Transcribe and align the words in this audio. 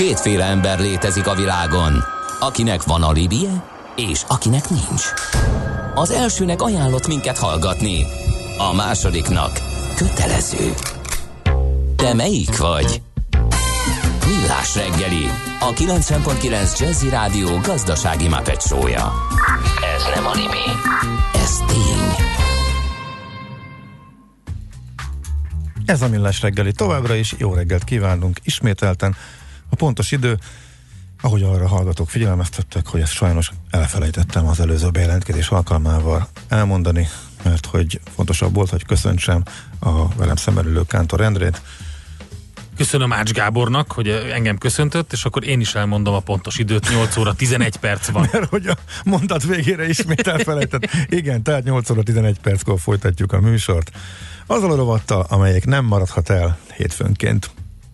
Kétféle 0.00 0.44
ember 0.44 0.80
létezik 0.80 1.26
a 1.26 1.34
világon, 1.34 2.04
akinek 2.38 2.82
van 2.82 3.02
alibije, 3.02 3.64
és 3.96 4.22
akinek 4.28 4.68
nincs. 4.68 5.04
Az 5.94 6.10
elsőnek 6.10 6.62
ajánlott 6.62 7.06
minket 7.06 7.38
hallgatni, 7.38 8.06
a 8.58 8.74
másodiknak 8.74 9.50
kötelező. 9.96 10.74
Te 11.96 12.14
melyik 12.14 12.58
vagy? 12.58 13.02
Millás 14.26 14.74
reggeli, 14.74 15.24
a 15.60 15.72
90.9 15.72 16.78
Jazzy 16.78 17.08
Rádió 17.08 17.58
gazdasági 17.58 18.28
mapetsója. 18.28 19.12
Ez 19.96 20.02
nem 20.14 20.26
animi, 20.26 20.66
ez 21.34 21.56
tény. 21.66 22.26
Ez 25.86 26.02
a 26.02 26.08
Millás 26.08 26.40
reggeli 26.40 26.72
továbbra 26.72 27.14
is. 27.14 27.34
Jó 27.38 27.54
reggelt 27.54 27.84
kívánunk 27.84 28.38
ismételten. 28.44 29.16
A 29.70 29.76
pontos 29.76 30.12
idő, 30.12 30.38
ahogy 31.20 31.42
arra 31.42 31.68
hallgatók 31.68 32.10
figyelmeztettek, 32.10 32.86
hogy 32.86 33.00
ezt 33.00 33.12
sajnos 33.12 33.50
elfelejtettem 33.70 34.46
az 34.46 34.60
előző 34.60 34.90
bejelentkezés 34.90 35.48
alkalmával 35.48 36.28
elmondani, 36.48 37.08
mert 37.42 37.66
hogy 37.66 38.00
fontosabb 38.14 38.54
volt, 38.54 38.70
hogy 38.70 38.84
köszöntsem 38.84 39.42
a 39.78 40.08
velem 40.08 40.36
szemben 40.36 40.66
ülő 40.66 40.82
Kántor 40.86 41.20
Endrét. 41.20 41.62
Köszönöm 42.76 43.12
Ács 43.12 43.32
Gábornak, 43.32 43.92
hogy 43.92 44.08
engem 44.08 44.58
köszöntött, 44.58 45.12
és 45.12 45.24
akkor 45.24 45.46
én 45.46 45.60
is 45.60 45.74
elmondom 45.74 46.14
a 46.14 46.20
pontos 46.20 46.58
időt, 46.58 46.90
8 46.90 47.16
óra 47.16 47.34
11 47.34 47.76
perc 47.76 48.10
van. 48.10 48.28
Mert 48.32 48.48
hogy 48.48 48.66
a 48.66 48.76
mondat 49.04 49.42
végére 49.42 49.88
ismét 49.88 50.26
elfelejtett. 50.26 50.88
Igen, 51.08 51.42
tehát 51.42 51.64
8 51.64 51.90
óra 51.90 52.02
11 52.02 52.38
perckor 52.38 52.80
folytatjuk 52.80 53.32
a 53.32 53.40
műsort. 53.40 53.90
Azzal 54.46 54.70
a 54.70 54.76
rovattal, 54.76 55.26
amelyek 55.28 55.66
nem 55.66 55.84
maradhat 55.84 56.30
el 56.30 56.58
hétfőnként. 56.76 57.50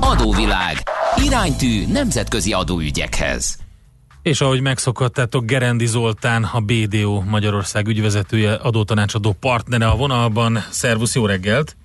Adóvilág. 0.00 0.76
Iránytű 1.24 1.86
nemzetközi 1.92 2.52
adóügyekhez. 2.52 3.58
És 4.22 4.40
ahogy 4.40 4.60
megszokhattátok, 4.60 5.44
Gerendi 5.44 5.86
Zoltán, 5.86 6.44
a 6.52 6.60
BDO 6.60 7.20
Magyarország 7.20 7.86
ügyvezetője, 7.88 8.52
adótanácsadó 8.54 9.34
partnere 9.40 9.86
a 9.86 9.96
vonalban. 9.96 10.58
Szervusz, 10.70 11.14
jó 11.14 11.26
reggelt! 11.26 11.76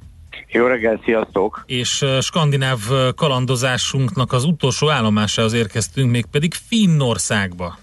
Jó 0.47 0.65
reggelt, 0.65 1.03
sziasztok! 1.03 1.63
És 1.65 2.05
skandináv 2.21 2.79
kalandozásunknak 3.15 4.31
az 4.31 4.43
utolsó 4.43 4.89
állomásához 4.89 5.53
érkeztünk, 5.53 6.11
mégpedig 6.11 6.53
Finnországba. 6.53 7.77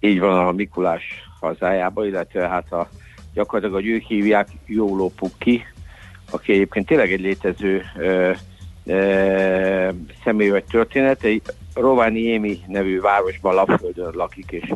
Így 0.00 0.18
van 0.18 0.46
a 0.46 0.52
Mikulás 0.52 1.02
hazájába, 1.40 2.06
illetve 2.06 2.48
hát 2.48 2.72
a, 2.72 2.88
gyakorlatilag, 3.34 3.82
hogy 3.82 3.90
ők 3.90 4.02
hívják 4.02 4.48
Jóló 4.66 5.12
Pukki, 5.16 5.64
aki 6.30 6.52
egyébként 6.52 6.86
tényleg 6.86 7.12
egy 7.12 7.20
létező 7.20 7.82
ö, 7.96 8.02
ö, 8.02 8.32
személy 10.24 10.48
vagy 10.48 10.64
történet. 10.64 11.24
Egy 11.24 11.42
Émi 12.14 12.58
nevű 12.66 13.00
városban, 13.00 13.54
Lapföldön 13.54 14.12
lakik, 14.14 14.50
és 14.50 14.72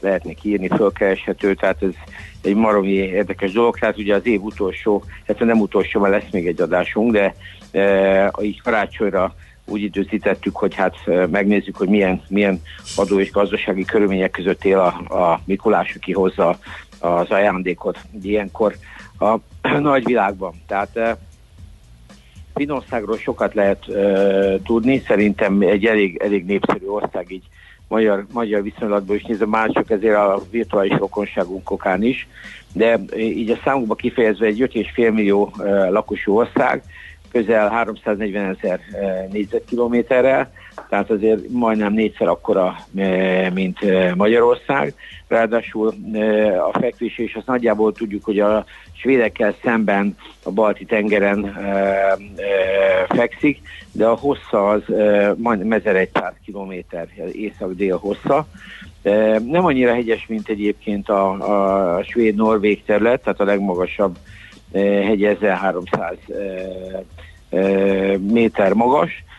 lehetnek 0.00 0.44
írni, 0.44 0.68
fölkereshető, 0.68 1.54
tehát 1.54 1.82
ez 1.82 1.92
egy 2.42 2.54
maromi 2.54 2.92
érdekes 2.92 3.52
dolog, 3.52 3.78
tehát 3.78 3.98
ugye 3.98 4.14
az 4.14 4.26
év 4.26 4.42
utolsó, 4.42 5.04
hát 5.26 5.38
nem 5.38 5.60
utolsó, 5.60 6.00
mert 6.00 6.14
lesz 6.14 6.32
még 6.32 6.46
egy 6.46 6.60
adásunk, 6.60 7.12
de 7.12 7.34
e, 7.70 8.32
így 8.42 8.62
karácsonyra 8.62 9.34
úgy 9.64 9.82
időzítettük, 9.82 10.56
hogy 10.56 10.74
hát 10.74 10.96
megnézzük, 11.30 11.76
hogy 11.76 11.88
milyen, 11.88 12.22
milyen 12.28 12.62
adó 12.96 13.20
és 13.20 13.30
gazdasági 13.30 13.84
körülmények 13.84 14.30
között 14.30 14.64
él 14.64 14.78
a, 14.78 15.16
a 15.18 15.40
Mikulás, 15.44 15.94
aki 15.94 16.12
hozza 16.12 16.58
az 16.98 17.30
ajándékot 17.30 17.98
ilyenkor 18.22 18.74
a 19.18 19.36
nagy 19.78 20.04
világban. 20.04 20.52
Tehát 20.66 21.18
Finországról 22.60 23.16
sokat 23.18 23.54
lehet 23.54 23.88
e, 23.88 24.62
tudni, 24.64 25.02
szerintem 25.06 25.60
egy 25.60 25.84
elég, 25.84 26.16
elég 26.22 26.44
népszerű 26.44 26.86
ország 26.86 27.30
így 27.30 27.42
magyar, 27.88 28.26
magyar 28.32 28.62
viszonylatból 28.62 29.16
is 29.16 29.22
nézve. 29.22 29.46
Mások 29.46 29.90
ezért 29.90 30.16
a 30.16 30.42
virtuális 30.50 30.98
rokonságunk 30.98 31.70
okán 31.70 32.02
is, 32.02 32.28
de 32.72 33.00
így 33.16 33.50
a 33.50 33.60
számukba 33.64 33.94
kifejezve 33.94 34.46
egy 34.46 34.70
5,5 34.72 35.12
millió 35.12 35.52
lakosú 35.90 36.36
ország, 36.36 36.82
közel 37.32 37.68
340 37.68 38.56
ezer 38.58 38.80
négyzetkilométerrel, 39.32 40.52
tehát 40.90 41.10
azért 41.10 41.48
majdnem 41.48 41.92
négyszer 41.92 42.28
akkora, 42.28 42.76
mint 43.52 43.78
Magyarország. 44.14 44.94
Ráadásul 45.28 45.94
a 46.72 46.78
fekvés, 46.78 47.18
és 47.18 47.34
azt 47.34 47.46
nagyjából 47.46 47.92
tudjuk, 47.92 48.24
hogy 48.24 48.38
a 48.38 48.64
svédekkel 48.92 49.54
szemben 49.62 50.16
a 50.42 50.50
balti 50.50 50.84
tengeren 50.84 51.44
e, 51.44 51.60
e, 51.60 52.16
fekszik, 53.08 53.60
de 53.92 54.06
a 54.06 54.14
hossza 54.14 54.68
az 54.68 54.90
e, 54.90 55.34
majdnem 55.36 55.72
1100 55.72 56.32
km 56.46 56.72
észak-dél 57.32 57.96
hossza. 57.96 58.46
E, 59.02 59.38
nem 59.38 59.64
annyira 59.64 59.92
hegyes, 59.92 60.26
mint 60.26 60.48
egyébként 60.48 61.08
a, 61.08 61.30
a 61.96 62.02
svéd-norvég 62.02 62.84
terület, 62.84 63.22
tehát 63.22 63.40
a 63.40 63.44
legmagasabb 63.44 64.16
e, 64.72 64.80
hegy 64.80 65.24
1300 65.24 66.16
e, 66.28 67.56
e, 67.56 68.18
méter 68.18 68.72
magas, 68.72 69.10
e, 69.10 69.30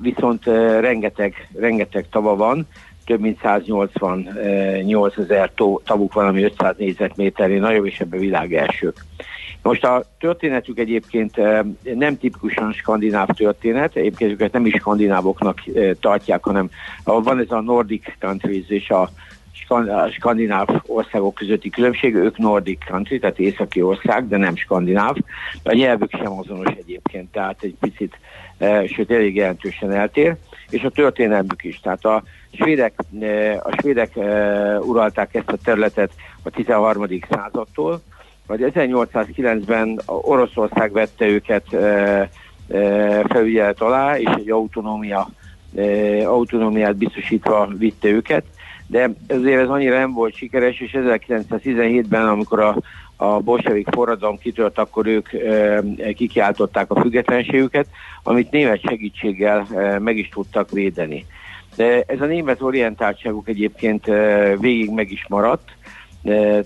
viszont 0.00 0.44
rengeteg, 0.80 1.48
rengeteg 1.58 2.06
tava 2.10 2.36
van, 2.36 2.66
több 3.04 3.20
mint 3.20 3.40
188 3.42 5.16
ezer 5.16 5.50
tavuk 5.84 6.12
van, 6.12 6.26
ami 6.26 6.42
500 6.42 6.74
négyzetméterén 6.78 7.60
nagyobb, 7.60 7.86
és 7.86 8.00
ebben 8.00 8.20
világ 8.20 8.54
elsők. 8.54 9.04
Most 9.62 9.84
a 9.84 10.04
történetük 10.18 10.78
egyébként 10.78 11.36
nem 11.82 12.18
tipikusan 12.18 12.72
skandináv 12.72 13.26
történet, 13.26 13.96
egyébként 13.96 14.30
őket 14.30 14.52
nem 14.52 14.66
is 14.66 14.74
skandinávoknak 14.74 15.62
tartják, 16.00 16.44
hanem 16.44 16.70
van 17.04 17.38
ez 17.38 17.50
a 17.50 17.60
Nordic 17.60 18.18
countries 18.20 18.68
és 18.68 18.90
a 18.90 19.10
skandináv 20.10 20.66
országok 20.86 21.34
közötti 21.34 21.70
különbség, 21.70 22.14
ők 22.14 22.38
Nordic 22.38 22.84
country, 22.84 23.18
tehát 23.18 23.38
északi 23.38 23.82
ország, 23.82 24.28
de 24.28 24.36
nem 24.36 24.56
skandináv. 24.56 25.16
A 25.62 25.72
nyelvük 25.72 26.10
sem 26.10 26.38
azonos 26.38 26.74
egyébként, 26.78 27.32
tehát 27.32 27.62
egy 27.62 27.74
picit, 27.80 28.18
sőt 28.86 29.10
elég 29.10 29.34
jelentősen 29.34 29.92
eltér, 29.92 30.36
és 30.70 30.82
a 30.82 30.90
történelmük 30.90 31.64
is. 31.64 31.80
Tehát 31.80 32.04
a 32.04 32.22
svédek, 32.52 32.94
a 33.62 33.76
svédek 33.80 34.16
uralták 34.80 35.34
ezt 35.34 35.48
a 35.48 35.56
területet 35.64 36.10
a 36.42 36.50
13. 36.50 37.06
századtól, 37.30 38.00
vagy 38.46 38.60
1809-ben 38.74 40.00
Oroszország 40.06 40.92
vette 40.92 41.26
őket 41.26 41.64
felügyelet 43.28 43.80
alá, 43.80 44.18
és 44.18 44.30
egy 44.36 44.50
autonómia, 44.50 45.28
autonómiát 46.24 46.96
biztosítva 46.96 47.68
vitte 47.78 48.08
őket, 48.08 48.44
de 48.86 49.10
ezért 49.26 49.60
ez 49.60 49.68
annyira 49.68 49.98
nem 49.98 50.12
volt 50.12 50.34
sikeres, 50.34 50.80
és 50.80 50.96
1917-ben, 50.98 52.28
amikor 52.28 52.60
a, 52.60 52.76
a 53.16 53.40
bolsevik 53.40 53.88
forradalom 53.90 54.38
kitört, 54.38 54.78
akkor 54.78 55.06
ők 55.06 55.28
kikiáltották 56.14 56.90
a 56.90 57.00
függetlenségüket, 57.00 57.86
amit 58.22 58.50
német 58.50 58.80
segítséggel 58.80 59.66
e, 59.74 59.98
meg 59.98 60.16
is 60.16 60.28
tudtak 60.28 60.70
védeni. 60.70 61.26
De 61.76 62.02
ez 62.06 62.20
a 62.20 62.26
német 62.26 62.62
orientáltságuk 62.62 63.48
egyébként 63.48 64.04
végig 64.58 64.90
meg 64.90 65.10
is 65.10 65.26
maradt, 65.28 65.70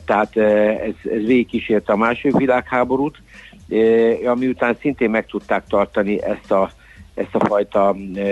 tehát 0.04 0.36
ez, 0.36 0.94
ez 1.12 1.26
végig 1.26 1.82
a 1.84 1.96
második 1.96 2.36
világháborút, 2.36 3.22
e, 3.68 4.30
ami 4.30 4.46
után 4.46 4.76
szintén 4.80 5.10
meg 5.10 5.26
tudták 5.26 5.66
tartani 5.66 6.22
ezt 6.22 6.50
a 6.50 6.70
ezt 7.14 7.34
a 7.34 7.46
fajta 7.46 7.96
e, 8.14 8.22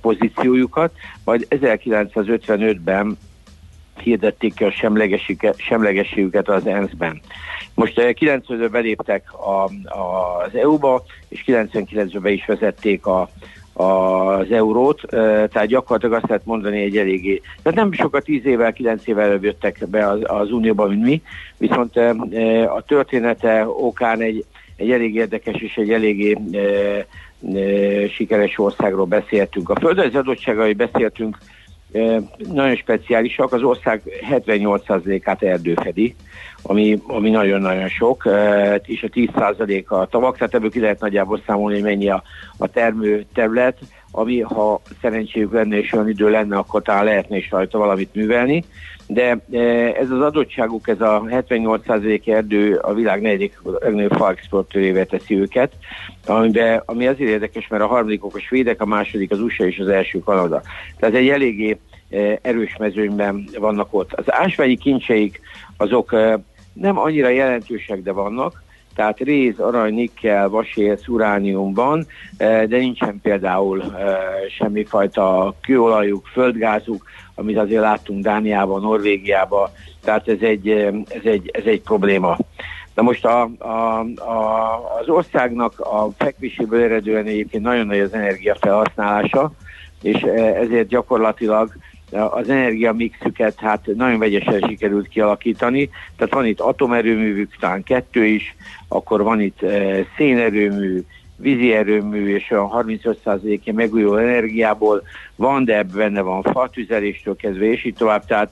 pozíciójukat, 0.00 0.92
majd 1.24 1.46
1955-ben 1.50 3.18
hirdették 4.02 4.54
ki 4.54 4.64
a 4.64 5.54
semlegességüket 5.56 6.48
az 6.48 6.66
ENSZ-ben. 6.66 7.20
Most 7.74 7.92
95-ben 7.96 8.70
beléptek 8.70 9.32
a, 9.32 9.64
a, 9.98 10.42
az 10.46 10.54
EU-ba, 10.54 11.02
és 11.28 11.44
99-ben 11.46 12.22
be 12.22 12.30
is 12.30 12.46
vezették 12.46 13.06
a, 13.06 13.30
az 13.72 14.50
eurót, 14.50 15.00
tehát 15.08 15.66
gyakorlatilag 15.66 16.14
azt 16.14 16.28
lehet 16.28 16.46
mondani 16.46 16.80
egy 16.82 16.96
eléggé, 16.96 17.40
tehát 17.62 17.78
nem 17.78 17.92
sokat 17.92 18.24
10 18.24 18.46
évvel, 18.46 18.72
9 18.72 19.06
évvel 19.06 19.24
előbb 19.24 19.44
jöttek 19.44 19.88
be 19.88 20.08
az, 20.08 20.20
az 20.22 20.50
Unióba, 20.50 20.86
mint 20.86 21.02
mi, 21.02 21.22
viszont 21.56 21.96
a 22.76 22.82
története 22.86 23.66
okán 23.66 24.20
egy, 24.20 24.44
egy 24.76 24.90
elég 24.90 25.14
érdekes 25.14 25.60
és 25.60 25.76
egy 25.76 25.90
eléggé 25.90 26.38
sikeres 28.14 28.58
országról 28.58 29.06
beszéltünk. 29.06 29.70
A 29.70 29.76
földrajzi 29.80 30.16
adottságai 30.16 30.72
beszéltünk 30.72 31.38
nagyon 32.52 32.76
speciálisak, 32.76 33.52
az 33.52 33.62
ország 33.62 34.02
78%-át 34.30 35.42
erdő 35.42 35.74
fedi, 35.74 36.14
ami, 36.62 37.02
ami 37.06 37.30
nagyon-nagyon 37.30 37.88
sok, 37.88 38.28
és 38.82 39.02
a 39.02 39.08
10% 39.08 39.86
a 39.86 40.06
tavak, 40.06 40.36
tehát 40.36 40.54
ebből 40.54 40.70
ki 40.70 40.80
lehet 40.80 41.00
nagyjából 41.00 41.42
számolni, 41.46 41.74
hogy 41.74 41.88
mennyi 41.88 42.10
a, 42.10 42.22
a 42.56 42.66
termő 42.66 43.24
terület, 43.34 43.78
ami 44.12 44.40
ha 44.40 44.80
szerencséjük 45.00 45.52
lenne 45.52 45.78
és 45.78 45.92
olyan 45.92 46.08
idő 46.08 46.30
lenne, 46.30 46.56
akkor 46.56 46.82
talán 46.82 47.04
lehetne 47.04 47.36
is 47.36 47.50
rajta 47.50 47.78
valamit 47.78 48.14
művelni. 48.14 48.64
De 49.06 49.38
ez 50.00 50.10
az 50.10 50.20
adottságuk, 50.20 50.88
ez 50.88 51.00
a 51.00 51.22
78% 51.30 52.28
erdő 52.28 52.76
a 52.76 52.94
világ 52.94 53.20
negyedik 53.20 53.60
legnagyobb 53.78 54.12
faexportőrével 54.12 55.06
teszi 55.06 55.40
őket, 55.40 55.72
amiben, 56.26 56.82
ami 56.84 57.06
azért 57.06 57.30
érdekes, 57.30 57.68
mert 57.68 57.82
a 57.82 57.86
harmadikok 57.86 58.36
a 58.36 58.40
svédek, 58.40 58.80
a 58.80 58.86
második 58.86 59.30
az 59.30 59.40
USA 59.40 59.64
és 59.64 59.78
az 59.78 59.88
első 59.88 60.18
Kanada. 60.18 60.62
Tehát 60.98 61.14
egy 61.14 61.28
eléggé 61.28 61.78
erős 62.42 62.76
mezőnyben 62.78 63.48
vannak 63.58 63.94
ott. 63.94 64.12
Az 64.12 64.24
ásványi 64.26 64.76
kincseik 64.76 65.40
azok 65.76 66.10
nem 66.72 66.98
annyira 66.98 67.28
jelentősek, 67.28 68.02
de 68.02 68.12
vannak, 68.12 68.62
tehát 68.94 69.18
réz, 69.18 69.58
arany, 69.58 69.94
nikkel, 69.94 70.48
vasér, 70.48 70.98
szuránium 70.98 71.74
van, 71.74 72.06
de 72.38 72.66
nincsen 72.66 73.20
például 73.22 73.82
semmifajta 74.58 75.54
kőolajuk, 75.60 76.26
földgázuk, 76.26 77.04
amit 77.34 77.58
azért 77.58 77.80
láttunk 77.82 78.22
Dániában, 78.22 78.80
Norvégiában, 78.80 79.68
tehát 80.04 80.28
ez 80.28 80.40
egy, 80.40 80.68
ez 81.08 81.24
egy, 81.24 81.50
ez 81.52 81.64
egy 81.64 81.80
probléma. 81.80 82.36
Na 82.94 83.02
most 83.02 83.24
a, 83.24 83.50
a, 83.58 84.00
a, 84.00 84.98
az 85.00 85.08
országnak 85.08 85.80
a 85.80 86.08
fekvéséből 86.16 86.82
eredően 86.82 87.26
egyébként 87.26 87.62
nagyon 87.62 87.86
nagy 87.86 88.00
az 88.00 88.14
energia 88.14 88.56
felhasználása, 88.60 89.52
és 90.02 90.22
ezért 90.60 90.88
gyakorlatilag 90.88 91.72
az 92.12 92.48
energiamixüket 92.48 93.60
hát 93.60 93.86
nagyon 93.96 94.18
vegyesen 94.18 94.60
sikerült 94.68 95.08
kialakítani. 95.08 95.90
Tehát 96.16 96.34
van 96.34 96.46
itt 96.46 96.60
atomerőművük, 96.60 97.56
talán 97.60 97.82
kettő 97.82 98.24
is, 98.24 98.56
akkor 98.88 99.22
van 99.22 99.40
itt 99.40 99.62
e, 99.62 100.06
szénerőmű, 100.16 101.02
vízi 101.36 101.72
erőmű 101.72 102.34
és 102.34 102.50
a 102.50 102.68
35%-e 102.68 103.72
megújuló 103.72 104.16
energiából 104.16 105.02
van, 105.36 105.64
de 105.64 105.82
benne 105.82 106.20
van 106.20 106.42
fatüzeléstől 106.42 107.36
kezdve, 107.36 107.64
és 107.64 107.84
így 107.84 107.94
tovább. 107.94 108.24
Tehát 108.24 108.50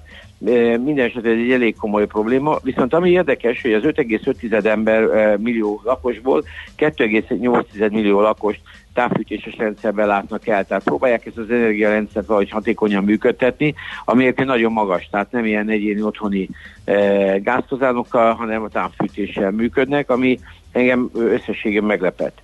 minden 0.85 0.99
esetben 0.99 1.33
ez 1.33 1.39
egy 1.39 1.51
elég 1.51 1.77
komoly 1.77 2.07
probléma. 2.07 2.59
Viszont 2.63 2.95
ami 2.95 3.11
érdekes, 3.11 3.63
hogy 3.63 3.73
az 3.73 3.83
5,5 3.85 4.65
ember 4.65 5.37
millió 5.37 5.81
lakosból 5.85 6.45
2,8 6.79 7.91
millió 7.91 8.21
lakost 8.21 8.61
távfűtéses 8.95 9.57
rendszerben 9.57 10.07
látnak 10.07 10.47
el. 10.47 10.65
Tehát 10.67 10.83
próbálják 10.83 11.27
ezt 11.27 11.37
az 11.37 11.51
energiarendszert 11.51 12.27
valahogy 12.27 12.51
hatékonyan 12.51 13.05
működtetni, 13.05 13.75
ami 14.05 14.23
egyébként 14.23 14.49
nagyon 14.49 14.73
magas, 14.73 15.09
tehát 15.11 15.33
nem 15.33 15.45
ilyen 15.45 15.69
egyéni 15.69 16.03
otthoni 16.03 16.49
e, 16.85 17.39
gáztozánokkal, 17.39 18.35
hanem 18.35 18.63
a 18.63 18.69
távfűtéssel 18.69 19.51
működnek, 19.51 20.11
ami 20.11 20.39
engem 20.73 21.11
összességében 21.15 21.89
meglepett. 21.89 22.41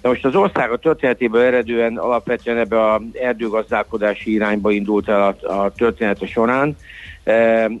De 0.00 0.08
most 0.08 0.24
az 0.24 0.34
ország 0.34 0.70
a 0.70 0.78
történetéből 0.78 1.40
eredően 1.40 1.96
alapvetően 1.96 2.58
ebbe 2.58 2.92
az 2.92 3.00
erdőgazdálkodási 3.20 4.32
irányba 4.32 4.70
indult 4.70 5.08
el 5.08 5.36
a, 5.40 5.52
a 5.52 5.72
története 5.72 6.26
során, 6.26 6.76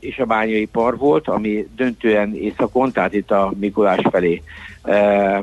és 0.00 0.18
a 0.18 0.24
bányai 0.24 0.66
par 0.66 0.96
volt, 0.96 1.28
ami 1.28 1.68
döntően 1.76 2.34
északon, 2.34 2.92
tehát 2.92 3.14
itt 3.14 3.30
a 3.30 3.52
Mikulás 3.58 4.00
felé 4.10 4.42
e, 4.82 5.42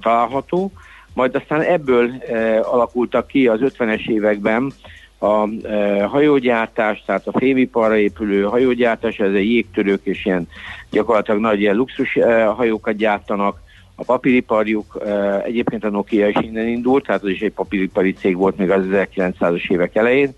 található. 0.00 0.72
Majd 1.14 1.34
aztán 1.34 1.60
ebből 1.60 2.10
e, 2.10 2.60
alakultak 2.60 3.26
ki 3.26 3.48
az 3.48 3.60
50-es 3.62 4.08
években 4.08 4.72
a 5.18 5.66
e, 5.66 6.04
hajógyártás, 6.04 7.02
tehát 7.06 7.26
a 7.26 7.38
fémiparra 7.38 7.96
épülő 7.96 8.42
hajógyártás, 8.42 9.18
ez 9.18 9.32
egy 9.32 9.50
jégtörők 9.50 10.00
és 10.02 10.24
ilyen 10.24 10.48
gyakorlatilag 10.90 11.40
nagy 11.40 11.60
ilyen 11.60 11.76
luxus 11.76 12.16
e, 12.16 12.44
hajókat 12.44 12.96
gyártanak, 12.96 13.64
a 13.94 14.04
papíriparjuk, 14.04 15.02
e, 15.06 15.40
egyébként 15.42 15.84
a 15.84 15.90
Nokia 15.90 16.28
is 16.28 16.36
innen 16.40 16.68
indult, 16.68 17.06
tehát 17.06 17.22
az 17.22 17.28
is 17.28 17.40
egy 17.40 17.52
papíripari 17.52 18.12
cég 18.12 18.36
volt 18.36 18.56
még 18.56 18.70
az 18.70 18.84
1900-as 18.90 19.70
évek 19.70 19.94
elején, 19.94 20.34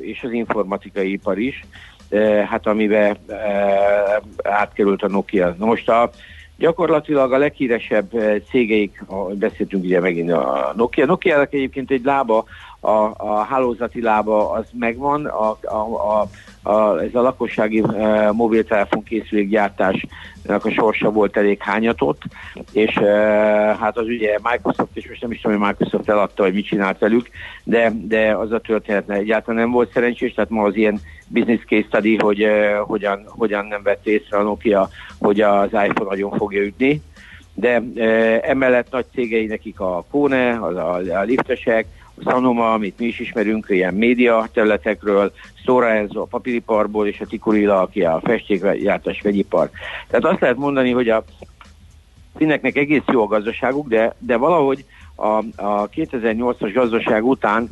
és 0.00 0.22
az 0.22 0.32
informatikai 0.32 1.12
ipar 1.12 1.38
is, 1.38 1.64
e, 2.10 2.46
hát 2.46 2.66
amiben 2.66 3.16
e, 3.26 3.34
átkerült 4.42 5.02
a 5.02 5.08
Nokia. 5.08 5.54
Na 5.58 5.66
most 5.66 5.88
a 5.88 6.10
Gyakorlatilag 6.62 7.32
a 7.32 7.38
leghíresebb 7.38 8.10
cégeik, 8.50 9.04
beszéltünk 9.32 9.84
ugye 9.84 10.00
megint 10.00 10.32
a 10.32 10.72
Nokia. 10.76 11.06
Nokia 11.06 11.42
egyébként 11.42 11.90
egy 11.90 12.04
lába, 12.04 12.44
a, 12.84 13.12
a 13.16 13.42
hálózati 13.48 14.02
lába 14.02 14.50
az 14.50 14.64
megvan, 14.72 15.26
a, 15.26 15.58
a, 15.62 16.20
a 16.20 16.28
a, 16.62 17.02
ez 17.02 17.14
a 17.14 17.20
lakossági 17.20 17.82
e, 17.96 18.32
mobiltelefon 18.32 19.02
készülékgyártásnak 19.02 20.64
a 20.64 20.70
sorsa 20.70 21.10
volt 21.10 21.36
elég 21.36 21.62
hányatott, 21.62 22.22
és 22.72 22.96
e, 22.96 23.06
hát 23.80 23.96
az 23.96 24.06
ugye 24.06 24.38
Microsoft, 24.42 24.96
és 24.96 25.08
most 25.08 25.20
nem 25.22 25.30
is 25.30 25.40
tudom, 25.40 25.58
hogy 25.58 25.66
Microsoft 25.68 26.08
eladta, 26.08 26.42
hogy 26.42 26.54
mit 26.54 26.66
csinált 26.66 26.98
velük, 26.98 27.28
de, 27.64 27.92
de 27.94 28.36
az 28.36 28.52
a 28.52 28.60
történet 28.60 29.10
egyáltalán 29.10 29.60
nem 29.60 29.70
volt 29.70 29.92
szerencsés, 29.92 30.34
tehát 30.34 30.50
ma 30.50 30.62
az 30.62 30.76
ilyen 30.76 31.00
business 31.28 31.60
case 31.66 31.86
study, 31.86 32.16
hogy 32.16 32.42
e, 32.42 32.76
hogyan, 32.76 33.24
hogyan 33.28 33.64
nem 33.64 33.82
vett 33.82 34.06
észre 34.06 34.36
a 34.36 34.42
Nokia, 34.42 34.88
hogy 35.18 35.40
az 35.40 35.68
iPhone 35.72 36.10
nagyon 36.10 36.32
fogja 36.36 36.62
ütni, 36.62 37.02
de 37.54 37.82
e, 37.96 38.40
emellett 38.42 38.90
nagy 38.90 39.06
cégei 39.14 39.46
nekik 39.46 39.80
a 39.80 40.04
Kone, 40.10 40.58
az 40.60 40.76
a, 40.76 40.94
a 40.94 41.22
liftesek, 41.22 41.86
a 42.14 42.30
Sanoma, 42.30 42.72
amit 42.72 42.98
mi 42.98 43.06
is 43.06 43.20
ismerünk, 43.20 43.66
ilyen 43.68 43.94
média 43.94 44.48
területekről, 44.52 45.32
Stora 45.54 45.90
Enzo 45.90 46.20
a 46.20 46.24
papíriparból, 46.24 47.06
és 47.06 47.20
a 47.20 47.26
Tikurila, 47.26 47.80
aki 47.80 48.02
a 48.04 48.20
festékgyártás 48.24 49.20
vegyipar. 49.20 49.70
Tehát 50.08 50.24
azt 50.24 50.40
lehet 50.40 50.56
mondani, 50.56 50.90
hogy 50.90 51.08
a 51.08 51.24
finneknek 52.36 52.76
egész 52.76 53.02
jó 53.12 53.22
a 53.22 53.26
gazdaságuk, 53.26 53.88
de, 53.88 54.14
de 54.18 54.36
valahogy 54.36 54.84
a, 55.14 55.26
a 55.56 55.88
2008-as 55.88 56.70
gazdaság 56.74 57.24
után 57.24 57.70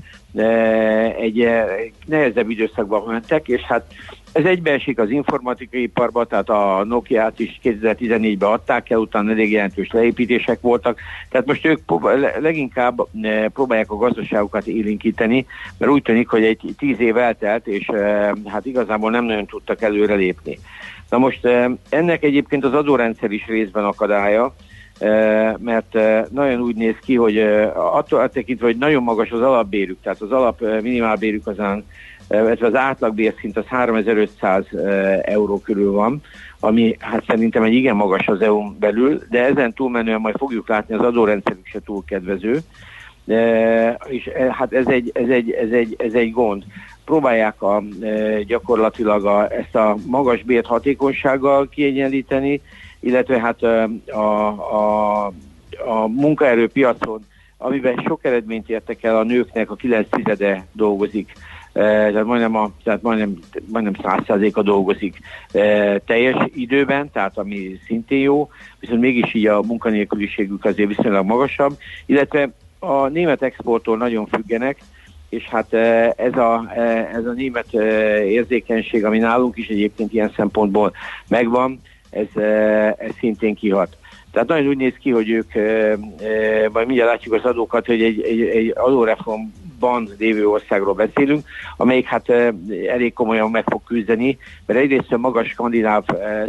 egy 1.18 1.40
e, 1.40 1.66
nehezebb 2.06 2.50
időszakban 2.50 3.02
mentek, 3.06 3.48
és 3.48 3.60
hát 3.60 3.84
ez 4.32 4.44
egybeesik 4.44 4.98
az 4.98 5.10
informatikai 5.10 5.82
iparba, 5.82 6.24
tehát 6.24 6.48
a 6.48 6.84
Nokia-t 6.84 7.38
is 7.38 7.60
2014-ben 7.62 8.50
adták 8.50 8.90
el, 8.90 8.98
utána 8.98 9.30
elég 9.30 9.50
jelentős 9.50 9.90
leépítések 9.90 10.60
voltak, 10.60 11.00
tehát 11.28 11.46
most 11.46 11.66
ők 11.66 11.80
leginkább 12.40 13.06
eh, 13.20 13.48
próbálják 13.48 13.90
a 13.90 13.96
gazdaságukat 13.96 14.66
élinkíteni, 14.66 15.46
mert 15.78 15.92
úgy 15.92 16.02
tűnik, 16.02 16.28
hogy 16.28 16.44
egy 16.44 16.74
tíz 16.78 17.00
év 17.00 17.16
eltelt, 17.16 17.66
és 17.66 17.87
eh, 17.87 18.30
hát 18.46 18.66
igazából 18.66 19.10
nem 19.10 19.25
nagyon 19.25 19.46
tudtak 19.46 19.82
előrelépni. 19.82 20.58
Na 21.08 21.18
most 21.18 21.44
eh, 21.44 21.70
ennek 21.88 22.22
egyébként 22.22 22.64
az 22.64 22.75
adórendszer 22.75 23.30
is 23.30 23.46
részben 23.46 23.84
akadálya, 23.84 24.54
mert 25.59 25.99
nagyon 26.30 26.61
úgy 26.61 26.76
néz 26.76 26.97
ki, 27.04 27.16
hogy 27.16 27.38
attól 27.75 28.28
tekintve, 28.28 28.66
hogy 28.66 28.76
nagyon 28.78 29.02
magas 29.02 29.30
az 29.30 29.40
alapbérük, 29.40 29.99
tehát 30.02 30.21
az 30.21 30.33
alap 30.33 30.61
minimálbérük 30.83 31.47
azán 31.47 31.85
illetve 32.30 32.66
az 32.66 32.75
átlagbérszint 32.75 33.57
az 33.57 33.66
3500 33.66 34.64
euró 35.23 35.61
körül 35.61 35.92
van, 35.92 36.21
ami 36.61 36.97
hát 36.99 37.25
szerintem 37.26 37.62
egy 37.62 37.75
igen 37.75 37.97
magas 37.97 38.26
az 38.28 38.40
EU-n 38.40 38.76
belül, 38.78 39.23
de 39.30 39.45
ezen 39.45 39.73
túlmenően 39.73 40.21
majd 40.21 40.37
fogjuk 40.37 40.69
látni, 40.69 40.95
az 40.95 41.04
adórendszerük 41.04 41.66
se 41.66 41.80
túl 41.85 42.02
kedvező, 42.07 42.59
de, 43.25 43.99
és 44.09 44.30
hát 44.50 44.73
ez 44.73 44.87
egy, 44.87 45.11
ez, 45.14 45.28
egy, 45.28 45.50
ez, 45.50 45.71
egy, 45.71 45.95
ez 45.99 46.12
egy 46.12 46.33
gond. 46.33 46.64
Próbálják 47.04 47.62
a, 47.62 47.83
gyakorlatilag 48.47 49.25
a, 49.25 49.52
ezt 49.52 49.75
a 49.75 49.97
magas 50.07 50.42
bért 50.42 50.66
hatékonysággal 50.66 51.69
kiegyenlíteni, 51.69 52.61
illetve 53.00 53.40
hát 53.40 53.62
a, 53.62 53.83
a, 54.07 55.26
a, 55.87 56.07
munkaerőpiacon, 56.07 57.26
amiben 57.57 58.02
sok 58.07 58.25
eredményt 58.25 58.69
értek 58.69 59.02
el 59.02 59.16
a 59.16 59.23
nőknek, 59.23 59.71
a 59.71 59.75
9 59.75 60.09
tizede 60.11 60.66
dolgozik. 60.73 61.33
Eh, 61.73 61.83
tehát 61.83 62.25
majdnem, 62.25 62.57
a, 62.57 62.71
tehát 62.85 63.02
majdnem, 63.02 63.38
majdnem 63.66 63.95
100%-a 64.02 64.62
dolgozik 64.62 65.19
teljes 66.07 66.37
időben, 66.54 67.11
tehát 67.11 67.38
ami 67.38 67.78
szintén 67.87 68.21
jó, 68.21 68.50
viszont 68.80 69.00
mégis 69.00 69.35
így 69.35 69.47
a 69.47 69.62
munkanélküliségük 69.62 70.64
azért 70.64 70.88
viszonylag 70.88 71.26
magasabb, 71.26 71.76
illetve 72.07 72.50
a 72.78 73.07
német 73.07 73.42
exporttól 73.42 73.97
nagyon 73.97 74.26
függenek, 74.26 74.78
és 75.28 75.45
hát 75.45 75.73
ez 76.16 76.37
a, 76.37 76.73
ez 77.12 77.26
a 77.26 77.33
német 77.33 77.73
érzékenység, 78.25 79.04
ami 79.04 79.19
nálunk 79.19 79.57
is 79.57 79.69
egyébként 79.69 80.12
ilyen 80.12 80.33
szempontból 80.37 80.92
megvan, 81.28 81.80
ez, 82.11 82.43
ez 82.99 83.14
szintén 83.19 83.55
kihat. 83.55 83.97
Tehát 84.33 84.49
nagyon 84.49 84.67
úgy 84.67 84.76
néz 84.76 84.95
ki, 85.00 85.11
hogy 85.11 85.31
ők, 85.31 85.55
majd 86.73 86.87
mindjárt 86.87 87.11
látjuk 87.11 87.35
az 87.35 87.45
adókat, 87.45 87.87
hogy 87.87 88.02
egy, 88.02 88.21
egy, 88.21 88.40
egy 88.40 88.73
adóreform 88.76 89.40
ban 89.79 90.09
lévő 90.19 90.49
országról 90.49 90.95
beszélünk, 90.95 91.47
amelyik 91.76 92.07
hát 92.07 92.29
elég 92.88 93.12
komolyan 93.12 93.50
meg 93.50 93.64
fog 93.71 93.81
küzdeni, 93.85 94.38
mert 94.67 94.81
egyrészt 94.81 95.12
a 95.12 95.17
magas 95.17 95.49
skandináv 95.49 96.05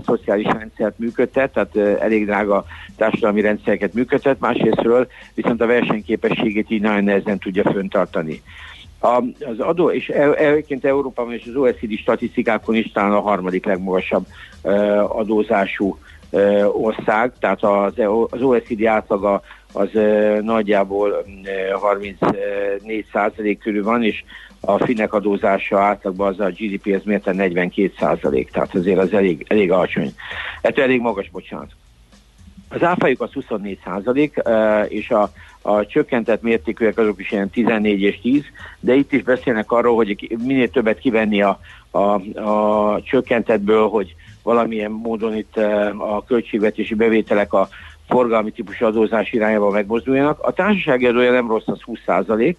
szociális 0.06 0.46
rendszert 0.46 1.00
működtet, 1.00 1.54
tehát 1.54 2.00
elég 2.02 2.26
drága 2.26 2.66
társadalmi 2.98 3.42
rendszereket 3.42 3.94
működtet, 3.94 4.40
másrésztről 4.40 5.08
viszont 5.34 5.62
a 5.62 5.66
versenyképességét 5.66 6.70
így 6.70 6.82
nagyon 6.82 7.04
nehezen 7.04 7.38
tudja 7.38 7.72
föntartani. 7.72 8.42
A, 9.04 9.24
az 9.40 9.60
adó, 9.60 9.92
és 9.92 10.10
e, 10.10 10.32
egyébként 10.32 10.86
Európában 10.86 11.34
és 11.34 11.46
az 11.48 11.56
OECD 11.56 11.98
statisztikákon 11.98 12.76
is 12.76 12.92
talán 12.92 13.12
a 13.12 13.20
harmadik 13.20 13.66
legmagasabb 13.66 14.26
uh, 14.62 15.18
adózású 15.18 15.98
uh, 16.30 16.82
ország, 16.82 17.32
tehát 17.40 17.64
az, 17.64 17.94
az 18.30 18.42
OECD 18.42 18.86
átlaga 18.86 19.42
az 19.74 19.90
uh, 19.94 20.40
nagyjából 20.40 21.26
uh, 21.74 21.82
34 21.82 23.06
százalék 23.12 23.60
körül 23.60 23.84
van, 23.84 24.04
és 24.04 24.24
a 24.60 24.86
finnek 24.86 25.14
adózása 25.14 25.80
átlagban 25.80 26.28
az 26.28 26.40
a 26.40 26.50
GDP-hez 26.50 27.04
mérten 27.04 27.36
42 27.36 27.94
százalék, 28.00 28.52
tehát 28.52 28.76
azért 28.76 29.00
az 29.00 29.14
elég, 29.14 29.46
elég 29.48 29.72
alacsony. 29.72 30.14
Ettől 30.62 30.84
elég 30.84 31.02
magas, 31.02 31.30
bocsánat. 31.30 31.72
Az 32.70 32.84
áfájuk 32.84 33.22
az 33.22 33.32
24 33.32 33.80
százalék, 33.84 34.42
és 34.88 35.10
a, 35.10 35.32
a 35.62 35.86
csökkentett 35.86 36.42
mértékűek 36.42 36.98
azok 36.98 37.20
is 37.20 37.32
ilyen 37.32 37.50
14 37.50 38.02
és 38.02 38.20
10, 38.22 38.44
de 38.80 38.94
itt 38.94 39.12
is 39.12 39.24
beszélnek 39.24 39.72
arról, 39.72 39.96
hogy 39.96 40.38
minél 40.44 40.70
többet 40.70 41.00
kivenni 41.00 41.42
a, 41.42 41.60
a, 41.92 42.00
a 42.40 43.02
csökkentetből, 43.04 43.88
hogy 43.88 44.16
valamilyen 44.44 44.92
módon 44.92 45.36
itt 45.36 45.58
a 45.98 46.24
költségvetési 46.28 46.96
bevételek 46.96 47.54
a 47.54 47.68
forgalmi 48.08 48.52
típusú 48.52 48.86
adózás 48.86 49.32
irányába 49.34 49.70
megmozduljanak. 49.70 50.40
A 50.40 50.52
társasági 50.52 51.06
adója 51.06 51.32
nem 51.32 51.48
rossz, 51.48 51.68
az 51.68 51.82
20 51.82 52.00
százalék, 52.06 52.58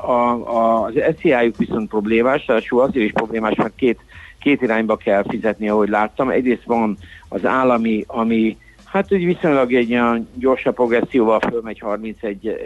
a, 0.00 0.12
a, 0.12 0.84
az 0.84 0.92
SZIA-juk 1.18 1.56
viszont 1.56 1.88
problémás, 1.88 2.44
tehát 2.44 2.66
azért 2.70 3.04
is 3.04 3.12
problémás, 3.12 3.54
mert 3.54 3.74
két, 3.76 4.00
két 4.38 4.62
irányba 4.62 4.96
kell 4.96 5.24
fizetni, 5.28 5.68
ahogy 5.68 5.88
láttam. 5.88 6.30
Egyrészt 6.30 6.64
van 6.64 6.98
az 7.28 7.44
állami, 7.44 8.04
ami 8.06 8.56
hát 8.94 9.12
úgy 9.12 9.24
viszonylag 9.24 9.74
egy 9.74 9.92
olyan 9.92 10.28
gyorsabb 10.34 10.74
progresszióval 10.74 11.40
fölmegy 11.40 11.78
31 11.78 12.56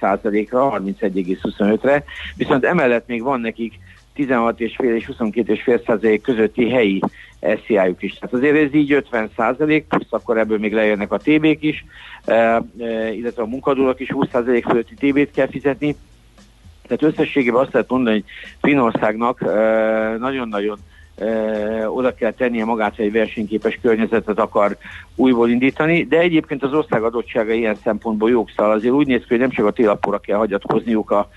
százalékra, 0.00 0.80
31,25-re, 0.80 2.04
viszont 2.36 2.64
emellett 2.64 3.06
még 3.06 3.22
van 3.22 3.40
nekik 3.40 3.78
16,5 4.16 4.58
és 4.58 4.76
22,5 4.78 5.86
százalék 5.86 6.22
közötti 6.22 6.70
helyi 6.70 7.00
SZIA-juk 7.40 8.02
is. 8.02 8.12
Tehát 8.14 8.34
azért 8.34 8.56
ez 8.56 8.74
így 8.74 8.92
50 8.92 9.30
százalék, 9.36 9.84
plusz 9.88 10.06
akkor 10.12 10.38
ebből 10.38 10.58
még 10.58 10.72
lejönnek 10.72 11.12
a 11.12 11.18
TB-k 11.18 11.62
is, 11.62 11.84
illetve 13.12 13.42
a 13.42 13.46
munkadónak 13.46 14.00
is 14.00 14.10
20 14.10 14.28
százalék 14.32 14.64
fölötti 14.64 14.94
TB-t 14.94 15.30
kell 15.30 15.48
fizetni. 15.48 15.96
Tehát 16.86 17.02
összességében 17.02 17.60
azt 17.60 17.72
lehet 17.72 17.90
mondani, 17.90 18.14
hogy 18.16 18.24
Finországnak 18.70 19.40
nagyon-nagyon 20.18 20.78
oda 21.86 22.14
kell 22.14 22.32
tennie 22.32 22.64
magát, 22.64 22.96
hogy 22.96 23.04
egy 23.04 23.12
versenyképes 23.12 23.78
környezetet 23.82 24.38
akar 24.38 24.76
újból 25.14 25.50
indítani, 25.50 26.04
de 26.04 26.18
egyébként 26.18 26.62
az 26.62 26.72
ország 26.72 27.02
adottsága 27.02 27.52
ilyen 27.52 27.76
szempontból 27.82 28.30
jók, 28.30 28.50
szóval 28.56 28.72
azért 28.72 28.94
úgy 28.94 29.06
néz 29.06 29.20
ki, 29.20 29.26
hogy 29.28 29.38
nem 29.38 29.50
csak 29.50 29.66
a 29.66 29.70
télapóra 29.70 30.18
kell 30.18 30.36
hagyatkozniuk 30.36 31.10
a, 31.10 31.28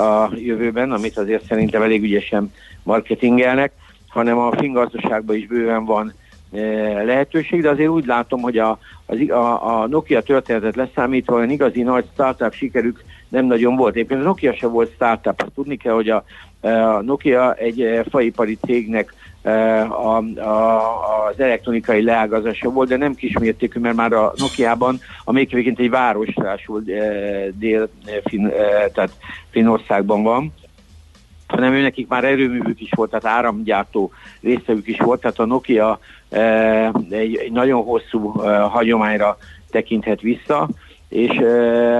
a 0.00 0.30
jövőben, 0.34 0.92
amit 0.92 1.18
azért 1.18 1.46
szerintem 1.46 1.82
elég 1.82 2.02
ügyesen 2.02 2.52
marketingelnek, 2.82 3.72
hanem 4.08 4.38
a 4.38 4.56
finn 4.56 4.72
gazdaságban 4.72 5.36
is 5.36 5.46
bőven 5.46 5.84
van 5.84 6.14
lehetőség, 7.04 7.62
de 7.62 7.70
azért 7.70 7.88
úgy 7.88 8.06
látom, 8.06 8.40
hogy 8.40 8.58
a, 8.58 8.78
az, 9.06 9.28
a, 9.28 9.80
a 9.80 9.86
Nokia 9.86 10.20
történetet 10.20 10.76
leszámítva 10.76 11.34
olyan 11.34 11.50
igazi 11.50 11.82
nagy 11.82 12.04
startup 12.12 12.54
sikerük 12.54 13.04
nem 13.28 13.44
nagyon 13.44 13.76
volt. 13.76 13.96
Éppen 13.96 14.20
a 14.20 14.22
Nokia 14.22 14.54
se 14.54 14.66
volt 14.66 14.92
startup, 14.94 15.52
tudni 15.54 15.76
kell, 15.76 15.94
hogy 15.94 16.08
a, 16.08 16.24
a 16.60 17.00
Nokia 17.02 17.54
egy 17.54 18.00
faipari 18.10 18.58
cégnek 18.66 19.14
a, 19.46 20.16
a, 20.38 21.28
az 21.28 21.40
elektronikai 21.40 22.02
leágazása 22.02 22.70
volt, 22.70 22.88
de 22.88 22.96
nem 22.96 23.14
kismértékű, 23.14 23.80
mert 23.80 23.96
már 23.96 24.12
a 24.12 24.32
Nokia-ban, 24.36 25.00
amelyik 25.24 25.52
egyébként 25.52 25.78
egy 25.78 25.90
városrásul 25.90 26.82
dél, 27.52 27.88
fin, 28.24 28.52
tehát 28.92 29.10
Finországban 29.50 30.22
van, 30.22 30.52
hanem 31.46 31.72
ő 31.72 31.82
nekik 31.82 32.08
már 32.08 32.24
erőművük 32.24 32.80
is 32.80 32.90
volt, 32.94 33.10
tehát 33.10 33.38
áramgyártó 33.38 34.12
részevük 34.40 34.86
is 34.86 34.98
volt, 34.98 35.20
tehát 35.20 35.38
a 35.38 35.46
Nokia 35.46 35.98
egy, 37.10 37.36
egy 37.36 37.52
nagyon 37.52 37.82
hosszú 37.82 38.28
hagyományra 38.68 39.36
tekinthet 39.70 40.20
vissza, 40.20 40.68
és 41.08 41.30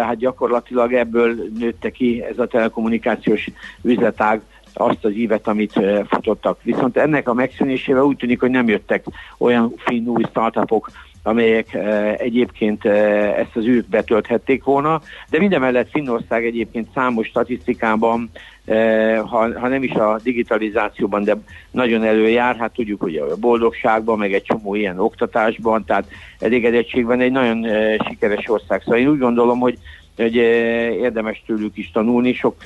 hát 0.02 0.16
gyakorlatilag 0.16 0.92
ebből 0.92 1.34
nőtte 1.58 1.90
ki 1.90 2.24
ez 2.30 2.38
a 2.38 2.46
telekommunikációs 2.46 3.48
üzletág, 3.82 4.42
azt 4.76 5.04
az 5.04 5.12
ívet, 5.12 5.49
amit 5.49 5.80
futottak. 6.09 6.59
Viszont 6.62 6.97
ennek 6.97 7.28
a 7.28 7.35
megszűnésével 7.35 8.02
úgy 8.02 8.16
tűnik, 8.16 8.40
hogy 8.40 8.50
nem 8.50 8.68
jöttek 8.68 9.04
olyan 9.38 9.73
finn 9.76 10.06
új 10.06 10.23
startupok, 10.28 10.90
amelyek 11.23 11.75
egyébként 12.18 12.85
ezt 12.85 13.56
az 13.56 13.66
űrt 13.66 13.88
betölthették 13.88 14.64
volna, 14.64 15.00
de 15.30 15.38
mindemellett 15.38 15.90
Finnország 15.90 16.45
egyébként 16.45 16.88
számos 16.95 17.26
statisztikában, 17.26 18.30
ha, 19.16 19.61
ha 19.61 19.68
nem 19.68 19.83
is 19.83 19.92
a 19.92 20.21
digitalizációban, 20.23 21.25
de 21.25 21.37
nagyon 21.71 22.04
előjár, 22.04 22.56
hát 22.56 22.73
tudjuk, 22.73 23.00
hogy 23.00 23.16
a 23.16 23.37
boldogságban, 23.37 24.18
meg 24.18 24.33
egy 24.33 24.42
csomó 24.42 24.75
ilyen 24.75 24.99
oktatásban, 24.99 25.85
tehát 25.85 26.09
elégedettségben 26.38 27.21
egy 27.21 27.33
nagyon 27.33 27.66
sikeres 28.09 28.49
ország. 28.49 28.80
Szóval 28.80 28.99
én 28.99 29.09
úgy 29.09 29.18
gondolom, 29.18 29.59
hogy 29.59 29.78
hogy 30.16 30.35
érdemes 30.35 31.42
tőlük 31.46 31.76
is 31.76 31.90
tanulni, 31.92 32.35
sok, 32.35 32.62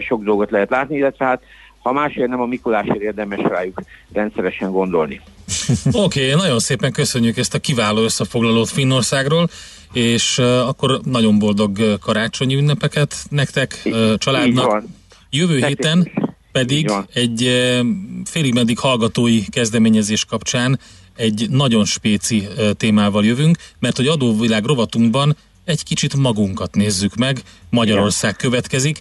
sok 0.00 0.22
dolgot 0.22 0.50
lehet 0.50 0.70
látni, 0.70 0.96
illetve 0.96 1.24
hát 1.24 1.42
ha 1.88 1.92
másért 1.92 2.28
nem 2.28 2.40
a 2.40 2.46
Mikulásért 2.46 3.00
érdemes 3.00 3.40
rájuk 3.42 3.82
rendszeresen 4.12 4.70
gondolni. 4.70 5.20
Oké, 5.92 6.24
okay, 6.24 6.40
nagyon 6.40 6.58
szépen 6.58 6.92
köszönjük 6.92 7.36
ezt 7.36 7.54
a 7.54 7.58
kiváló 7.58 8.02
összefoglalót 8.02 8.68
Finnországról, 8.68 9.48
és 9.92 10.38
uh, 10.38 10.68
akkor 10.68 11.00
nagyon 11.04 11.38
boldog 11.38 11.98
karácsonyi 12.00 12.54
ünnepeket 12.54 13.14
nektek, 13.30 13.80
uh, 13.84 14.14
családnak. 14.14 14.82
Jövő 15.30 15.58
Nekik 15.58 15.66
héten 15.66 16.10
pedig 16.52 16.90
egy 17.12 17.42
uh, 17.42 17.86
félig 18.24 18.54
meddig 18.54 18.78
hallgatói 18.78 19.40
kezdeményezés 19.50 20.24
kapcsán 20.24 20.78
egy 21.16 21.46
nagyon 21.50 21.84
spéci 21.84 22.48
uh, 22.56 22.70
témával 22.70 23.24
jövünk, 23.24 23.56
mert 23.78 23.96
hogy 23.96 24.06
adóvilág 24.06 24.64
rovatunkban 24.64 25.36
egy 25.68 25.84
kicsit 25.84 26.16
magunkat 26.16 26.74
nézzük 26.74 27.14
meg, 27.14 27.42
Magyarország 27.70 28.34
Igen. 28.38 28.50
következik. 28.50 28.98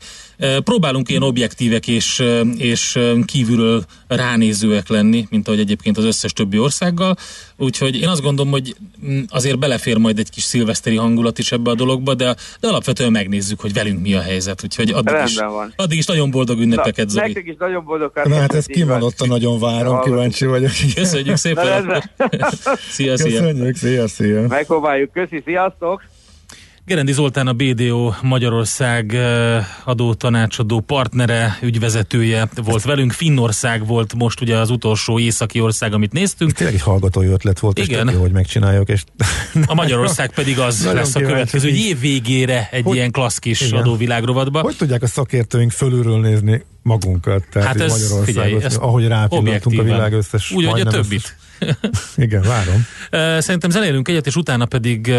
Próbálunk 0.64 1.10
ilyen 1.10 1.22
objektívek 1.22 1.88
és, 1.88 2.24
és 2.58 3.00
kívülről 3.26 3.84
ránézőek 4.08 4.88
lenni, 4.88 5.28
mint 5.30 5.48
ahogy 5.48 5.60
egyébként 5.60 5.98
az 5.98 6.04
összes 6.04 6.34
többi 6.34 6.60
országgal. 6.60 7.16
Úgyhogy 7.58 8.02
én 8.02 8.08
azt 8.08 8.22
gondolom, 8.22 8.52
hogy 8.52 8.76
mm, 9.06 9.20
azért 9.30 9.60
belefér 9.60 9.98
majd 9.98 10.20
egy 10.20 10.30
kis 10.30 10.44
szilveszteri 10.44 10.96
hangulat 10.96 11.38
is 11.38 11.52
ebbe 11.52 11.70
a 11.70 11.76
dologba, 11.76 12.14
de, 12.14 12.36
de 12.60 12.68
alapvetően 12.68 13.12
megnézzük, 13.12 13.60
hogy 13.60 13.74
velünk 13.74 14.02
mi 14.02 14.14
a 14.14 14.22
helyzet. 14.22 14.64
Úgyhogy 14.64 14.92
addig, 14.92 15.16
is, 15.26 15.38
van. 15.38 15.74
addig 15.76 15.98
is 15.98 16.06
nagyon 16.06 16.32
boldog 16.32 16.60
ünnepeket, 16.60 17.10
Zoli. 17.10 17.26
Nektek 17.26 17.46
is 17.46 17.56
nagyon 17.60 17.84
boldog 17.84 18.12
Na 18.24 18.36
hát 18.36 18.54
ezt 18.54 18.68
kimondottan 18.68 19.28
nagyon 19.28 19.60
várom, 19.60 20.02
kíváncsi 20.02 20.46
vagyok. 20.46 20.72
Köszönjük 20.96 21.36
szépen. 21.36 22.04
szia, 22.96 23.18
szia. 23.18 23.40
Köszönjük, 23.40 23.76
szia, 23.76 24.08
szia. 24.08 24.48
Megpróbáljuk. 24.48 25.12
Köszi, 25.12 25.42
sziasztok. 25.46 26.02
Gerendi 26.88 27.12
Zoltán 27.12 27.48
a 27.48 27.54
BDO 27.54 28.14
Magyarország 28.22 29.16
eh, 29.16 29.66
adótanácsadó 29.84 30.80
partnere, 30.80 31.58
ügyvezetője 31.62 32.50
volt 32.56 32.84
velünk. 32.84 33.12
Finnország 33.12 33.88
volt 33.88 34.14
most 34.14 34.42
ugye 34.42 34.58
az 34.58 34.70
utolsó 34.70 35.20
északi 35.20 35.60
ország, 35.60 35.94
amit 35.94 36.12
néztünk. 36.12 36.52
Tényleg 36.52 36.76
egy 36.76 36.82
hallgatói 36.82 37.28
ötlet 37.28 37.60
volt, 37.60 37.80
Igen. 37.80 38.08
és 38.08 38.14
jó, 38.14 38.20
hogy 38.20 38.32
megcsináljuk. 38.32 38.90
És... 38.90 39.04
A 39.66 39.74
Magyarország 39.74 40.34
pedig 40.34 40.60
az 40.60 40.86
lesz 40.94 41.16
a 41.16 41.20
következő, 41.20 41.70
hogy 41.70 41.80
év 41.80 42.00
végére 42.00 42.70
egy 42.72 42.84
hogy... 42.84 42.96
ilyen 42.96 43.12
klassz 43.12 43.38
kis 43.38 43.62
Igen. 43.62 43.80
adóvilágrovadba. 43.80 44.62
Hogy 44.62 44.78
tudják 44.78 45.02
a 45.02 45.08
szakértőink 45.08 45.72
fölülről 45.72 46.20
nézni 46.20 46.66
magunkat? 46.82 47.44
Tehát 47.52 47.68
hát 47.68 47.82
ez, 47.82 48.14
figyelj, 48.24 48.58
ahogy 48.76 49.08
rápillantunk 49.08 49.80
a 49.80 49.84
világ 49.84 50.14
összes 50.14 50.52
Úgy, 50.52 50.66
hogy 50.66 50.82
a 50.82 50.86
többit. 50.86 51.18
Összes 51.18 51.36
Igen, 52.16 52.42
várom. 52.42 52.86
Szerintem 53.42 53.70
zenélünk 53.70 54.08
egyet, 54.08 54.26
és 54.26 54.36
utána 54.36 54.66
pedig 54.66 55.14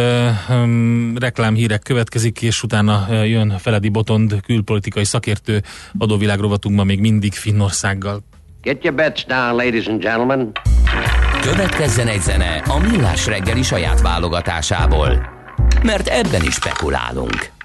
um, 0.49 1.14
reklámhírek 1.18 1.83
következik, 1.83 2.42
és 2.42 2.62
utána 2.62 3.23
jön 3.25 3.59
Feledi 3.59 3.88
Botond, 3.88 4.40
külpolitikai 4.47 5.04
szakértő 5.04 5.62
adóvilágrovatunkban 5.99 6.87
még 6.87 7.00
mindig 7.00 7.33
Finnországgal. 7.33 8.23
Get 8.62 8.85
your 8.85 8.97
bets 8.97 9.26
down, 9.26 9.57
ladies 9.57 9.87
and 9.87 10.00
gentlemen. 10.00 10.52
Következzen 11.40 12.07
egy 12.07 12.21
zene 12.21 12.62
a 12.66 12.78
Millás 12.78 13.26
reggeli 13.26 13.62
saját 13.62 14.00
válogatásából, 14.00 15.28
mert 15.83 16.09
ebben 16.09 16.42
is 16.42 16.54
spekulálunk. 16.54 17.57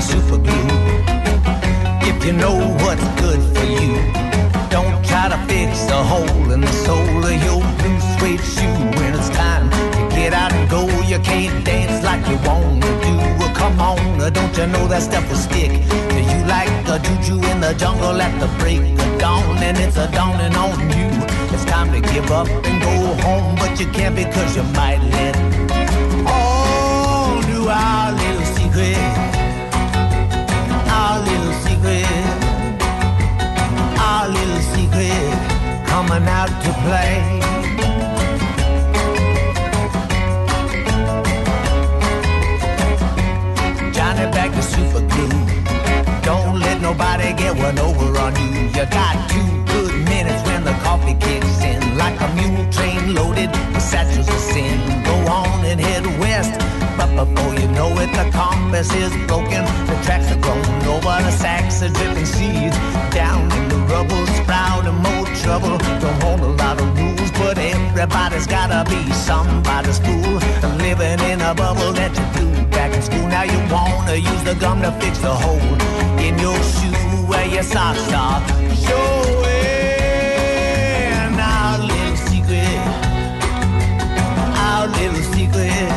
Super 0.00 0.38
glue 0.38 0.68
If 2.08 2.24
you 2.24 2.32
know 2.32 2.56
what's 2.82 3.04
good 3.20 3.40
for 3.54 3.66
you. 3.66 3.92
Don't 4.70 5.04
try 5.04 5.28
to 5.28 5.38
fix 5.46 5.88
a 5.90 6.02
hole 6.02 6.52
in 6.52 6.60
the 6.60 6.72
sole 6.84 7.24
of 7.24 7.36
your 7.44 7.60
blue 7.78 8.00
suede 8.16 8.40
shoe 8.40 8.78
when 8.96 9.14
it's 9.14 9.28
time 9.30 9.68
to 9.70 10.16
get 10.16 10.32
out 10.32 10.52
and 10.52 10.70
go. 10.70 10.86
You 11.02 11.18
can't 11.18 11.64
dance 11.64 12.02
like 12.04 12.26
you 12.28 12.36
want 12.48 12.82
to 12.82 12.92
do. 13.04 13.14
Well, 13.38 13.54
come 13.54 13.78
on, 13.80 14.20
uh, 14.20 14.30
don't 14.30 14.56
you 14.56 14.66
know 14.68 14.86
that 14.88 15.02
stuff 15.02 15.28
will 15.28 15.36
stick? 15.36 15.70
Do 16.14 16.18
you 16.32 16.40
like 16.46 16.70
a 16.88 16.98
juju 17.04 17.36
in 17.50 17.60
the 17.60 17.74
jungle 17.76 18.20
at 18.20 18.34
the 18.40 18.48
break 18.58 18.80
of 18.80 19.20
dawn? 19.20 19.58
And 19.58 19.76
it's 19.78 19.96
a 19.96 20.10
dawning 20.12 20.54
on 20.56 20.78
you. 20.96 21.10
It's 21.52 21.64
time 21.64 21.92
to 21.92 22.00
give 22.00 22.30
up 22.30 22.48
and 22.48 22.80
go 22.80 22.94
home, 23.26 23.56
but 23.56 23.78
you 23.78 23.86
can't 23.88 24.16
because 24.16 24.56
you 24.56 24.62
might 24.80 25.02
let 25.16 25.36
all 26.26 27.42
do 27.42 27.68
our 27.68 28.12
little 28.12 28.46
secret. 28.56 29.19
Little 34.90 35.60
coming 35.86 36.26
out 36.28 36.50
to 36.64 36.70
play. 36.84 37.40
Johnny 43.92 44.26
back 44.32 44.50
to 44.52 44.62
super 44.62 45.00
glue. 45.12 45.38
Don't 46.22 46.60
let 46.60 46.80
nobody 46.80 47.32
get 47.34 47.56
one 47.56 47.78
over 47.78 48.18
on 48.18 48.34
you. 48.36 48.68
You 48.76 48.86
got 48.86 49.14
two 49.30 49.50
good 49.72 49.94
minutes 50.04 50.42
when 50.46 50.64
the 50.64 50.72
coffee 50.84 51.14
kicks 51.14 51.62
in. 51.62 51.96
Like 51.96 52.18
a 52.20 52.28
mule 52.34 52.70
train 52.72 53.14
loaded 53.14 53.50
with 53.72 53.82
satchels 53.82 54.28
of 54.28 54.40
sin. 54.52 54.78
Go 55.04 55.14
on 55.30 55.64
and 55.64 55.80
head 55.80 56.06
west. 56.18 56.54
But 56.96 57.10
before 57.16 57.54
you 57.54 57.68
know 57.68 57.90
it, 57.98 58.10
the 58.12 58.30
compass 58.32 58.92
is 58.94 59.12
broken. 59.26 59.64
The 59.90 59.96
tracks 60.04 60.30
are 60.32 60.40
grown 60.40 60.64
over 60.94 61.16
the 61.26 61.30
sacks 61.30 61.82
of 61.82 61.92
dripping 61.94 62.26
seeds. 62.26 62.76
Down 63.14 63.69
rubble, 63.90 64.26
sprouting 64.38 64.98
more 65.02 65.26
trouble. 65.42 65.76
Don't 66.00 66.22
hold 66.22 66.40
a 66.40 66.52
lot 66.62 66.80
of 66.80 66.88
rules, 66.98 67.30
but 67.32 67.58
everybody's 67.58 68.46
gotta 68.46 68.88
be 68.88 69.12
somebody's 69.12 69.98
fool. 69.98 70.38
Living 70.78 71.20
in 71.30 71.40
a 71.40 71.54
bubble 71.54 71.92
that 71.92 72.12
you 72.18 72.24
do 72.38 72.46
back 72.70 72.94
in 72.94 73.02
school. 73.02 73.26
Now 73.26 73.42
you 73.42 73.58
wanna 73.72 74.16
use 74.16 74.42
the 74.44 74.54
gum 74.54 74.80
to 74.82 74.92
fix 75.00 75.18
the 75.18 75.34
hole 75.34 75.74
in 76.18 76.38
your 76.38 76.60
shoe 76.74 77.26
where 77.30 77.46
your 77.46 77.62
socks 77.62 78.12
are. 78.12 78.40
Showing 78.86 79.50
our 81.38 81.78
little 81.90 82.16
secret, 82.30 82.80
our 84.66 84.86
little 84.86 85.24
secret, 85.34 85.90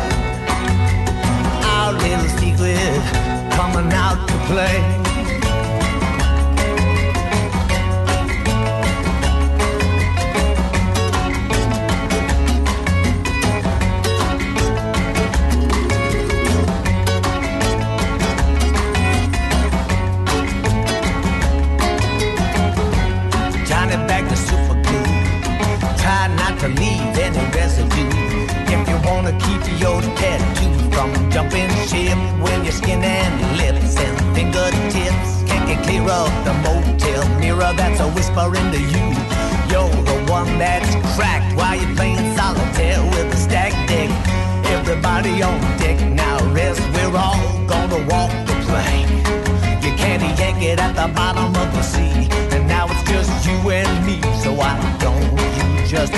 our 1.73 1.93
little 1.93 2.29
secret 2.41 3.01
coming 3.57 3.93
out 3.93 4.17
to 4.27 4.35
play. 4.51 4.92
Of 36.10 36.29
the 36.45 36.53
motel 36.65 37.27
mirror 37.39 37.72
that's 37.75 38.00
a 38.00 38.07
whisper 38.10 38.48
into 38.55 38.79
you. 38.79 39.05
You're 39.72 39.89
the 40.03 40.25
one 40.27 40.57
that's 40.57 40.93
cracked 41.15 41.55
while 41.55 41.75
you're 41.75 41.95
playing 41.95 42.36
solitaire 42.36 43.01
with 43.12 43.31
the 43.31 43.38
stack 43.38 43.72
deck. 43.88 44.10
Everybody 44.67 45.41
on 45.41 45.60
deck 45.77 46.00
now 46.10 46.38
rest. 46.53 46.81
We're 46.93 47.15
all 47.17 47.41
gonna 47.67 48.05
walk 48.07 48.31
the 48.48 48.55
plank. 48.67 49.10
You 49.83 49.91
can't 49.95 50.24
yank 50.39 50.62
it 50.62 50.79
at 50.79 50.93
the 50.95 51.13
bottom 51.13 51.55
of 51.55 51.74
the 51.74 51.81
sea. 51.81 52.27
And 52.55 52.67
now 52.67 52.88
it's 52.89 53.03
just 53.10 53.45
you 53.48 53.57
and 53.72 54.05
me. 54.05 54.22
So 54.41 54.53
why 54.53 54.75
don't 54.99 55.23
you 55.58 55.88
just 55.88 56.13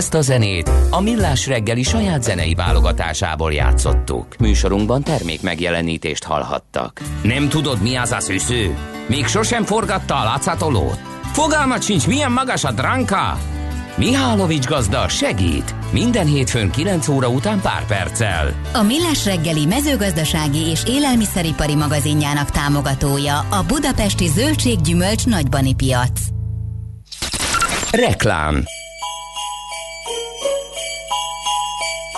Ezt 0.00 0.14
a 0.14 0.20
zenét 0.20 0.70
a 0.90 1.00
Millás 1.00 1.46
reggeli 1.46 1.82
saját 1.82 2.22
zenei 2.22 2.54
válogatásából 2.54 3.52
játszottuk. 3.52 4.36
Műsorunkban 4.38 5.02
termék 5.02 5.42
megjelenítést 5.42 6.24
hallhattak. 6.24 7.00
Nem 7.22 7.48
tudod, 7.48 7.82
mi 7.82 7.96
az 7.96 8.12
a 8.12 8.20
szűző? 8.20 8.76
Még 9.06 9.26
sosem 9.26 9.64
forgatta 9.64 10.14
a 10.20 10.24
látszatolót? 10.24 11.00
Fogalmat 11.32 11.82
sincs, 11.82 12.06
milyen 12.06 12.32
magas 12.32 12.64
a 12.64 12.72
dránka? 12.72 13.38
Mihálovics 13.96 14.66
gazda 14.66 15.08
segít! 15.08 15.74
Minden 15.92 16.26
hétfőn 16.26 16.70
9 16.70 17.08
óra 17.08 17.28
után 17.28 17.60
pár 17.60 17.86
perccel. 17.86 18.54
A 18.72 18.82
Millás 18.82 19.24
reggeli 19.24 19.66
mezőgazdasági 19.66 20.66
és 20.66 20.82
élelmiszeripari 20.86 21.74
magazinjának 21.74 22.50
támogatója 22.50 23.38
a 23.38 23.64
Budapesti 23.66 24.28
Zöldséggyümölcs 24.28 25.26
Nagybani 25.26 25.74
Piac. 25.74 26.20
Reklám 27.90 28.64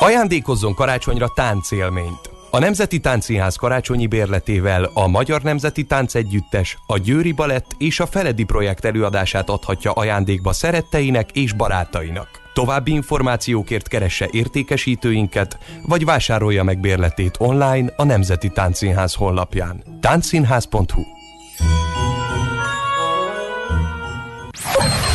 Ajándékozzon 0.03 0.75
karácsonyra 0.75 1.29
táncélményt. 1.35 2.31
A 2.51 2.59
Nemzeti 2.59 3.01
Táncszínház 3.01 3.57
karácsonyi 3.57 4.07
bérletével 4.07 4.91
a 4.95 5.07
Magyar 5.07 5.43
Nemzeti 5.43 5.85
Táncegyüttes, 5.85 6.79
a 6.87 6.99
Győri 6.99 7.33
Balett 7.33 7.71
és 7.79 8.01
a 8.01 8.07
Feledi 8.07 8.45
projekt 8.45 8.85
előadását 8.85 9.49
adhatja 9.51 9.93
ajándékba 9.93 10.53
szeretteinek 10.53 11.31
és 11.31 11.53
barátainak. 11.53 12.29
További 12.53 12.93
információkért 12.93 13.89
keresse 13.89 14.29
értékesítőinket, 14.31 15.59
vagy 15.87 16.05
vásárolja 16.05 16.63
meg 16.63 16.81
bérletét 16.81 17.35
online 17.39 17.93
a 17.97 18.05
Nemzeti 18.05 18.49
Táncszínház 18.49 19.15
honlapján. 19.15 19.83
Táncszínház.hu 20.01 21.03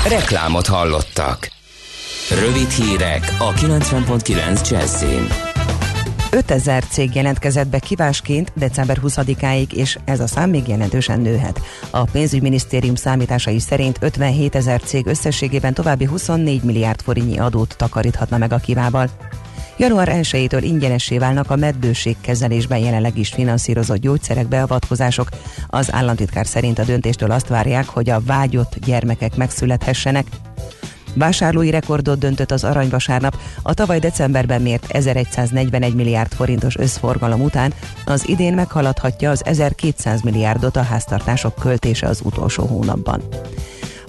Reklámot 0.10 0.68
hallottak. 0.68 1.57
Rövid 2.30 2.70
hírek 2.70 3.36
a 3.40 3.54
90.9 3.54 4.70
Jazzin. 4.70 5.28
5000 6.32 6.84
cég 6.84 7.16
jelentkezett 7.16 7.68
be 7.68 7.80
kivásként 7.80 8.52
december 8.56 9.00
20-áig, 9.04 9.72
és 9.72 9.98
ez 10.06 10.20
a 10.20 10.28
szám 10.28 10.50
még 10.50 10.68
jelentősen 10.68 11.20
nőhet. 11.20 11.62
A 11.90 12.04
pénzügyminisztérium 12.04 12.96
számításai 12.96 13.60
szerint 13.60 13.98
57 14.02 14.56
ezer 14.56 14.82
cég 14.82 15.06
összességében 15.06 15.74
további 15.74 16.06
24 16.06 16.64
milliárd 16.64 17.02
forintnyi 17.02 17.40
adót 17.40 17.78
takaríthatna 17.78 18.38
meg 18.38 18.54
a 18.54 18.58
kivával. 18.58 19.10
Január 19.78 20.10
1-től 20.12 20.62
ingyenessé 20.64 21.18
válnak 21.18 21.52
a 21.52 21.56
meddőségkezelésben 21.56 22.80
jelenleg 22.80 23.18
is 23.18 23.30
finanszírozott 23.30 23.98
gyógyszerek 23.98 24.48
beavatkozások. 24.48 25.30
Az 25.68 25.94
államtitkár 25.94 26.48
szerint 26.48 26.80
a 26.80 26.84
döntéstől 26.84 27.32
azt 27.32 27.48
várják, 27.48 27.88
hogy 27.88 28.10
a 28.10 28.22
vágyott 28.26 28.76
gyermekek 28.86 29.36
megszülethessenek. 29.36 30.26
Vásárlói 31.18 31.70
rekordot 31.70 32.20
döntött 32.20 32.52
az 32.52 32.64
aranyvasárnap. 32.64 33.38
A 33.62 33.74
tavaly 33.74 34.00
decemberben 34.00 34.62
mért 34.62 34.92
1141 34.92 35.94
milliárd 35.94 36.34
forintos 36.34 36.78
összforgalom 36.78 37.42
után 37.42 37.74
az 38.06 38.28
idén 38.28 38.54
meghaladhatja 38.54 39.30
az 39.30 39.46
1200 39.46 40.22
milliárdot 40.22 40.76
a 40.76 40.82
háztartások 40.82 41.56
költése 41.56 42.08
az 42.08 42.22
utolsó 42.24 42.66
hónapban. 42.66 43.22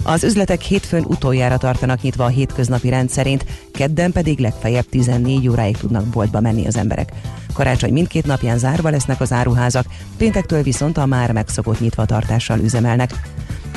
Az 0.03 0.23
üzletek 0.23 0.61
hétfőn 0.61 1.03
utoljára 1.03 1.57
tartanak 1.57 2.01
nyitva 2.01 2.23
a 2.23 2.27
hétköznapi 2.27 2.89
rendszerint, 2.89 3.45
kedden 3.73 4.11
pedig 4.11 4.39
legfeljebb 4.39 4.85
14 4.89 5.47
óráig 5.47 5.77
tudnak 5.77 6.05
boltba 6.05 6.39
menni 6.39 6.67
az 6.67 6.77
emberek. 6.77 7.11
Karácsony 7.53 7.93
mindkét 7.93 8.25
napján 8.25 8.57
zárva 8.57 8.89
lesznek 8.89 9.21
az 9.21 9.31
áruházak, 9.31 9.85
péntektől 10.17 10.63
viszont 10.63 10.97
a 10.97 11.05
már 11.05 11.31
megszokott 11.31 11.79
nyitvatartással 11.79 12.59
üzemelnek. 12.59 13.11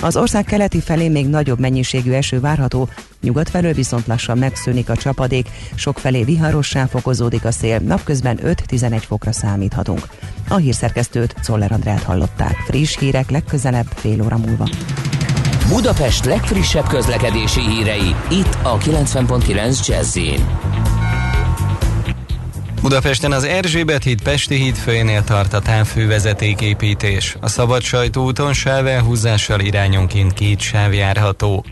Az 0.01 0.17
ország 0.17 0.45
keleti 0.45 0.81
felé 0.81 1.09
még 1.09 1.29
nagyobb 1.29 1.59
mennyiségű 1.59 2.13
eső 2.13 2.41
várható, 2.41 2.89
nyugat 3.21 3.51
felől 3.51 3.73
viszont 3.73 4.07
lassan 4.07 4.39
megszűnik 4.39 4.89
a 4.89 4.97
csapadék, 4.97 5.49
sok 5.75 5.99
felé 5.99 6.25
viharossá 6.25 6.87
fokozódik 6.87 7.45
a 7.45 7.51
szél, 7.51 7.79
napközben 7.79 8.39
5-11 8.43 9.03
fokra 9.07 9.33
számíthatunk. 9.33 10.09
A 10.49 10.57
hírszerkesztőt 10.57 11.35
Czoller 11.43 11.73
Andrát 11.73 12.03
hallották. 12.03 12.57
Friss 12.67 12.99
hírek 12.99 13.31
legközelebb 13.31 13.87
fél 13.95 14.23
óra 14.23 14.37
múlva. 14.37 14.69
Budapest 15.69 16.25
legfrissebb 16.25 16.87
közlekedési 16.87 17.61
hírei, 17.61 18.15
itt 18.31 18.57
a 18.63 18.79
90.9 18.79 19.87
jazz 19.87 20.19
Budapesten 22.83 23.33
az 23.33 23.45
Erzsébet 23.45 24.03
híd 24.03 24.23
Pesti 24.23 24.55
híd 24.55 24.77
főjénél 24.77 25.25
tart 25.25 25.53
a 25.53 25.61
távfővezetéképítés. 25.61 27.37
A 27.40 27.49
Szabad 27.49 27.83
úton 28.14 28.53
sávelhúzással 28.53 29.61
irányonként 29.61 30.33
két 30.33 30.61
sáv 30.61 30.92
járható. 30.95 31.64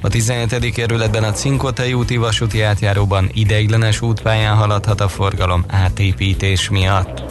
A 0.00 0.08
17. 0.08 0.72
kerületben 0.72 1.24
a 1.24 1.32
Cinkotei 1.32 1.92
úti 1.92 2.16
vasúti 2.16 2.62
átjáróban 2.62 3.30
ideiglenes 3.32 4.00
útpályán 4.00 4.56
haladhat 4.56 5.00
a 5.00 5.08
forgalom 5.08 5.64
átépítés 5.68 6.68
miatt. 6.68 7.22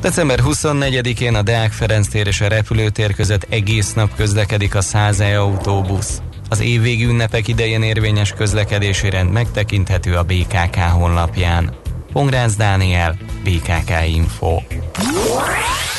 December 0.00 0.40
24-én 0.44 1.34
a 1.34 1.42
Deák 1.42 1.72
Ferenc 1.72 2.08
tér 2.08 2.26
és 2.26 2.40
a 2.40 2.48
repülőtér 2.48 3.14
között 3.14 3.46
egész 3.48 3.92
nap 3.92 4.16
közlekedik 4.16 4.74
a 4.74 4.80
100 4.80 5.20
e 5.20 5.40
autóbusz. 5.40 6.22
Az 6.48 6.60
évvégi 6.60 7.04
ünnepek 7.04 7.48
idején 7.48 7.82
érvényes 7.82 8.32
közlekedési 8.32 9.10
rend 9.10 9.32
megtekinthető 9.32 10.14
a 10.14 10.22
BKK 10.22 10.76
honlapján. 10.76 11.84
Pongrácz 12.16 12.56
Dániel, 12.56 13.16
BKK 13.44 13.90
Info. 14.14 14.58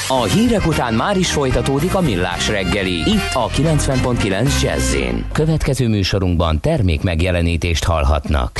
A 0.07 0.23
hírek 0.23 0.67
után 0.67 0.93
már 0.93 1.17
is 1.17 1.31
folytatódik 1.31 1.95
a 1.95 2.01
millás 2.01 2.47
reggeli. 2.47 2.91
Itt 2.91 3.33
a 3.33 3.47
90.9 3.47 4.61
jazz 4.61 4.95
Következő 5.31 5.87
műsorunkban 5.87 6.59
termék 6.59 7.03
megjelenítést 7.03 7.83
hallhatnak. 7.83 8.51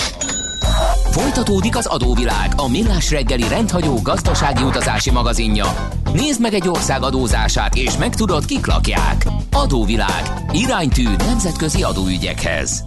Folytatódik 1.12 1.78
az 1.78 1.86
adóvilág, 1.86 2.52
a 2.56 2.70
millás 2.70 3.12
reggeli 3.12 3.48
rendhagyó 3.48 4.00
gazdasági 4.04 4.63
utazási 4.63 5.12
magazinja. 5.12 5.65
Nézd 6.13 6.41
meg 6.41 6.54
egy 6.54 6.67
ország 6.67 7.04
adózását, 7.04 7.76
és 7.76 7.98
megtudod, 7.98 8.46
kik 8.46 8.65
lakják. 8.65 9.26
Adóvilág. 9.52 10.24
Iránytű 10.52 11.08
nemzetközi 11.17 11.84
adóügyekhez. 11.84 12.87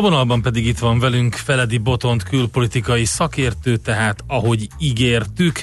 A 0.00 0.02
vonalban 0.02 0.42
pedig 0.42 0.66
itt 0.66 0.78
van 0.78 0.98
velünk 0.98 1.34
Feledi 1.34 1.78
Botont 1.78 2.22
külpolitikai 2.22 3.04
szakértő, 3.04 3.76
tehát 3.76 4.24
ahogy 4.26 4.68
ígértük, 4.78 5.62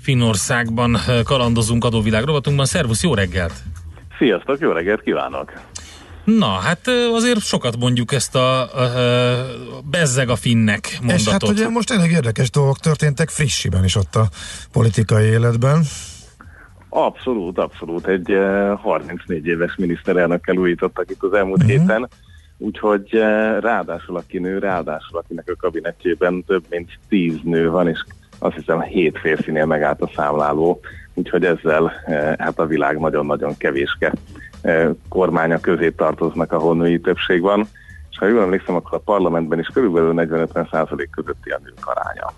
Finnországban 0.00 0.96
kalandozunk 1.24 1.84
adóvilág 1.84 2.24
rovatunkban. 2.24 2.66
Szervusz, 2.66 3.02
jó 3.02 3.14
reggelt! 3.14 3.52
Sziasztok, 4.18 4.58
jó 4.60 4.70
reggelt 4.70 5.00
kívánok! 5.00 5.52
Na, 6.24 6.46
hát 6.46 6.80
azért 7.12 7.40
sokat 7.40 7.76
mondjuk 7.78 8.12
ezt 8.12 8.34
a, 8.34 8.74
a, 8.74 8.82
a 9.76 9.80
bezzeg 9.90 10.28
a 10.28 10.36
finnek 10.36 10.98
mondatot. 11.00 11.26
És 11.26 11.28
hát 11.32 11.48
ugye 11.48 11.68
most 11.68 11.90
elég 11.90 12.10
érdekes 12.10 12.50
dolgok 12.50 12.78
történtek 12.78 13.28
frissiben 13.28 13.84
is 13.84 13.96
ott 13.96 14.14
a 14.14 14.28
politikai 14.72 15.24
életben. 15.24 15.82
Abszolút, 16.88 17.58
abszolút. 17.58 18.06
Egy 18.06 18.32
34 18.82 19.38
eh, 19.46 19.52
éves 19.52 19.74
miniszterelnökkel 19.76 20.56
újítottak 20.56 21.10
itt 21.10 21.22
az 21.22 21.32
elmúlt 21.32 21.62
uh-huh. 21.62 21.78
héten 21.78 22.08
Úgyhogy 22.58 23.14
eh, 23.14 23.60
ráadásul 23.60 24.16
aki 24.16 24.38
nő, 24.38 24.58
ráadásul 24.58 25.18
akinek 25.18 25.48
a 25.48 25.56
kabinetjében 25.60 26.44
több 26.46 26.64
mint 26.70 26.98
tíz 27.08 27.36
nő 27.42 27.70
van, 27.70 27.88
és 27.88 28.04
azt 28.38 28.56
hiszem 28.56 28.80
hét 28.80 29.18
férfinél 29.18 29.66
megállt 29.66 30.02
a 30.02 30.10
számláló, 30.14 30.80
úgyhogy 31.14 31.44
ezzel 31.44 31.92
eh, 32.06 32.34
hát 32.38 32.58
a 32.58 32.66
világ 32.66 32.98
nagyon-nagyon 32.98 33.56
kevéske 33.56 34.12
eh, 34.60 34.88
kormánya 35.08 35.60
közé 35.60 35.90
tartoznak, 35.90 36.52
ahol 36.52 36.76
női 36.76 37.00
többség 37.00 37.40
van, 37.40 37.68
és 38.10 38.18
ha 38.18 38.26
jól 38.26 38.42
emlékszem, 38.42 38.74
akkor 38.74 38.94
a 38.94 39.02
parlamentben 39.04 39.58
is 39.58 39.66
körülbelül 39.66 40.12
40-50 40.16 40.70
százalék 40.70 41.10
közötti 41.10 41.50
a 41.50 41.60
nők 41.64 41.86
aránya. 41.86 42.32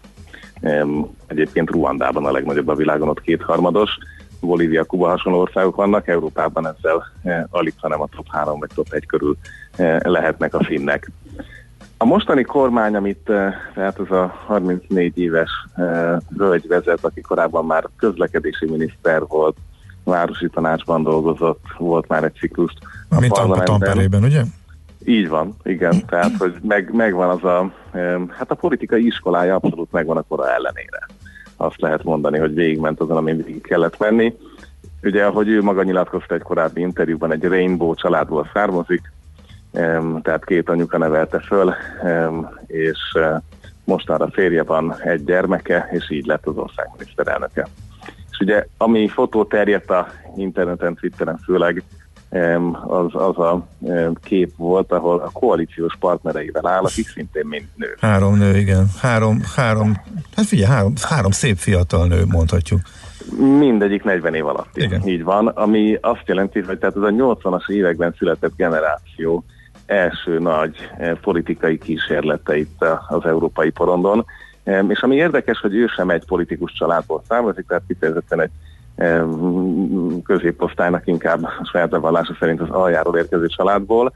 Egyébként 1.26 1.70
Ruandában 1.70 2.26
a 2.26 2.30
legnagyobb 2.30 2.68
a 2.68 2.74
világon, 2.74 3.09
ott 3.09 3.20
kétharmados, 3.20 3.98
Bolívia, 4.40 4.85
Kuba 4.85 5.09
hasonló 5.09 5.40
országok 5.40 5.76
vannak, 5.76 6.09
Európában 6.09 6.66
ezzel 6.66 7.05
alig, 7.50 7.74
hanem 7.76 8.00
a 8.00 8.09
top 8.16 8.26
3 8.31 8.59
vagy 8.59 8.70
top 8.74 8.87
1 8.90 9.07
körül 9.07 9.37
Eh, 9.81 9.98
lehetnek 10.00 10.55
a 10.55 10.64
finnek. 10.64 11.11
A 11.96 12.05
mostani 12.05 12.42
kormány, 12.42 12.94
amit 12.96 13.31
eh, 13.31 13.55
tehát 13.74 13.98
ez 13.98 14.11
a 14.11 14.35
34 14.46 15.18
éves 15.18 15.50
eh, 15.74 16.16
hölgy 16.37 16.66
vezet, 16.68 17.05
aki 17.05 17.20
korábban 17.20 17.66
már 17.66 17.88
közlekedési 17.96 18.66
miniszter 18.70 19.22
volt, 19.26 19.57
városi 20.05 20.48
tanácsban 20.48 21.03
dolgozott, 21.03 21.64
volt 21.79 22.09
már 22.09 22.24
egy 22.24 22.35
ciklust. 22.35 22.79
A 23.09 23.20
Mint 23.20 23.33
a 23.33 23.62
Tamperében, 23.62 24.22
ugye? 24.22 24.42
Így 25.05 25.29
van, 25.29 25.55
igen. 25.62 26.07
Tehát, 26.07 26.37
hogy 26.38 26.55
meg, 26.62 26.94
megvan 26.94 27.29
az 27.29 27.44
a, 27.44 27.72
hát 28.29 28.50
a 28.50 28.55
politikai 28.55 29.07
iskolája 29.07 29.55
abszolút 29.55 29.92
megvan 29.92 30.16
a 30.16 30.24
kora 30.29 30.53
ellenére. 30.53 31.07
Azt 31.62 31.80
lehet 31.80 32.04
mondani, 32.04 32.38
hogy 32.38 32.54
végigment 32.54 33.00
azon, 33.00 33.16
amin 33.16 33.36
végig 33.36 33.62
kellett 33.62 33.98
menni. 33.98 34.36
Ugye, 35.02 35.24
ahogy 35.24 35.48
ő 35.48 35.62
maga 35.62 35.82
nyilatkozta 35.82 36.34
egy 36.34 36.42
korábbi 36.42 36.80
interjúban, 36.80 37.32
egy 37.32 37.44
Rainbow 37.44 37.94
családból 37.94 38.50
származik, 38.52 39.12
tehát 40.22 40.44
két 40.44 40.68
anyuka 40.68 40.98
nevelte 40.98 41.40
föl, 41.40 41.74
és 42.66 42.98
e, 43.12 43.42
mostanra 43.84 44.30
férje 44.30 44.62
van 44.62 44.94
egy 45.02 45.24
gyermeke, 45.24 45.88
és 45.90 46.10
így 46.10 46.26
lett 46.26 46.46
az 46.46 46.56
ország 46.56 46.88
miniszterelnöke. 46.98 47.68
És 48.30 48.38
ugye, 48.38 48.66
ami 48.76 49.08
fotó 49.08 49.44
terjedt 49.44 49.90
a 49.90 50.06
interneten, 50.36 50.94
Twitteren 50.94 51.38
főleg, 51.38 51.82
az, 52.86 53.06
az 53.12 53.38
a 53.38 53.66
kép 54.22 54.52
volt, 54.56 54.92
ahol 54.92 55.18
a 55.18 55.30
koalíciós 55.32 55.96
partnereivel 56.00 56.66
áll, 56.66 56.82
akik 56.82 57.08
szintén 57.08 57.46
mind 57.46 57.68
nő. 57.74 57.96
Három 58.00 58.36
nő, 58.36 58.56
igen. 58.56 58.86
Három, 59.00 59.40
három, 59.56 59.96
hát 60.36 60.44
figyelj, 60.44 60.70
három, 60.70 60.92
három 61.08 61.30
szép 61.30 61.56
fiatal 61.56 62.06
nő, 62.06 62.24
mondhatjuk. 62.26 62.80
Mindegyik 63.58 64.04
40 64.04 64.34
év 64.34 64.46
alatt. 64.46 64.76
Igen. 64.76 65.08
Így 65.08 65.22
van, 65.22 65.46
ami 65.46 65.98
azt 66.00 66.22
jelenti, 66.26 66.60
hogy 66.60 66.78
tehát 66.78 66.96
ez 66.96 67.02
a 67.02 67.10
80-as 67.10 67.70
években 67.70 68.14
született 68.18 68.56
generáció, 68.56 69.44
első 69.86 70.38
nagy 70.38 70.76
politikai 71.20 71.78
kísérlete 71.78 72.56
itt 72.56 72.84
az 73.08 73.24
európai 73.24 73.70
porondon. 73.70 74.24
És 74.88 75.00
ami 75.00 75.16
érdekes, 75.16 75.58
hogy 75.58 75.74
ő 75.74 75.86
sem 75.86 76.10
egy 76.10 76.24
politikus 76.26 76.72
családból 76.72 77.22
származik, 77.28 77.66
tehát 77.66 77.82
kifejezetten 77.86 78.40
egy 78.40 78.50
középosztálynak 80.24 81.06
inkább 81.06 81.44
a 81.44 81.68
saját 81.72 81.90
bevallása 81.90 82.36
szerint 82.38 82.60
az 82.60 82.70
aljáról 82.70 83.16
érkező 83.16 83.46
családból, 83.46 84.12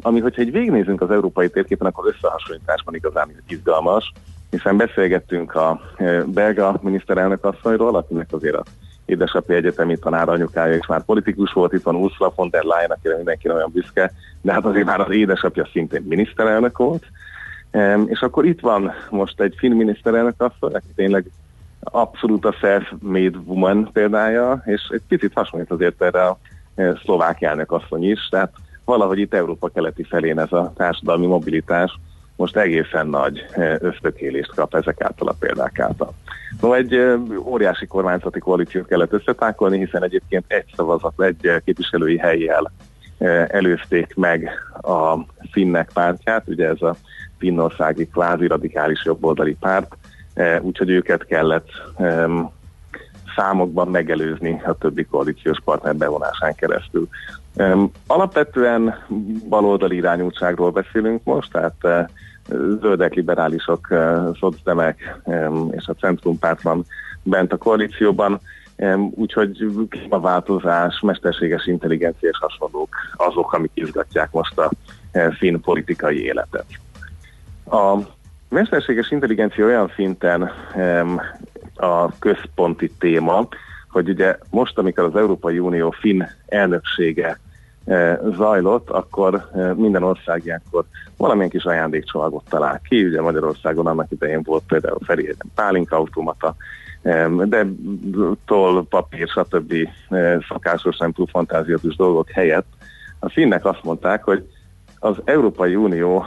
ami, 0.00 0.20
hogyha 0.20 0.42
egy 0.42 0.52
végignézünk 0.52 1.00
az 1.00 1.10
európai 1.10 1.50
térképen, 1.50 1.86
akkor 1.86 2.14
összehasonlításban 2.14 2.94
igazán 2.94 3.28
izgalmas, 3.48 4.12
hiszen 4.50 4.76
beszélgettünk 4.76 5.54
a 5.54 5.80
belga 6.26 6.78
miniszterelnök 6.82 7.44
asszonyról, 7.44 7.96
akinek 7.96 8.28
azért 8.30 8.54
a 8.54 8.62
édesapja 9.04 9.56
egyetemi 9.56 9.98
tanár 9.98 10.28
anyukája 10.28 10.74
is 10.74 10.86
már 10.86 11.04
politikus 11.04 11.52
volt, 11.52 11.72
itt 11.72 11.82
van 11.82 11.94
Ursula 11.94 12.32
von 12.36 12.50
der 12.50 12.62
Leyen, 12.62 12.90
akire 12.90 13.16
mindenki 13.16 13.48
nagyon 13.48 13.70
büszke, 13.72 14.12
de 14.40 14.52
hát 14.52 14.64
azért 14.64 14.86
már 14.86 15.00
az 15.00 15.10
édesapja 15.10 15.68
szintén 15.72 16.02
miniszterelnök 16.08 16.78
volt. 16.78 17.04
És 18.06 18.20
akkor 18.20 18.44
itt 18.44 18.60
van 18.60 18.92
most 19.10 19.40
egy 19.40 19.54
finn 19.58 19.76
miniszterelnök 19.76 20.34
asszony, 20.36 20.72
aki 20.72 20.86
tényleg 20.94 21.24
abszolút 21.82 22.44
a 22.44 22.52
self-made 22.52 23.38
woman 23.44 23.90
példája, 23.92 24.62
és 24.64 24.88
egy 24.90 25.02
picit 25.08 25.32
hasonlít 25.34 25.70
azért 25.70 26.02
erre 26.02 26.26
a 26.26 26.38
e, 26.74 26.94
szlovák 27.04 27.42
elnök 27.42 27.72
asszony 27.72 28.10
is, 28.10 28.28
tehát 28.30 28.52
valahogy 28.84 29.18
itt 29.18 29.34
Európa 29.34 29.68
keleti 29.68 30.02
felén 30.02 30.38
ez 30.38 30.52
a 30.52 30.72
társadalmi 30.76 31.26
mobilitás 31.26 31.98
most 32.36 32.56
egészen 32.56 33.06
nagy 33.06 33.46
e, 33.50 33.76
ösztökélést 33.80 34.54
kap 34.54 34.74
ezek 34.74 35.00
által 35.00 35.28
a 35.28 35.36
példák 35.38 35.78
által. 35.78 36.14
No, 36.60 36.72
egy 36.72 37.18
óriási 37.44 37.86
kormányzati 37.86 38.38
koalíciót 38.38 38.86
kellett 38.86 39.12
összetákolni, 39.12 39.78
hiszen 39.78 40.02
egyébként 40.02 40.44
egy 40.46 40.72
szavazat, 40.76 41.22
egy 41.22 41.62
képviselői 41.64 42.18
helyjel 42.18 42.72
előzték 43.48 44.14
meg 44.14 44.50
a 44.82 45.16
finnek 45.50 45.90
pártját, 45.94 46.48
ugye 46.48 46.68
ez 46.68 46.82
a 46.82 46.96
finnországi 47.38 48.08
kvázi 48.08 48.46
radikális 48.46 49.04
jobboldali 49.04 49.56
párt, 49.60 49.96
úgyhogy 50.60 50.90
őket 50.90 51.26
kellett 51.26 51.68
számokban 53.36 53.88
megelőzni 53.88 54.62
a 54.64 54.74
többi 54.74 55.04
koalíciós 55.04 55.58
partner 55.64 55.96
bevonásán 55.96 56.54
keresztül. 56.54 57.08
Alapvetően 58.06 59.04
baloldali 59.48 59.96
irányultságról 59.96 60.70
beszélünk 60.70 61.24
most, 61.24 61.52
tehát 61.52 62.08
zöldek, 62.80 63.14
liberálisok, 63.14 63.88
szocdemek 64.38 65.20
és 65.70 65.86
a 65.86 65.94
centrumpárt 65.94 66.62
van 66.62 66.84
bent 67.22 67.52
a 67.52 67.56
koalícióban, 67.56 68.40
úgyhogy 69.10 69.66
klímaváltozás, 69.88 71.00
mesterséges 71.00 71.66
intelligencia 71.66 72.28
és 72.28 72.38
hasonlók 72.40 72.94
azok, 73.16 73.52
amik 73.52 73.70
izgatják 73.74 74.30
most 74.30 74.58
a 74.58 74.70
finn 75.38 75.60
politikai 75.60 76.24
életet. 76.24 76.66
A 77.70 77.96
mesterséges 78.52 79.10
intelligencia 79.10 79.64
olyan 79.64 79.92
szinten 79.94 80.50
a 81.74 82.18
központi 82.18 82.90
téma, 82.98 83.48
hogy 83.88 84.08
ugye 84.08 84.38
most, 84.50 84.78
amikor 84.78 85.04
az 85.04 85.16
Európai 85.16 85.58
Unió 85.58 85.90
finn 85.90 86.22
elnöksége 86.46 87.38
zajlott, 88.36 88.90
akkor 88.90 89.50
minden 89.76 90.02
ország 90.02 90.44
ilyenkor 90.44 90.84
valamilyen 91.16 91.50
kis 91.50 91.64
ajándékcsomagot 91.64 92.44
talál 92.48 92.80
ki. 92.88 93.04
Ugye 93.04 93.20
Magyarországon 93.20 93.86
annak 93.86 94.10
idején 94.10 94.42
volt 94.42 94.62
például 94.68 94.98
Ferihegyen 95.04 95.50
pálinka 95.54 95.96
automata, 95.96 96.54
de 97.44 97.66
toll, 98.46 98.86
papír, 98.88 99.28
stb. 99.28 99.74
szakásos, 100.48 100.98
nem 100.98 101.12
túl 101.12 101.26
fantáziatus 101.26 101.96
dolgok 101.96 102.30
helyett 102.30 102.66
a 103.18 103.28
finnek 103.28 103.64
azt 103.64 103.84
mondták, 103.84 104.24
hogy 104.24 104.48
az 104.98 105.16
Európai 105.24 105.74
Unió 105.74 106.24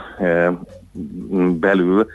belül 1.60 2.06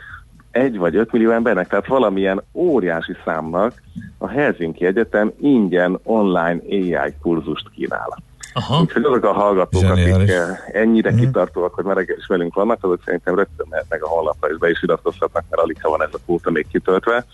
egy 0.52 0.78
vagy 0.78 0.96
öt 0.96 1.12
millió 1.12 1.32
embernek, 1.32 1.68
tehát 1.68 1.88
valamilyen 1.88 2.42
óriási 2.54 3.16
számnak 3.26 3.82
a 4.18 4.28
Helsinki 4.28 4.86
Egyetem 4.86 5.32
ingyen 5.40 6.00
online 6.04 6.60
AI 6.70 7.14
kurzust 7.22 7.70
kínál. 7.70 8.24
Aha. 8.54 8.82
Úgyhogy 8.82 9.04
azok 9.04 9.24
a 9.24 9.34
hallgatók, 9.34 9.82
Zseniális. 9.82 10.32
akik 10.32 10.76
ennyire 10.76 11.10
uh-huh. 11.10 11.26
kitartóak, 11.26 11.74
hogy 11.74 11.84
már 11.84 11.98
is 11.98 12.28
velünk 12.28 12.54
vannak, 12.54 12.84
azok 12.84 13.02
szerintem 13.06 13.36
rögtön 13.36 13.66
mehetnek 13.70 14.04
a 14.04 14.08
honlapra 14.08 14.50
és 14.50 14.58
be 14.58 14.70
is 14.70 14.84
iratkozhatnak, 14.84 15.44
mert 15.50 15.62
alig 15.62 15.78
ha 15.82 15.90
van 15.90 16.04
ez 16.04 16.10
a 16.12 16.18
kóta 16.26 16.52
még 16.52 16.68
kitöltve. 16.72 17.26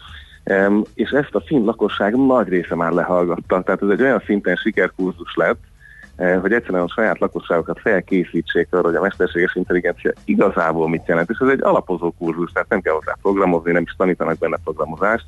Um, 0.44 0.82
és 0.94 1.10
ezt 1.10 1.36
a 1.36 1.42
finn 1.46 1.66
lakosság 1.66 2.16
nagy 2.16 2.48
része 2.48 2.76
már 2.76 2.92
lehallgatta. 2.92 3.62
Tehát 3.62 3.82
ez 3.82 3.90
egy 3.90 4.02
olyan 4.02 4.22
szinten 4.26 4.56
sikerkurzus 4.56 5.36
lett, 5.36 5.60
Eh, 5.60 5.77
hogy 6.18 6.54
egyszerűen 6.54 6.84
a 6.84 6.90
saját 6.90 7.20
lakosságokat 7.20 7.80
felkészítsék 7.80 8.68
arra, 8.70 8.88
hogy 8.88 8.96
a 8.96 9.02
mesterséges 9.02 9.56
intelligencia 9.56 10.12
igazából 10.26 10.90
mit 10.90 11.08
jelent. 11.08 11.30
És 11.30 11.38
ez 11.40 11.48
egy 11.48 11.64
alapozó 11.64 12.14
kurzus, 12.18 12.52
tehát 12.52 12.70
nem 12.70 12.82
kell 12.82 12.94
hozzá 12.94 13.16
programozni, 13.22 13.72
nem 13.72 13.82
is 13.82 13.96
tanítanak 13.98 14.38
benne 14.38 14.58
programozást, 14.64 15.26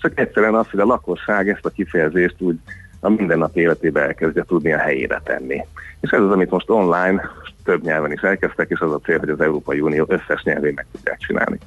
csak 0.00 0.18
egyszerűen 0.18 0.54
az, 0.54 0.70
hogy 0.70 0.80
a 0.80 0.84
lakosság 0.84 1.48
ezt 1.48 1.64
a 1.64 1.70
kifejezést 1.70 2.36
úgy 2.38 2.58
a 3.00 3.08
mindennap 3.08 3.56
életébe 3.56 4.00
elkezdje 4.00 4.42
tudni 4.42 4.72
a 4.72 4.78
helyére 4.78 5.20
tenni. 5.24 5.64
És 6.00 6.10
ez 6.10 6.20
az, 6.20 6.30
amit 6.30 6.50
most 6.50 6.70
online 6.70 7.30
több 7.64 7.82
nyelven 7.82 8.12
is 8.12 8.20
elkezdtek, 8.20 8.70
és 8.70 8.78
az 8.78 8.92
a 8.92 9.00
cél, 9.04 9.18
hogy 9.18 9.28
az 9.28 9.40
Európai 9.40 9.80
Unió 9.80 10.06
összes 10.08 10.42
nyelvén 10.42 10.72
meg 10.76 10.86
tudják 10.92 11.18
csinálni. 11.18 11.58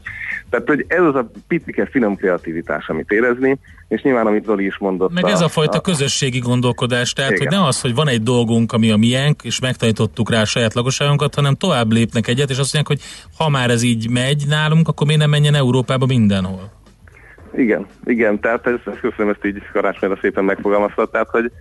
Tehát, 0.49 0.67
hogy 0.67 0.85
ez 0.87 1.01
az 1.01 1.15
a 1.15 1.31
pitike 1.47 1.85
finom 1.85 2.15
kreativitás, 2.15 2.87
amit 2.87 3.11
érezni, 3.11 3.57
és 3.87 4.01
nyilván, 4.01 4.27
amit 4.27 4.45
Zoli 4.45 4.65
is 4.65 4.77
mondott. 4.77 5.13
Meg 5.13 5.25
ez 5.25 5.41
a 5.41 5.47
fajta 5.47 5.77
a... 5.77 5.81
közösségi 5.81 6.39
gondolkodás, 6.39 7.13
tehát, 7.13 7.31
igen. 7.31 7.43
hogy 7.43 7.57
nem 7.57 7.65
az, 7.65 7.81
hogy 7.81 7.95
van 7.95 8.07
egy 8.07 8.23
dolgunk, 8.23 8.71
ami 8.71 8.91
a 8.91 8.97
miénk, 8.97 9.43
és 9.43 9.59
megtanítottuk 9.59 10.29
rá 10.29 10.41
a 10.41 10.45
saját 10.45 10.73
lakosságunkat, 10.73 11.35
hanem 11.35 11.55
tovább 11.55 11.91
lépnek 11.91 12.27
egyet, 12.27 12.49
és 12.49 12.57
azt 12.57 12.73
mondják, 12.73 12.87
hogy 12.87 13.09
ha 13.37 13.49
már 13.49 13.69
ez 13.69 13.83
így 13.83 14.09
megy 14.09 14.43
nálunk, 14.47 14.87
akkor 14.87 15.05
miért 15.05 15.21
nem 15.21 15.29
menjen 15.29 15.55
Európába 15.55 16.05
mindenhol? 16.05 16.82
Igen, 17.55 17.85
igen, 18.05 18.39
tehát 18.39 18.67
ezt, 18.67 18.87
ezt 18.87 18.99
köszönöm, 18.99 19.29
ezt 19.29 19.45
így 19.45 19.61
karácsonyra 19.71 20.17
szépen 20.21 20.43
megfogalmaztad, 20.43 21.09
tehát, 21.09 21.29
hogy 21.29 21.51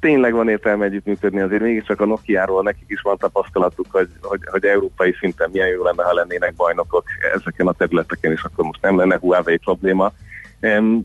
tényleg 0.00 0.32
van 0.32 0.48
értelme 0.48 0.84
együttműködni, 0.84 1.40
azért 1.40 1.62
mégiscsak 1.62 2.00
a 2.00 2.06
Nokia-ról 2.06 2.62
nekik 2.62 2.88
is 2.88 3.00
van 3.00 3.16
tapasztalatuk, 3.16 3.86
hogy, 3.90 4.08
hogy, 4.22 4.40
hogy 4.50 4.64
európai 4.64 5.14
szinten 5.18 5.50
milyen 5.52 5.68
jó 5.68 5.82
lenne, 5.82 6.02
ha 6.02 6.14
lennének 6.14 6.54
bajnokok 6.54 7.04
ezeken 7.34 7.66
a 7.66 7.72
területeken, 7.72 8.32
és 8.32 8.42
akkor 8.42 8.64
most 8.64 8.82
nem 8.82 8.96
lenne 8.96 9.18
Huawei 9.18 9.56
probléma. 9.56 10.12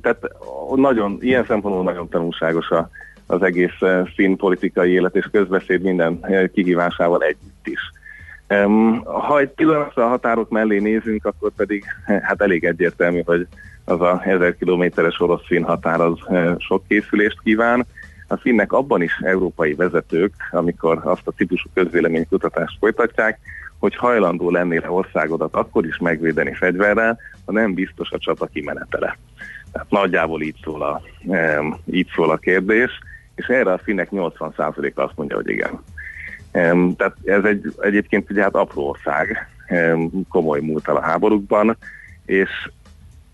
Tehát 0.01 0.27
nagyon, 0.75 1.17
ilyen 1.21 1.45
szempontból 1.45 1.83
nagyon 1.83 2.09
tanulságos 2.09 2.69
a, 2.69 2.89
az 3.25 3.41
egész 3.41 3.77
finn 4.15 4.35
politikai 4.35 4.91
élet 4.91 5.15
és 5.15 5.29
közbeszéd 5.31 5.81
minden 5.81 6.19
kihívásával 6.53 7.23
együtt 7.23 7.67
is. 7.67 7.79
Ha 9.03 9.39
egy 9.39 9.49
pillanatra 9.49 10.05
a 10.05 10.07
határok 10.07 10.49
mellé 10.49 10.79
nézünk, 10.79 11.25
akkor 11.25 11.51
pedig 11.55 11.83
hát 12.21 12.41
elég 12.41 12.63
egyértelmű, 12.63 13.21
hogy 13.25 13.47
az 13.85 14.01
a 14.01 14.21
1000 14.25 14.57
kilométeres 14.57 15.19
orosz-finn 15.19 15.63
határ 15.63 16.01
az 16.01 16.17
eh, 16.27 16.55
sok 16.57 16.83
készülést 16.87 17.41
kíván. 17.43 17.85
A 18.27 18.37
finnek 18.37 18.71
abban 18.73 19.01
is 19.01 19.19
európai 19.23 19.73
vezetők, 19.73 20.33
amikor 20.51 21.01
azt 21.03 21.27
a 21.27 21.31
típusú 21.31 21.69
közvéleménykutatást 21.73 22.77
folytatják, 22.79 23.39
hogy 23.79 23.95
hajlandó 23.95 24.49
lennél 24.49 24.83
országodat 24.87 25.55
akkor 25.55 25.85
is 25.85 25.97
megvédeni 25.97 26.53
fegyverrel, 26.53 27.19
ha 27.45 27.51
nem 27.51 27.73
biztos 27.73 28.11
a 28.11 28.17
csata 28.17 28.45
kimenetele. 28.45 29.17
Tehát 29.71 29.89
nagyjából 29.89 30.41
így 30.41 30.57
szól 30.63 30.81
a, 30.81 31.01
így 31.85 32.07
szól 32.15 32.31
a 32.31 32.37
kérdés, 32.37 32.99
és 33.35 33.45
erre 33.45 33.73
a 33.73 33.77
finnek 33.77 34.09
80%-a 34.11 35.01
azt 35.01 35.15
mondja, 35.15 35.35
hogy 35.35 35.49
igen. 35.49 35.79
Tehát 36.97 37.15
ez 37.23 37.43
egy, 37.43 37.73
egyébként 37.81 38.29
ugye 38.29 38.41
hát 38.41 38.55
apró 38.55 38.89
ország, 38.89 39.49
komoly 40.29 40.59
múltal 40.59 40.95
a 40.95 41.01
háborúkban, 41.01 41.77
és 42.25 42.49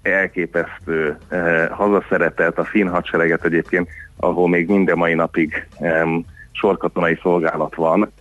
elképesztő 0.02 1.18
eh, 1.28 1.68
hazaszeretelt 1.70 2.58
a 2.58 2.66
finn 2.66 2.88
hadsereget 2.88 3.46
egyébként, 3.46 3.90
ahol 4.16 4.50
még 4.50 4.68
minden 4.70 4.98
mai 4.98 5.14
napig 5.14 5.68
sorkatonai 6.52 7.20
szolgálat 7.22 7.76
van, 7.76 8.12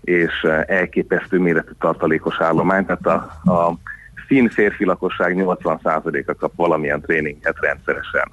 és 0.00 0.42
eh, 0.42 0.62
elképesztő 0.66 1.38
méretű 1.38 1.72
tartalékos 1.78 2.40
állomány, 2.40 2.84
tehát 2.86 3.06
a, 3.06 3.50
a 3.52 3.78
finn 4.26 4.48
férfi 4.48 4.84
lakosság 4.84 5.34
80%-a 5.38 6.34
kap 6.34 6.52
valamilyen 6.56 7.00
tréninget 7.00 7.56
rendszeresen, 7.60 8.30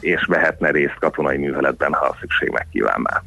és 0.00 0.24
vehetne 0.24 0.70
részt 0.70 0.98
katonai 0.98 1.36
műveletben, 1.36 1.92
ha 1.92 2.16
szükség 2.20 2.50
megkívánná. 2.50 3.22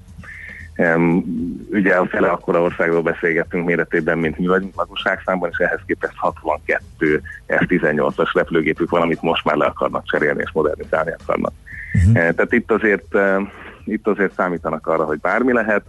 Ugye 1.72 1.94
a 1.94 2.06
fele 2.06 2.28
akkora 2.28 2.62
országról 2.62 3.02
beszélgettünk 3.02 3.66
méretében, 3.66 4.18
mint 4.18 4.38
mi 4.38 4.48
vagyunk 4.48 4.76
lakosságszámban, 4.76 5.50
és 5.52 5.58
ehhez 5.58 5.80
képest 5.86 6.14
62 6.16 7.22
F-18-as 7.48 8.30
repülőgépük 8.34 8.90
van, 8.90 9.02
amit 9.02 9.22
most 9.22 9.46
már 9.46 9.56
le 9.56 9.66
akarnak 9.66 10.06
cserélni 10.06 10.42
és 10.46 10.52
modernizálni 10.52 11.12
akarnak. 11.20 11.54
Uh-huh. 11.94 12.10
Uh, 12.10 12.16
tehát 12.16 12.54
itt 12.54 12.72
azért, 12.72 13.16
uh, 13.16 13.48
itt 13.86 14.08
azért 14.08 14.34
számítanak 14.34 14.88
arra, 14.88 15.06
hogy 15.06 15.20
bármi 15.20 15.54
lehet, 15.54 15.84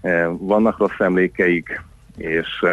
uh, 0.00 0.26
vannak 0.38 0.78
rossz 0.78 0.98
emlékeik, 0.98 1.82
és, 2.16 2.64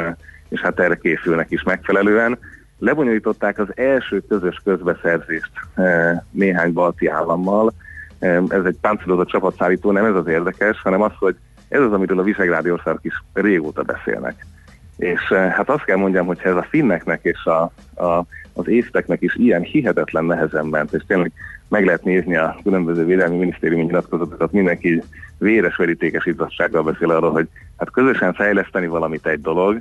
és 0.49 0.62
hát 0.62 0.79
erre 0.79 0.95
készülnek 0.95 1.51
is 1.51 1.63
megfelelően. 1.63 2.38
Lebonyolították 2.79 3.60
az 3.60 3.67
első 3.75 4.23
közös 4.27 4.62
közbeszerzést 4.63 5.51
néhány 6.31 6.73
balti 6.73 7.07
állammal, 7.07 7.73
ez 8.19 8.65
egy 8.65 8.77
páncélozott 8.82 9.27
csapatszállító, 9.27 9.91
nem 9.91 10.06
ez 10.06 10.15
az 10.15 10.27
érdekes, 10.27 10.82
hanem 10.82 11.01
az, 11.01 11.12
hogy 11.19 11.36
ez 11.69 11.82
az, 11.82 11.93
amiről 11.93 12.19
a 12.19 12.23
visegrádi 12.23 12.71
országok 12.71 13.06
is 13.06 13.23
régóta 13.34 13.82
beszélnek. 13.82 14.45
És 14.97 15.30
eh, 15.30 15.51
hát 15.51 15.69
azt 15.69 15.84
kell 15.84 15.97
mondjam, 15.97 16.25
hogy 16.25 16.39
ez 16.43 16.56
a 16.56 16.67
finneknek 16.69 17.19
és 17.23 17.45
a, 17.45 17.62
a, 18.03 18.25
az 18.53 18.67
észteknek 18.67 19.21
is 19.21 19.36
ilyen 19.36 19.62
hihetetlen 19.62 20.25
nehezen 20.25 20.65
ment, 20.65 20.93
és 20.93 21.03
tényleg 21.08 21.32
meg 21.69 21.86
lehet 21.86 22.03
nézni 22.03 22.36
a 22.36 22.58
különböző 22.63 23.06
védelmi 23.06 23.38
minisztériumi 23.38 23.84
nyilatkozatokat, 23.84 24.51
mindenki 24.51 25.03
véres 25.38 25.75
verítékes 25.75 26.25
izzadsággal 26.25 26.84
beszél 26.84 27.12
arról, 27.12 27.32
hogy 27.32 27.47
hát 27.77 27.91
közösen 27.91 28.34
fejleszteni 28.34 28.88
valamit 28.88 29.25
egy 29.25 29.41
dolog, 29.41 29.73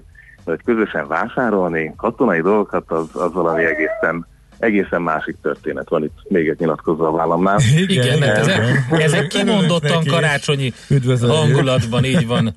de 0.45 0.51
hogy 0.51 0.63
közösen 0.65 1.09
vásárolni 1.09 1.95
katonai 1.97 2.41
dolgokat, 2.41 2.91
az, 2.91 3.09
az 3.13 3.33
valami 3.33 3.65
egészen 3.65 4.27
egészen 4.59 5.03
másik 5.03 5.37
történet 5.43 5.89
van 5.89 6.03
itt 6.03 6.19
még 6.29 6.49
egy 6.49 6.59
nyilatkozó 6.59 7.05
a 7.05 7.11
vállamnál. 7.11 7.59
Igen, 7.89 8.17
Igen 8.17 8.23
ezek, 8.23 8.61
ezek 8.91 9.27
kimondottan 9.27 10.05
karácsonyi 10.05 10.73
hangulatban, 11.21 12.05
így 12.05 12.27
van. 12.27 12.53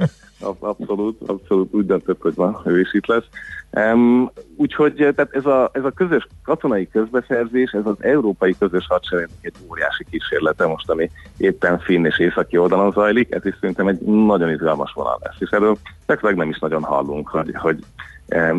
Abszolút, 0.59 1.17
abszolút 1.25 1.73
úgy 1.73 1.85
döntött, 1.85 2.21
hogy 2.21 2.33
ma 2.35 2.62
ő 2.65 2.79
is 2.79 2.93
itt 2.93 3.05
lesz. 3.05 3.23
Um, 3.71 4.31
úgyhogy 4.55 4.93
tehát 4.93 5.29
ez, 5.31 5.45
a, 5.45 5.69
ez 5.73 5.83
a 5.83 5.91
közös 5.91 6.27
katonai 6.43 6.89
közbeszerzés, 6.89 7.71
ez 7.71 7.85
az 7.85 7.95
európai 7.99 8.55
közös 8.59 8.85
hadsereg 8.89 9.29
egy 9.41 9.53
óriási 9.69 10.05
kísérlete 10.09 10.65
most, 10.65 10.89
ami 10.89 11.09
éppen 11.38 11.79
finn 11.79 12.05
és 12.05 12.19
északi 12.19 12.57
oldalon 12.57 12.91
zajlik, 12.91 13.33
ez 13.33 13.45
is 13.45 13.55
szerintem 13.59 13.88
egy 13.88 13.99
nagyon 13.99 14.49
izgalmas 14.49 14.91
vonal 14.93 15.19
lesz, 15.21 15.35
és 15.39 15.49
erről 15.49 15.77
nem 16.21 16.49
is 16.49 16.59
nagyon 16.59 16.83
hallunk, 16.83 17.27
hogy, 17.27 17.51
hogy 17.53 17.83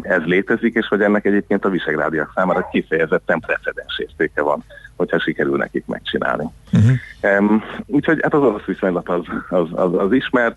ez 0.03 0.23
létezik, 0.25 0.75
és 0.75 0.87
hogy 0.87 1.03
ennek 1.03 1.25
egyébként 1.25 1.65
a 1.65 1.69
visegrádiak 1.69 2.33
számára 2.35 2.69
kifejezetten 2.73 3.41
precedens 3.41 3.99
értéke 3.99 4.43
van, 4.43 4.65
hogyha 4.97 5.19
sikerül 5.19 5.57
nekik 5.57 5.87
megcsinálni. 5.87 6.45
Uh-huh. 6.73 7.39
Um, 7.39 7.63
úgyhogy 7.87 8.19
hát 8.23 8.35
az 8.35 8.43
orosz 8.43 8.65
viszonylat 8.65 9.09
az, 9.09 9.23
az, 9.49 9.69
az, 9.73 9.95
az 9.95 10.13
ismert, 10.13 10.57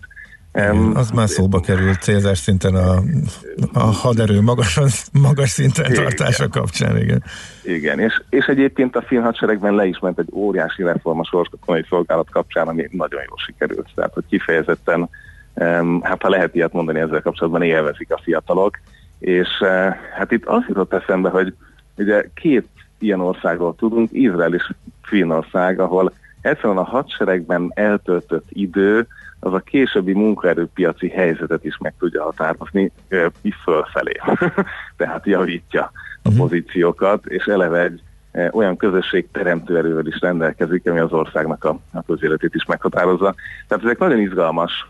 Um, 0.58 0.92
az 0.96 1.10
már 1.10 1.28
szóba 1.28 1.60
került 1.60 2.02
célzás 2.02 2.38
szinten 2.38 2.74
a, 2.74 3.02
a 3.72 3.82
haderő 3.82 4.40
magas, 4.40 4.80
magas 5.12 5.48
szinten 5.48 5.90
igen. 5.90 6.02
tartása 6.02 6.48
kapcsán, 6.48 6.96
igen. 6.96 7.22
Igen, 7.62 7.98
és, 7.98 8.22
és 8.28 8.46
egyébként 8.46 8.96
a 8.96 9.02
finn 9.02 9.22
hadseregben 9.22 9.74
le 9.74 9.86
is 9.86 9.98
ment 9.98 10.18
egy 10.18 10.28
óriási 10.32 10.82
reform 10.82 11.20
a 11.20 11.24
sorskatonai 11.24 11.84
szolgálat 11.88 12.30
kapcsán, 12.30 12.68
ami 12.68 12.88
nagyon 12.90 13.20
jól 13.26 13.38
sikerült. 13.46 13.88
Tehát, 13.94 14.12
hogy 14.14 14.24
kifejezetten, 14.28 15.08
um, 15.54 16.00
hát 16.02 16.22
ha 16.22 16.28
lehet 16.28 16.54
ilyet 16.54 16.72
mondani 16.72 16.98
ezzel 16.98 17.22
kapcsolatban, 17.22 17.62
élvezik 17.62 18.12
a 18.12 18.20
fiatalok, 18.22 18.78
és 19.18 19.48
eh, 19.60 19.96
hát 20.16 20.32
itt 20.32 20.44
azt 20.44 20.68
jutott 20.68 20.92
eszembe, 20.92 21.28
hogy 21.28 21.54
ugye 21.96 22.28
két 22.34 22.68
ilyen 22.98 23.20
országról 23.20 23.74
tudunk, 23.74 24.08
Izrael 24.12 24.54
és 24.54 24.70
Finnország, 25.02 25.80
ahol 25.80 26.12
egyszerűen 26.40 26.78
a 26.78 26.82
hadseregben 26.82 27.70
eltöltött 27.74 28.46
idő 28.48 29.06
az 29.40 29.52
a 29.52 29.58
későbbi 29.58 30.12
munkaerőpiaci 30.12 31.08
helyzetet 31.08 31.64
is 31.64 31.78
meg 31.78 31.94
tudja 31.98 32.22
határozni 32.22 32.90
is 33.40 33.54
fölfelé. 33.62 34.12
Tehát 34.96 35.26
javítja 35.26 35.92
a 36.22 36.28
mhm. 36.28 36.38
pozíciókat, 36.38 37.26
és 37.26 37.44
eleve 37.44 37.80
egy 37.80 38.02
olyan 38.50 38.76
közösség 38.76 39.28
teremtő 39.32 39.76
erővel 39.76 40.06
is 40.06 40.20
rendelkezik, 40.20 40.90
ami 40.90 40.98
az 40.98 41.12
országnak 41.12 41.64
a, 41.64 41.78
a 41.92 42.02
közéletét 42.02 42.54
is 42.54 42.64
meghatározza. 42.64 43.34
Tehát 43.68 43.84
ezek 43.84 43.98
nagyon 43.98 44.20
izgalmas 44.20 44.88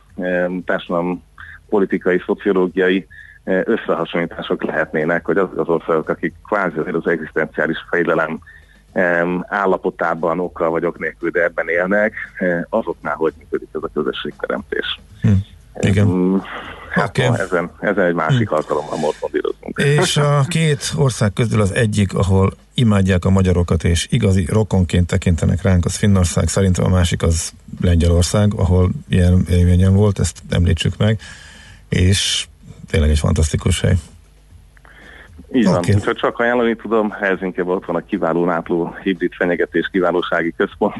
társadalom 0.65 1.23
politikai, 1.69 2.23
szociológiai 2.27 3.07
összehasonlítások 3.45 4.63
lehetnének, 4.63 5.25
hogy 5.25 5.37
azok 5.37 5.59
az 5.59 5.69
országok, 5.69 6.09
akik 6.09 6.35
kvázi 6.47 6.79
azért 6.79 6.97
az 6.97 7.07
egzisztenciális 7.07 7.79
fejlelem 7.91 8.41
állapotában 9.43 10.41
okkal 10.41 10.71
vagy 10.71 10.85
ok 10.85 10.99
nélkül, 10.99 11.31
de 11.31 11.43
ebben 11.43 11.69
élnek, 11.69 12.13
azoknál 12.69 13.15
hogy 13.15 13.33
működik 13.39 13.69
ez 13.73 13.83
a 13.83 13.91
közösségteremtés. 13.95 15.01
Hm. 15.21 15.31
Igen. 15.81 16.43
Hát 16.91 17.19
okay. 17.19 17.39
ezen, 17.39 17.71
ezen 17.81 18.05
egy 18.05 18.15
másik 18.15 18.49
hm. 18.49 18.55
alkalommal 18.55 18.99
morfondírozunk. 18.99 19.79
És 19.79 20.17
a 20.17 20.45
két 20.49 20.93
ország 20.97 21.33
közül 21.33 21.61
az 21.61 21.75
egyik, 21.75 22.15
ahol 22.15 22.53
imádják 22.75 23.25
a 23.25 23.31
magyarokat, 23.31 23.85
és 23.85 24.07
igazi 24.11 24.47
rokonként 24.49 25.07
tekintenek 25.07 25.63
ránk, 25.63 25.85
az 25.85 25.97
Finnország, 25.97 26.49
szerintem 26.49 26.85
a 26.85 26.89
másik 26.89 27.23
az 27.23 27.53
Lengyelország, 27.81 28.53
ahol 28.57 28.91
ilyen 29.09 29.45
élményen 29.51 29.95
volt, 29.95 30.19
ezt 30.19 30.43
említsük 30.51 30.97
meg, 30.97 31.21
és 31.89 32.47
tényleg 32.95 33.13
egy 33.13 33.19
fantasztikus 33.19 33.81
hely. 33.81 33.97
Így 35.53 35.65
van, 35.65 35.75
okay. 35.75 35.95
úgyhogy 35.95 36.17
csak 36.17 36.39
ajánlani 36.39 36.77
tudom, 36.77 37.11
Helsinki-ben 37.11 37.75
ott 37.75 37.85
van 37.85 37.97
a 37.97 38.05
kiváló 38.05 38.45
nápló 38.45 38.97
hibrid 39.03 39.33
fenyegetés 39.33 39.89
kiválósági 39.93 40.55
központ, 40.57 40.95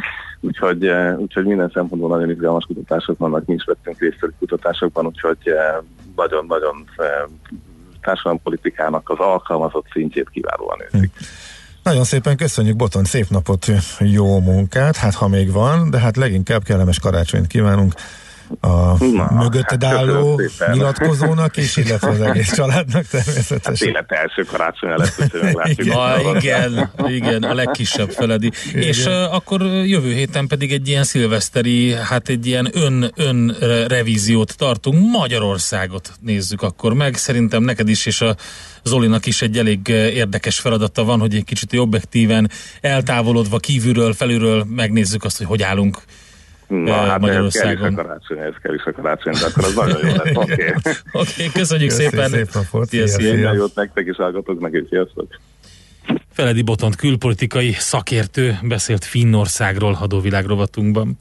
úgyhogy, 0.48 0.86
eh, 0.86 1.18
úgyhogy 1.18 1.44
minden 1.44 1.70
szempontból 1.74 2.10
nagyon 2.10 2.30
izgalmas 2.30 2.64
kutatások 2.64 3.18
vannak, 3.18 3.46
mi 3.46 3.54
is 3.54 3.64
vettünk 3.64 4.00
részt 4.00 4.22
a 4.22 4.28
kutatásokban, 4.38 5.06
úgyhogy 5.06 5.38
eh, 5.44 5.76
nagyon-nagyon 6.16 6.84
eh, 6.96 7.06
társadalompolitikának 8.00 9.08
az 9.08 9.18
alkalmazott 9.18 9.86
szintjét 9.92 10.28
kiválóan 10.30 10.78
őszik. 10.80 11.10
Hm. 11.16 11.24
Nagyon 11.82 12.04
szépen 12.04 12.36
köszönjük, 12.36 12.76
Boton, 12.76 13.04
szép 13.04 13.28
napot, 13.28 13.66
jó 13.98 14.40
munkát, 14.40 14.96
hát 14.96 15.14
ha 15.14 15.28
még 15.28 15.52
van, 15.52 15.90
de 15.90 15.98
hát 15.98 16.16
leginkább 16.16 16.62
kellemes 16.62 16.98
karácsonyt 16.98 17.46
kívánunk 17.46 17.94
a 18.60 19.04
Na, 19.04 19.30
mögötted 19.32 19.84
hát 19.84 19.94
álló 19.94 20.40
nyilatkozónak 20.72 21.56
is, 21.56 21.76
illetve 21.76 22.08
az 22.08 22.20
egész 22.20 22.54
családnak 22.54 23.06
természetesen. 23.06 23.62
Hát 23.62 23.80
élet 23.80 24.12
első 24.12 24.42
karácsony 24.42 24.90
előtt, 24.90 25.24
igen. 25.64 25.96
Ah, 25.96 26.34
igen, 26.36 26.90
igen, 27.06 27.42
a 27.42 27.54
legkisebb 27.54 28.10
feledi. 28.10 28.50
Igen. 28.68 28.82
És 28.82 29.06
uh, 29.06 29.34
akkor 29.34 29.62
jövő 29.62 30.12
héten 30.12 30.46
pedig 30.46 30.72
egy 30.72 30.88
ilyen 30.88 31.04
szilveszteri, 31.04 31.92
hát 31.92 32.28
egy 32.28 32.46
ilyen 32.46 32.68
ön, 32.72 33.12
ön 33.16 33.56
revíziót 33.88 34.56
tartunk, 34.56 35.10
Magyarországot 35.10 36.12
nézzük 36.20 36.62
akkor 36.62 36.94
meg. 36.94 37.14
Szerintem 37.14 37.62
neked 37.62 37.88
is 37.88 38.06
és 38.06 38.20
a 38.20 38.36
Zolinak 38.82 39.26
is 39.26 39.42
egy 39.42 39.58
elég 39.58 39.88
érdekes 39.88 40.58
feladata 40.58 41.04
van, 41.04 41.20
hogy 41.20 41.34
egy 41.34 41.44
kicsit 41.44 41.72
objektíven 41.72 42.50
eltávolodva 42.80 43.58
kívülről, 43.58 44.12
felülről 44.12 44.66
megnézzük 44.68 45.24
azt, 45.24 45.38
hogy 45.38 45.46
hogy 45.46 45.62
állunk 45.62 46.02
Na, 46.70 46.92
hát 46.92 47.20
Magyarországon. 47.20 47.76
Kell 47.76 47.90
is 47.90 47.96
a 47.98 48.02
karácsony, 48.02 48.38
ez 48.38 48.54
kell 48.62 48.74
is 48.74 48.84
a 48.84 48.92
karácsony, 48.92 49.32
de 49.32 49.46
akkor 49.46 49.64
az 49.64 49.74
nagyon 49.74 49.98
jó 50.06 50.14
lesz. 50.14 50.36
Oké. 50.36 50.52
Okay. 50.74 50.94
Okay, 51.12 51.50
köszönjük 51.52 51.88
Köszi 51.88 52.02
szépen. 52.02 52.28
Szép 52.28 52.48
napot. 52.52 52.88
Szia, 52.88 53.06
szia. 53.06 53.32
Minden 53.32 53.54
jót 53.54 53.74
nektek 53.74 54.06
is 54.06 54.16
hallgatok, 54.16 54.60
meg 54.60 54.74
is 54.74 54.82
sziasztok. 54.88 55.38
Feledi 56.32 56.62
Botont 56.62 56.96
külpolitikai 56.96 57.72
szakértő 57.72 58.58
beszélt 58.62 59.04
Finnországról 59.04 59.98
adóvilág 60.00 60.46
rovatunkban. 60.46 61.18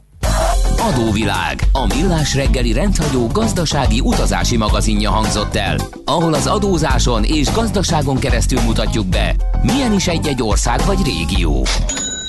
Adóvilág, 0.78 1.60
a 1.72 1.96
millás 1.96 2.36
reggeli 2.36 2.74
rendhagyó 2.74 3.28
gazdasági 3.28 4.00
utazási 4.00 4.58
magazinja 4.58 5.10
hangzott 5.10 5.56
el, 5.56 5.78
ahol 6.06 6.34
az 6.34 6.48
adózáson 6.48 7.24
és 7.24 7.52
gazdaságon 7.54 8.20
keresztül 8.20 8.62
mutatjuk 8.62 9.08
be, 9.08 9.36
milyen 9.62 9.94
is 9.94 10.08
egy-egy 10.08 10.42
ország 10.42 10.80
vagy 10.86 11.00
régió. 11.06 11.66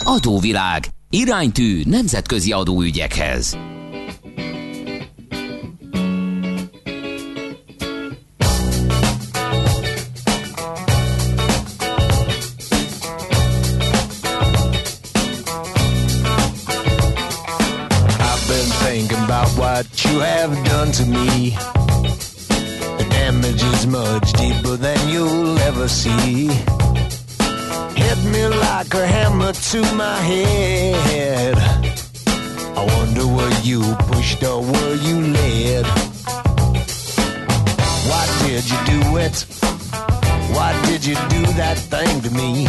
Adóvilág, 0.04 0.85
Iránytű 1.10 1.82
nemzetközi 1.84 2.52
adóügyekhez. 2.52 3.56
you 20.10 20.18
have 20.18 20.52
done 20.64 20.90
to 20.92 21.04
me. 21.06 21.50
The 22.98 23.06
damage 23.10 23.62
is 23.62 23.86
much 23.86 24.32
deeper 24.32 24.76
than 24.76 25.08
you'll 25.08 25.58
ever 25.58 25.88
see. 25.88 26.79
Hit 28.00 28.18
me 28.32 28.46
like 28.46 28.92
a 28.94 29.06
hammer 29.06 29.52
to 29.52 29.80
my 29.94 30.16
head. 30.30 31.56
I 32.80 32.82
wonder 32.96 33.26
were 33.26 33.56
you 33.62 33.82
pushed 34.10 34.42
or 34.42 34.60
were 34.62 34.94
you 35.06 35.16
led? 35.36 35.86
Why 38.08 38.24
did 38.44 38.64
you 38.70 38.78
do 38.92 39.00
it? 39.18 39.36
Why 40.54 40.70
did 40.86 41.04
you 41.04 41.16
do 41.36 41.42
that 41.60 41.78
thing 41.92 42.20
to 42.22 42.30
me? 42.40 42.66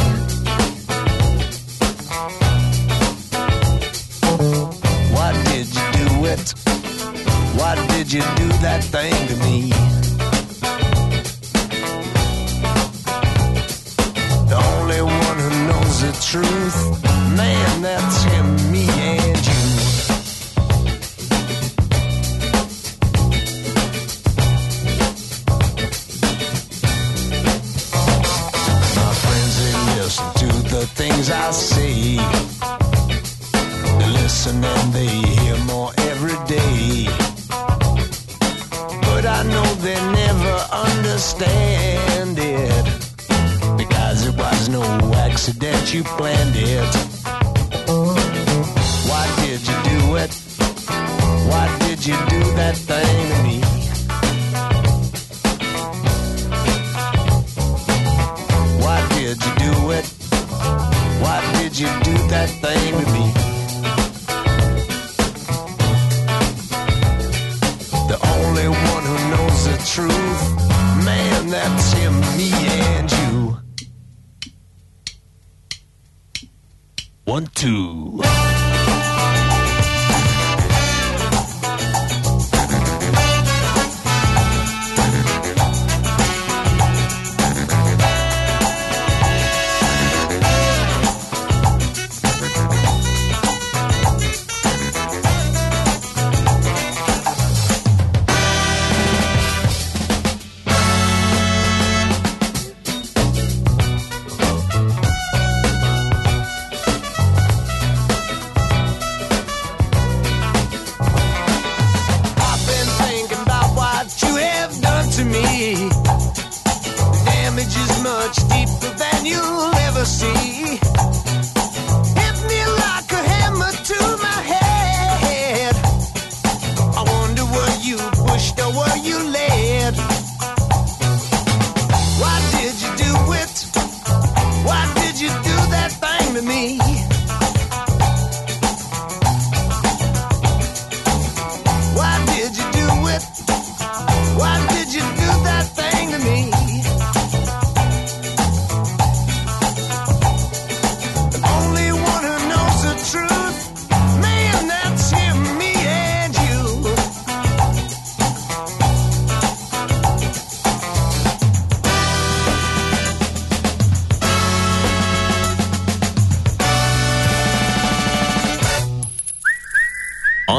Why 5.16 5.30
did 5.50 5.68
you 5.78 5.86
do 6.00 6.26
it? 6.34 6.54
Why 7.58 7.76
did 7.88 8.12
you 8.12 8.22
do 8.42 8.48
that 8.66 8.84
thing 8.84 9.14
to 9.30 9.36
me? 9.46 9.91
The 16.02 16.12
truth. 16.32 17.04
Man, 17.38 17.82
that's 17.84 18.24
him, 18.24 18.72
me, 18.72 18.86
and 18.90 19.38
you. 19.50 19.62
My 28.98 29.12
friends, 29.22 29.54
they 29.62 29.76
listen 30.00 30.28
to 30.42 30.50
the 30.76 30.84
things 31.00 31.30
I 31.30 31.52
say. 31.52 32.18
They 34.00 34.10
listen 34.24 34.64
and 34.64 34.94
they 34.94 35.08
hear 35.08 35.58
more 35.66 35.92
every 36.10 36.38
day. 36.48 37.06
But 39.08 39.26
I 39.28 39.44
know 39.44 39.68
they 39.86 40.00
never 40.22 40.56
understand 40.72 41.81
accident, 45.42 45.92
you 45.92 46.04
planned 46.04 46.56
it. 46.56 46.96
Why 49.10 49.26
did 49.42 49.62
you 49.68 49.78
do 49.90 50.16
it? 50.18 50.32
Why 51.50 51.66
did 51.80 52.06
you 52.06 52.14
do 52.30 52.42
that 52.60 52.76
thing 52.78 53.18
to 53.32 53.38
me? 53.42 53.60
Why 58.84 59.00
did 59.16 59.38
you 59.44 59.54
do 59.66 59.92
it? 59.98 60.06
Why 61.24 61.42
did 61.58 61.74
you 61.80 61.90
do 62.04 62.16
that 62.30 62.50
thing 62.62 62.92
to 63.00 63.06
me? 63.12 63.26
The 68.12 68.20
only 68.38 68.68
one 68.68 69.04
who 69.10 69.18
knows 69.32 69.64
the 69.66 69.78
truth, 69.90 71.04
man, 71.04 71.50
that's 71.50 71.94
him, 71.94 72.14
me 72.38 72.71
One, 77.32 77.48
two. 77.56 78.20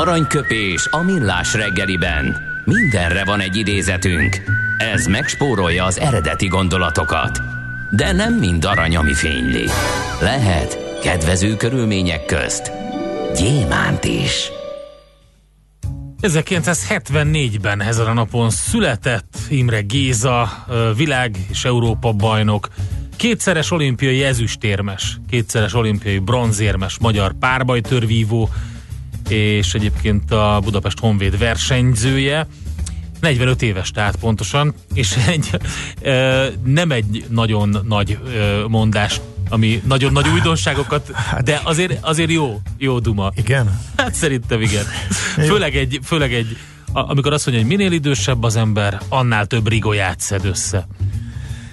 Aranyköpés 0.02 0.88
a 0.90 1.02
millás 1.02 1.54
reggeliben. 1.54 2.36
Mindenre 2.64 3.24
van 3.24 3.40
egy 3.40 3.56
idézetünk. 3.56 4.36
Ez 4.78 5.06
megspórolja 5.06 5.84
az 5.84 5.98
eredeti 5.98 6.46
gondolatokat. 6.46 7.40
De 7.90 8.12
nem 8.12 8.34
mind 8.34 8.64
arany, 8.64 8.96
ami 8.96 9.14
fényli. 9.14 9.64
Lehet 10.20 10.98
kedvező 11.02 11.56
körülmények 11.56 12.24
közt 12.24 12.72
gyémánt 13.36 14.04
is. 14.04 14.50
1974-ben 16.20 17.82
ezen 17.82 18.06
a 18.06 18.12
napon 18.12 18.50
született 18.50 19.36
Imre 19.48 19.80
Géza, 19.80 20.64
világ 20.96 21.36
és 21.50 21.64
Európa 21.64 22.12
bajnok, 22.12 22.68
kétszeres 23.16 23.70
olimpiai 23.70 24.22
ezüstérmes, 24.22 25.18
kétszeres 25.30 25.74
olimpiai 25.74 26.18
bronzérmes 26.18 26.98
magyar 26.98 27.32
párbajtörvívó, 27.38 28.48
és 29.28 29.74
egyébként 29.74 30.30
a 30.30 30.60
Budapest 30.64 30.98
Honvéd 30.98 31.38
versenyzője. 31.38 32.46
45 33.20 33.62
éves 33.62 33.90
tehát 33.90 34.16
pontosan, 34.16 34.74
és 34.94 35.16
egy, 35.26 35.50
nem 36.64 36.90
egy 36.90 37.24
nagyon 37.28 37.78
nagy 37.88 38.18
mondás 38.68 39.20
ami 39.48 39.82
nagyon 39.86 40.12
nagy 40.12 40.28
újdonságokat, 40.28 41.10
hát- 41.10 41.42
de 41.42 41.60
azért, 41.64 41.98
azért 42.04 42.30
jó, 42.30 42.60
jó 42.78 42.98
duma. 42.98 43.32
Igen? 43.36 43.80
Hát 43.96 44.14
szerintem 44.14 44.60
igen. 44.60 44.84
Főleg 45.34 45.76
egy, 45.76 46.00
főleg 46.02 46.34
egy 46.34 46.56
amikor 46.92 47.32
azt 47.32 47.46
mondja, 47.46 47.64
hogy 47.64 47.76
minél 47.76 47.92
idősebb 47.92 48.42
az 48.42 48.56
ember, 48.56 49.00
annál 49.08 49.46
több 49.46 49.68
rigóját 49.68 50.20
szed 50.20 50.44
össze. 50.44 50.86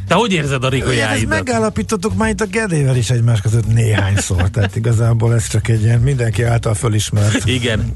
Te 0.10 0.16
hogy 0.16 0.34
érzed 0.34 0.64
a 0.64 0.70
rigójáidat? 0.70 1.16
Ezt 1.16 1.26
megállapítottuk 1.26 2.16
már 2.16 2.30
itt 2.30 2.42
a 2.42 2.46
Gedével 2.46 2.96
is 2.96 3.10
egymás 3.10 3.42
között 3.42 3.68
néhányszor, 3.68 4.50
tehát 4.50 4.76
igazából 4.76 5.34
ez 5.34 5.48
csak 5.48 5.68
egy 5.68 5.84
ilyen 5.84 6.00
mindenki 6.00 6.44
által 6.44 6.74
fölismert 6.74 7.46
Igen 7.46 7.94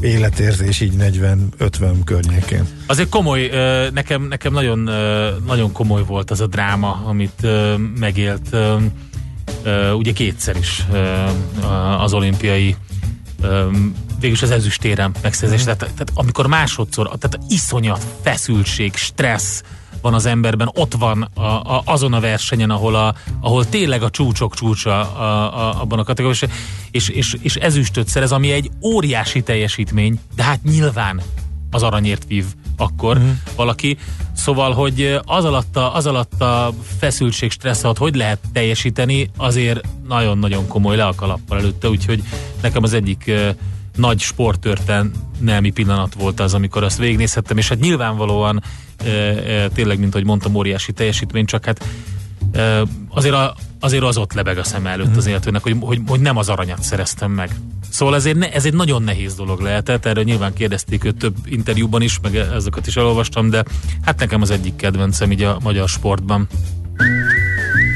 életérzés 0.00 0.80
így 0.80 0.94
40-50 0.98 1.94
környékén. 2.04 2.66
Azért 2.86 3.08
komoly, 3.08 3.50
nekem, 3.92 4.22
nekem 4.22 4.52
nagyon, 4.52 4.78
nagyon 5.46 5.72
komoly 5.72 6.04
volt 6.04 6.30
az 6.30 6.40
a 6.40 6.46
dráma, 6.46 7.02
amit 7.04 7.46
megélt 7.98 8.56
ugye 9.96 10.12
kétszer 10.12 10.56
is 10.56 10.86
az 11.98 12.12
olimpiai 12.12 12.76
végülis 14.20 14.42
az 14.42 14.50
ezüstérem 14.50 15.12
megszerzés. 15.22 15.60
Mm. 15.60 15.64
Tehát, 15.64 15.78
tehát 15.78 16.10
amikor 16.14 16.46
másodszor, 16.46 17.06
tehát 17.18 17.38
iszonyat 17.48 18.06
feszültség, 18.22 18.94
stressz, 18.94 19.62
van 20.04 20.14
az 20.14 20.26
emberben, 20.26 20.70
ott 20.74 20.94
van 20.94 21.22
a, 21.22 21.40
a, 21.42 21.82
azon 21.84 22.12
a 22.12 22.20
versenyen, 22.20 22.70
ahol, 22.70 22.94
a, 22.94 23.14
ahol 23.40 23.68
tényleg 23.68 24.02
a 24.02 24.10
csúcsok 24.10 24.54
csúcsa 24.54 25.00
a, 25.00 25.24
a, 25.24 25.80
abban 25.80 25.98
a 25.98 26.04
kategóriában, 26.04 26.56
és, 26.90 27.08
és, 27.08 27.36
és 27.42 27.56
ezüstöt 27.56 28.08
szerez, 28.08 28.32
ami 28.32 28.52
egy 28.52 28.70
óriási 28.82 29.42
teljesítmény, 29.42 30.20
de 30.36 30.42
hát 30.42 30.62
nyilván 30.62 31.20
az 31.70 31.82
aranyért 31.82 32.24
vív 32.28 32.44
akkor 32.76 33.16
uh-huh. 33.16 33.32
valaki. 33.56 33.96
Szóval, 34.32 34.72
hogy 34.72 35.18
az 35.24 35.44
alatt 35.44 35.76
a, 35.76 35.94
az 35.94 36.06
alatt 36.06 36.40
a 36.40 36.72
feszültség, 36.98 37.50
stressz 37.50 37.84
alatt 37.84 37.98
hogy 37.98 38.14
lehet 38.14 38.38
teljesíteni, 38.52 39.30
azért 39.36 39.80
nagyon-nagyon 40.08 40.66
komoly 40.66 40.96
le 40.96 41.06
a 41.06 41.14
kalappal 41.14 41.58
előtte, 41.58 41.88
úgyhogy 41.88 42.22
nekem 42.62 42.82
az 42.82 42.92
egyik 42.92 43.24
uh, 43.26 43.48
nagy 43.96 44.20
sporttörténelmi 44.20 45.70
pillanat 45.70 46.14
volt 46.14 46.40
az, 46.40 46.54
amikor 46.54 46.84
azt 46.84 46.98
végignézhettem, 46.98 47.58
és 47.58 47.68
hát 47.68 47.80
nyilvánvalóan 47.80 48.62
tényleg, 49.74 49.98
mint 49.98 50.14
ahogy 50.14 50.26
mondtam, 50.26 50.54
óriási 50.54 50.92
teljesítmény, 50.92 51.44
csak 51.44 51.64
hát 51.64 51.84
azért, 53.08 53.34
a, 53.34 53.54
azért 53.80 54.02
az 54.02 54.16
ott 54.16 54.32
lebeg 54.32 54.58
a 54.58 54.64
szem 54.64 54.86
előtt 54.86 55.16
az 55.16 55.26
életőnek, 55.26 55.62
hogy, 55.62 55.76
hogy, 55.80 56.00
hogy 56.06 56.20
nem 56.20 56.36
az 56.36 56.48
aranyat 56.48 56.82
szereztem 56.82 57.30
meg. 57.30 57.50
Szóval 57.90 58.14
ezért 58.14 58.36
ne, 58.36 58.52
ez 58.52 58.64
egy 58.64 58.74
nagyon 58.74 59.02
nehéz 59.02 59.34
dolog 59.34 59.60
lehetett, 59.60 60.06
erről 60.06 60.24
nyilván 60.24 60.52
kérdezték 60.52 61.04
őt 61.04 61.16
több 61.16 61.34
interjúban 61.44 62.02
is, 62.02 62.18
meg 62.22 62.36
ezeket 62.36 62.86
is 62.86 62.96
elolvastam, 62.96 63.50
de 63.50 63.64
hát 64.04 64.18
nekem 64.18 64.42
az 64.42 64.50
egyik 64.50 64.76
kedvencem 64.76 65.32
így 65.32 65.42
a 65.42 65.58
magyar 65.62 65.88
sportban. 65.88 66.48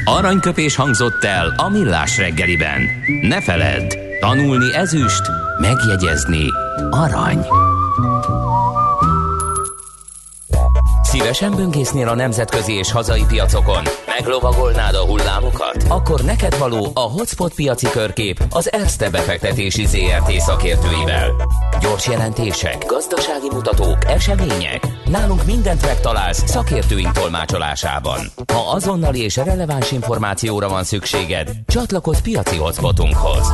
Aranyköpés 0.05 0.75
hangzott 0.75 1.23
el 1.23 1.53
a 1.57 1.69
millás 1.69 2.17
reggeliben. 2.17 2.81
Ne 3.21 3.41
feledd, 3.41 4.08
tanulni 4.19 4.75
ezüst, 4.75 5.21
megjegyezni 5.59 6.45
arany. 6.89 7.45
Szívesen 11.03 11.55
böngésznél 11.55 12.07
a 12.07 12.15
nemzetközi 12.15 12.73
és 12.73 12.91
hazai 12.91 13.25
piacokon? 13.27 13.83
Meglovagolnád 14.17 14.95
a 14.95 15.05
hullámokat? 15.05 15.83
Akkor 15.87 16.21
neked 16.21 16.57
való 16.57 16.91
a 16.93 16.99
Hotspot 16.99 17.53
piaci 17.53 17.89
körkép 17.89 18.43
az 18.49 18.71
Erste 18.71 19.09
befektetési 19.09 19.85
ZRT 19.85 20.31
szakértőivel. 20.31 21.31
Gyors 21.81 22.07
jelentések, 22.07 22.85
gazdasági 22.85 23.49
mutatók, 23.51 23.97
események. 24.05 24.87
Nálunk 25.05 25.45
mindent 25.45 25.85
megtalálsz 25.85 26.43
szakértőink 26.49 27.11
tolmácsolásában. 27.11 28.19
Ha 28.53 28.71
azonnali 28.71 29.21
és 29.21 29.35
releváns 29.35 29.91
információra 29.91 30.69
van 30.69 30.83
szükséged, 30.83 31.49
csatlakozz 31.67 32.19
piaci 32.19 32.57
hotspotunkhoz. 32.57 33.53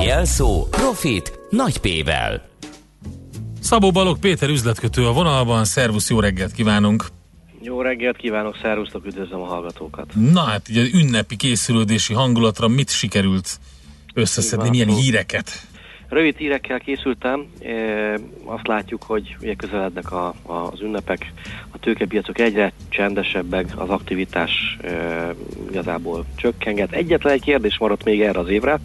Jelszó 0.00 0.66
Profit 0.70 1.38
nagy 1.50 1.78
P-vel. 1.78 2.42
Szabó 3.60 3.90
Balog 3.90 4.18
Péter 4.18 4.48
üzletkötő 4.48 5.06
a 5.06 5.12
vonalban, 5.12 5.64
szervusz, 5.64 6.10
jó 6.10 6.20
reggelt 6.20 6.52
kívánunk! 6.52 7.19
Jó 7.62 7.80
reggelt 7.80 8.16
kívánok, 8.16 8.56
szervusztok, 8.62 9.06
üdvözlöm 9.06 9.40
a 9.40 9.46
hallgatókat! 9.46 10.12
Na 10.32 10.40
hát, 10.40 10.68
ugye 10.68 10.82
ünnepi 10.92 11.36
készülődési 11.36 12.14
hangulatra 12.14 12.68
mit 12.68 12.90
sikerült 12.90 13.60
összeszedni, 14.14 14.68
milyen 14.68 14.88
híreket? 14.88 15.50
Rövid 16.08 16.36
hírekkel 16.36 16.78
készültem, 16.78 17.46
e, 17.62 17.72
azt 18.44 18.66
látjuk, 18.66 19.02
hogy 19.02 19.36
ugye 19.40 19.54
közelednek 19.54 20.12
a, 20.12 20.34
a, 20.42 20.52
az 20.52 20.80
ünnepek, 20.80 21.32
a 21.70 21.78
tőkepiacok 21.78 22.38
egyre 22.38 22.72
csendesebbek, 22.88 23.72
az 23.74 23.88
aktivitás 23.88 24.76
e, 24.82 25.34
igazából 25.68 26.24
csökkenget. 26.36 26.92
Egyetlen 26.92 27.32
egy 27.32 27.42
kérdés 27.42 27.78
maradt 27.78 28.04
még 28.04 28.20
erre 28.20 28.38
az 28.38 28.48
évre, 28.48 28.80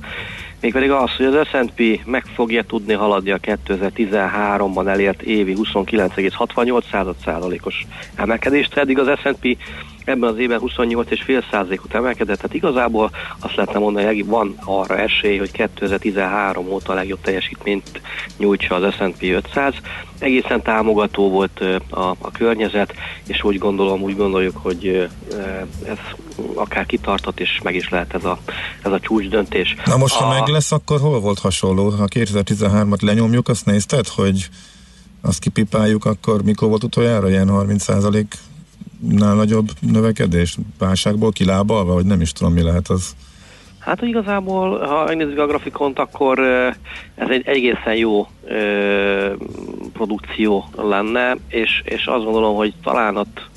mégpedig 0.62 0.92
az, 0.92 1.16
hogy 1.16 1.26
az 1.26 1.48
S&P 1.48 2.06
meg 2.06 2.26
fogja 2.26 2.64
tudni 2.64 2.94
haladni 2.94 3.32
a 3.32 3.40
2013-ban 3.40 4.88
elért 4.88 5.22
évi 5.22 5.56
29,68%-os 5.58 7.86
emelkedést, 8.16 8.78
eddig 8.78 9.00
az 9.00 9.20
S&P 9.20 9.58
ebben 10.06 10.30
az 10.30 10.38
évben 10.38 10.60
28,5%-ot 10.64 11.94
emelkedett, 11.94 12.38
tehát 12.38 12.54
igazából 12.54 13.12
azt 13.40 13.56
lehetne 13.56 13.80
mondani, 13.80 14.06
hogy 14.06 14.26
van 14.26 14.56
arra 14.64 14.98
esély, 14.98 15.38
hogy 15.38 15.52
2013 15.52 16.68
óta 16.68 16.92
a 16.92 16.96
legjobb 16.96 17.22
teljesítményt 17.22 18.02
nyújtsa 18.38 18.76
az 18.76 18.94
S&P 18.94 19.22
500. 19.22 19.74
Egészen 20.20 20.62
támogató 20.62 21.30
volt 21.30 21.60
a, 21.90 22.00
a 22.00 22.32
környezet, 22.32 22.94
és 23.28 23.44
úgy 23.44 23.58
gondolom, 23.58 24.02
úgy 24.02 24.16
gondoljuk, 24.16 24.58
hogy 24.58 25.10
ez 25.86 25.98
akár 26.54 26.86
kitartott, 26.86 27.40
és 27.40 27.60
meg 27.64 27.76
is 27.76 27.90
lehet 27.90 28.14
ez 28.14 28.26
a, 28.26 28.40
ez 28.84 28.92
a 28.92 29.00
csúcs 29.00 29.28
döntés. 29.28 29.76
Na 29.86 29.98
most, 29.98 30.14
ha 30.14 30.26
a... 30.26 30.40
meg 30.40 30.48
lesz, 30.48 30.72
akkor 30.72 31.00
hol 31.00 31.20
volt 31.20 31.40
hasonló? 31.40 31.90
Ha 31.90 32.08
2013-at 32.10 33.02
lenyomjuk, 33.02 33.48
azt 33.48 33.66
nézted, 33.66 34.08
hogy 34.08 34.50
azt 35.22 35.40
kipipáljuk, 35.40 36.06
akkor 36.06 36.44
mikor 36.44 36.68
volt 36.70 36.84
utoljára 36.84 37.30
ilyen 37.30 37.50
30 37.50 37.88
nál 39.00 39.36
nagyobb 39.36 39.70
növekedés? 39.80 40.58
Válságból 40.78 41.32
kilábalva, 41.32 41.94
vagy 41.94 42.06
nem 42.06 42.22
is 42.22 42.32
tudom, 42.32 42.54
mi 42.54 42.62
lehet 42.62 42.90
az? 42.90 43.16
Hát 43.80 44.02
igazából, 44.02 44.80
ha 44.80 45.04
megnézzük 45.04 45.40
a 45.40 45.48
grafikont, 45.48 46.00
akkor 46.00 46.40
ez 47.16 47.30
egy 47.30 47.48
egészen 47.48 47.96
jó 47.96 48.28
ö, 48.46 49.34
produkció 49.94 50.70
lenne, 50.76 51.38
és, 51.48 51.82
és 51.84 52.06
azt 52.06 52.24
gondolom, 52.24 52.56
hogy 52.56 52.74
talán 52.84 53.18
ott 53.18 53.50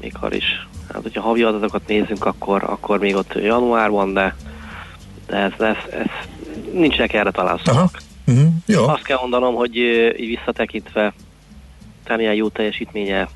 mikor 0.00 0.34
is, 0.34 0.66
hát 0.92 1.02
hogyha 1.02 1.20
havi 1.20 1.42
adatokat 1.42 1.86
nézzünk, 1.86 2.24
akkor, 2.24 2.62
akkor 2.64 2.98
még 2.98 3.14
ott 3.14 3.34
januárban, 3.34 4.12
de, 4.12 4.36
de 5.26 5.36
ez, 5.36 5.52
ez, 5.58 5.76
ez 5.90 6.06
nincsenek 6.72 7.12
erre 7.12 7.30
talán 7.30 7.60
szavak. 7.64 7.98
Uh-huh. 8.26 8.48
Jó. 8.66 8.88
Azt 8.88 9.02
kell 9.02 9.18
mondanom, 9.20 9.54
hogy 9.54 9.76
így 10.18 10.28
visszatekintve 10.28 11.12
után 12.08 12.20
ilyen 12.20 12.34
jó 12.34 12.48
teljesítménye 12.48 13.28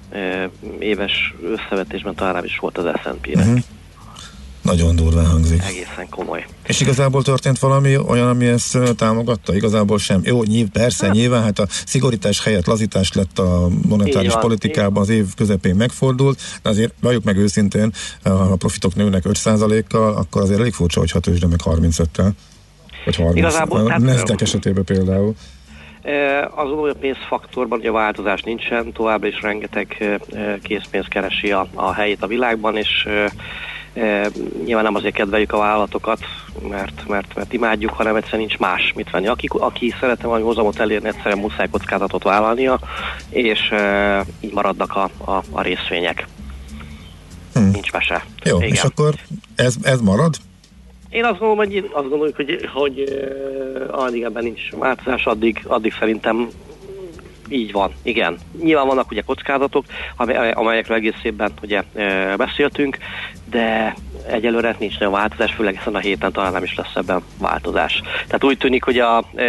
éves 0.79 1.35
összevetésben 1.43 2.15
talán 2.15 2.45
is 2.45 2.59
volt 2.59 2.79
az 2.79 2.85
S&P-nek. 2.85 3.37
Uh-huh. 3.37 3.53
Mhm. 3.53 3.59
Nagyon 4.63 4.97
durván 4.97 5.27
hangzik. 5.27 5.63
Egészen 5.63 6.09
komoly. 6.11 6.47
És 6.67 6.81
igazából 6.81 7.23
történt 7.23 7.59
valami 7.59 7.97
olyan, 7.97 8.29
ami 8.29 8.47
ezt 8.47 8.79
támogatta? 8.97 9.55
Igazából 9.55 9.99
sem. 9.99 10.21
Jó, 10.25 10.43
nyilv, 10.43 10.69
persze, 10.69 11.07
hát. 11.07 11.15
nyilván, 11.15 11.43
hát 11.43 11.59
a 11.59 11.67
szigorítás 11.87 12.45
helyett 12.45 12.67
lazítás 12.67 13.13
lett 13.13 13.39
a 13.39 13.69
monetáris 13.89 14.33
van, 14.33 14.41
politikában, 14.41 15.03
az 15.03 15.09
év 15.09 15.35
közepén 15.37 15.75
megfordult, 15.75 16.41
de 16.63 16.69
azért 16.69 16.95
valljuk 17.01 17.25
meg 17.25 17.37
őszintén, 17.37 17.93
ha 18.23 18.31
a 18.31 18.57
profitok 18.57 18.95
nőnek 18.95 19.23
5%-kal, 19.29 20.15
akkor 20.15 20.43
azért 20.43 20.61
elég 20.61 20.73
furcsa, 20.73 21.01
hogy 21.01 21.11
6 21.11 21.39
de 21.39 21.47
meg 21.47 21.61
35-tel. 21.65 22.31
Vagy 23.05 23.17
30. 23.17 23.37
Igazából, 23.37 23.87
a 23.87 23.91
hát, 23.91 24.43
esetében 24.43 24.85
például. 24.85 25.35
Az 26.55 26.69
hogy 26.69 26.91
a 26.91 26.99
pénzfaktorban 27.01 27.79
ugye 27.79 27.91
változás 27.91 28.43
nincsen, 28.43 28.93
továbbra 28.93 29.27
is 29.27 29.43
rengeteg 29.43 30.19
készpénz 30.63 31.07
keresi 31.09 31.53
a, 31.53 31.67
a 31.75 31.93
helyét 31.93 32.23
a 32.23 32.27
világban, 32.27 32.77
és 32.77 33.09
Nyilván 34.65 34.85
nem 34.85 34.95
azért 34.95 35.15
kedveljük 35.15 35.53
a 35.53 35.59
vállalatokat, 35.59 36.19
mert, 36.69 37.09
mert, 37.09 37.35
mert 37.35 37.53
imádjuk, 37.53 37.91
hanem 37.91 38.17
egyszerűen 38.17 38.41
nincs 38.41 38.59
más 38.59 38.93
mit 38.95 39.11
venni. 39.11 39.27
Aki, 39.27 39.49
aki 39.53 39.95
szeretne 40.01 40.27
valami 40.27 40.45
hozamot 40.45 40.79
elérni, 40.79 41.09
egyszerűen 41.09 41.39
muszáj 41.39 41.69
kockázatot 41.71 42.23
vállalnia, 42.23 42.81
és 43.29 43.75
így 44.41 44.53
maradnak 44.53 44.97
a, 44.97 45.11
a, 45.25 45.43
a 45.51 45.63
részvények. 45.63 46.27
Hmm. 47.55 47.71
Nincs 47.71 47.93
mese. 47.93 48.25
Jó, 48.45 48.57
Igen. 48.57 48.69
és 48.69 48.83
akkor 48.83 49.15
ez, 49.55 49.75
ez 49.83 50.01
marad? 50.01 50.35
Én 51.13 51.25
azt 51.25 51.39
gondolom, 51.39 51.57
hogy, 51.57 51.91
azt 51.93 52.09
gondolom, 52.09 52.33
hogy, 52.37 52.69
hogy 52.73 53.05
addig 53.91 54.23
ebben 54.23 54.43
nincs 54.43 54.71
változás, 54.71 55.27
addig, 55.27 55.61
addig 55.67 55.93
szerintem 55.99 56.49
így 57.49 57.73
van, 57.73 57.93
igen. 58.03 58.39
Nyilván 58.63 58.87
vannak 58.87 59.11
ugye 59.11 59.21
kockázatok, 59.21 59.85
amelyekről 60.55 60.97
egész 60.97 61.23
évben 61.23 61.53
ugye 61.63 61.83
beszéltünk, 62.37 62.99
de 63.53 63.95
egyelőre 64.27 64.77
nincs 64.79 64.99
nagyon 64.99 65.15
változás, 65.15 65.53
főleg 65.53 65.79
ezen 65.81 65.95
a 65.95 65.99
héten 65.99 66.33
talán 66.33 66.53
nem 66.53 66.63
is 66.63 66.75
lesz 66.75 66.95
ebben 66.95 67.23
változás. 67.39 68.03
Tehát 68.27 68.45
úgy 68.45 68.59
tűnik, 68.59 68.85
hogy 68.85 68.99
a 68.99 69.25
e, 69.35 69.45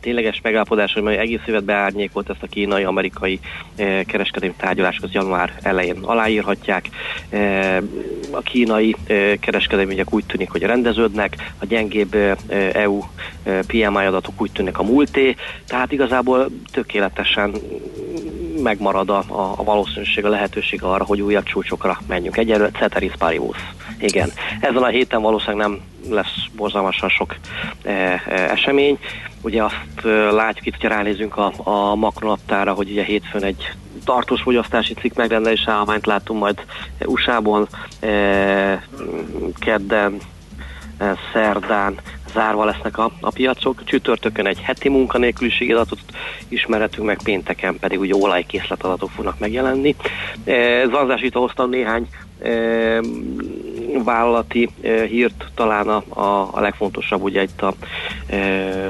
tényleges 0.00 0.40
megállapodás, 0.42 0.92
hogy 0.92 1.06
egész 1.06 1.40
évet 1.46 1.64
beárnyékolt 1.64 2.30
ezt 2.30 2.42
a 2.42 2.46
kínai-amerikai 2.46 3.40
e, 3.76 4.02
kereskedelmi 4.02 4.54
tárgyalásokat 4.58 5.12
január 5.12 5.52
elején 5.62 5.96
aláírhatják. 6.02 6.88
E, 7.30 7.76
a 8.30 8.40
kínai 8.40 8.96
e, 9.06 9.36
kereskedelmi 9.36 9.92
ügyek 9.92 10.14
úgy 10.14 10.24
tűnik, 10.24 10.50
hogy 10.50 10.62
rendeződnek, 10.62 11.52
a 11.58 11.66
gyengébb 11.66 12.14
e, 12.14 12.36
EU 12.72 13.02
e, 13.42 13.60
PMI 13.66 14.04
adatok 14.04 14.40
úgy 14.40 14.52
tűnik 14.52 14.78
a 14.78 14.82
múlté, 14.82 15.34
tehát 15.66 15.92
igazából 15.92 16.46
tökéletesen 16.72 17.52
megmarad 18.62 19.10
a, 19.10 19.24
a, 19.26 19.54
a 19.56 19.64
valószínűség, 19.64 20.24
a 20.24 20.28
lehetőség 20.28 20.82
arra, 20.82 21.04
hogy 21.04 21.20
újabb 21.20 21.44
csúcsokra 21.44 21.98
menjünk. 22.06 22.36
Egyelőre 22.36 22.70
ceteris 22.70 23.12
paribus. 23.18 23.56
Igen. 23.98 24.30
Ezen 24.60 24.82
a 24.82 24.86
héten 24.86 25.22
valószínűleg 25.22 25.66
nem 25.66 25.80
lesz 26.10 26.34
borzalmasan 26.56 27.08
sok 27.08 27.36
e, 27.82 27.90
e, 27.90 28.22
esemény. 28.28 28.98
Ugye 29.42 29.62
azt 29.62 30.04
e, 30.04 30.08
látjuk 30.30 30.66
itt, 30.66 30.72
hogyha 30.72 30.96
ránézünk 30.96 31.36
a, 31.36 31.52
a 31.56 31.94
makronaptára, 31.94 32.72
hogy 32.72 32.90
ugye 32.90 33.04
hétfőn 33.04 33.42
egy 33.42 33.72
tartós 34.04 34.42
fogyasztási 34.42 34.94
cikk 34.94 35.14
megrendelés 35.14 35.64
állományt 35.66 36.06
látunk 36.06 36.40
majd 36.40 36.64
USA-ban, 37.04 37.68
e, 38.00 38.86
kedden, 39.58 40.16
e, 40.98 41.14
szerdán, 41.32 41.98
zárva 42.32 42.64
lesznek 42.64 42.98
a, 42.98 43.10
a 43.20 43.30
piacok. 43.30 43.84
Csütörtökön 43.84 44.46
egy 44.46 44.60
heti 44.60 44.88
munkanélküliségi 44.88 45.72
adatot 45.72 46.00
ismerhetünk 46.48 47.06
meg, 47.06 47.18
pénteken 47.24 47.78
pedig 47.78 48.00
ugye 48.00 48.14
olajkészletadatok 48.14 49.10
fognak 49.10 49.38
megjelenni. 49.38 49.96
E, 50.44 50.86
Zanzásítva 50.88 51.40
hoztam 51.40 51.70
néhány 51.70 52.08
vállalati 54.04 54.68
hírt 55.08 55.44
talán 55.54 55.88
a, 55.88 56.02
a, 56.08 56.48
a 56.52 56.60
legfontosabb 56.60 57.22
ugye 57.22 57.42
itt 57.42 57.62
a 57.62 57.74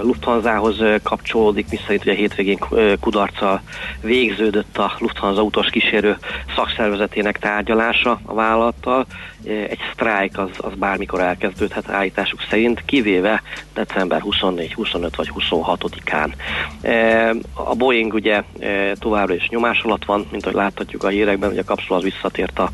Lufthansa-hoz 0.02 0.82
kapcsolódik, 1.02 1.70
miszerint 1.70 2.02
ugye 2.02 2.14
hétvégén 2.14 2.58
kudarccal 3.00 3.60
végződött 4.00 4.78
a 4.78 4.92
Lufthansa 4.98 5.42
utas 5.42 5.70
kísérő 5.70 6.16
szakszervezetének 6.54 7.38
tárgyalása 7.38 8.20
a 8.24 8.34
vállalattal. 8.34 9.06
Egy 9.44 9.78
sztrájk 9.92 10.38
az, 10.38 10.50
az 10.56 10.72
bármikor 10.74 11.20
elkezdődhet 11.20 11.88
állításuk 11.88 12.40
szerint, 12.50 12.82
kivéve 12.84 13.42
december 13.74 14.20
24, 14.20 14.74
25 14.74 15.16
vagy 15.16 15.32
26-án. 15.34 16.32
A 17.54 17.74
Boeing 17.74 18.14
ugye 18.14 18.42
továbbra 18.98 19.34
is 19.34 19.48
nyomás 19.48 19.80
alatt 19.82 20.04
van, 20.04 20.26
mint 20.30 20.44
ahogy 20.44 20.56
láthatjuk 20.56 21.04
a 21.04 21.08
hírekben, 21.08 21.48
hogy 21.48 21.58
a 21.58 21.64
kapszula 21.64 21.98
az 21.98 22.04
visszatért 22.04 22.58
a 22.58 22.70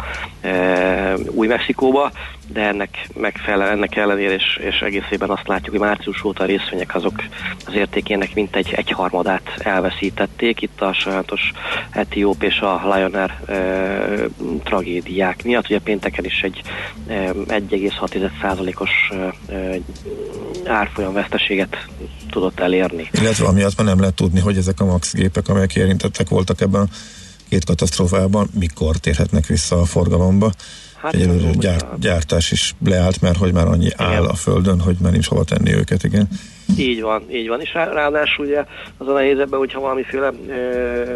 új-Mexikóba, 1.30 2.10
de 2.52 2.60
ennek 2.60 3.08
megfelel, 3.14 3.68
ennek 3.68 3.96
ellenére, 3.96 4.34
és, 4.34 4.60
és 4.60 4.80
egészében 4.80 5.30
azt 5.30 5.48
látjuk, 5.48 5.70
hogy 5.70 5.86
március 5.86 6.24
óta 6.24 6.42
a 6.42 6.46
részvények 6.46 6.94
azok 6.94 7.22
az 7.66 7.74
értékének 7.74 8.34
mintegy 8.34 8.72
egy 8.72 8.90
harmadát 8.90 9.54
elveszítették. 9.58 10.62
Itt 10.62 10.80
a 10.80 10.92
sajátos 10.92 11.52
Etióp 11.90 12.42
és 12.42 12.60
a 12.60 12.94
Lion 12.94 13.14
Air 13.14 13.30
e, 13.30 13.56
tragédiák 14.64 15.44
miatt. 15.44 15.64
Ugye 15.64 15.78
pénteken 15.78 16.24
is 16.24 16.40
egy 16.42 16.62
e, 17.06 17.32
1,6%-os 17.32 18.90
e, 19.10 19.80
árfolyam 20.70 21.12
veszteséget 21.12 21.86
tudott 22.30 22.60
elérni. 22.60 23.08
Illetve 23.12 23.46
amiatt 23.46 23.76
már 23.76 23.86
nem 23.86 24.00
lehet 24.00 24.14
tudni, 24.14 24.40
hogy 24.40 24.56
ezek 24.56 24.80
a 24.80 24.84
max 24.84 25.14
gépek, 25.14 25.48
amelyek 25.48 25.76
érintettek 25.76 26.28
voltak 26.28 26.60
ebben 26.60 26.80
a 26.80 26.88
két 27.48 27.64
katasztrófában, 27.64 28.48
mikor 28.58 28.96
térhetnek 28.96 29.46
vissza 29.46 29.80
a 29.80 29.84
forgalomba. 29.84 30.52
Hát, 31.00 31.14
Egyelőre 31.14 31.50
gyárt, 31.50 31.98
gyártás 31.98 32.52
is 32.52 32.74
leállt, 32.84 33.20
mert 33.20 33.36
hogy 33.36 33.52
már 33.52 33.66
annyi 33.66 33.84
igen. 33.84 34.06
áll 34.06 34.24
a 34.24 34.34
földön, 34.34 34.80
hogy 34.80 34.96
már 35.00 35.12
nincs 35.12 35.26
hova 35.26 35.44
tenni 35.44 35.74
őket, 35.74 36.04
igen. 36.04 36.28
Így 36.78 37.00
van, 37.00 37.22
így 37.30 37.48
van. 37.48 37.60
És 37.60 37.74
ráadásul 37.74 38.46
ugye 38.46 38.64
az 38.96 39.08
a 39.08 39.12
nehéz 39.12 39.38
ebben, 39.38 39.58
hogyha 39.58 39.80
valamiféle 39.80 40.32
ö, 40.48 41.12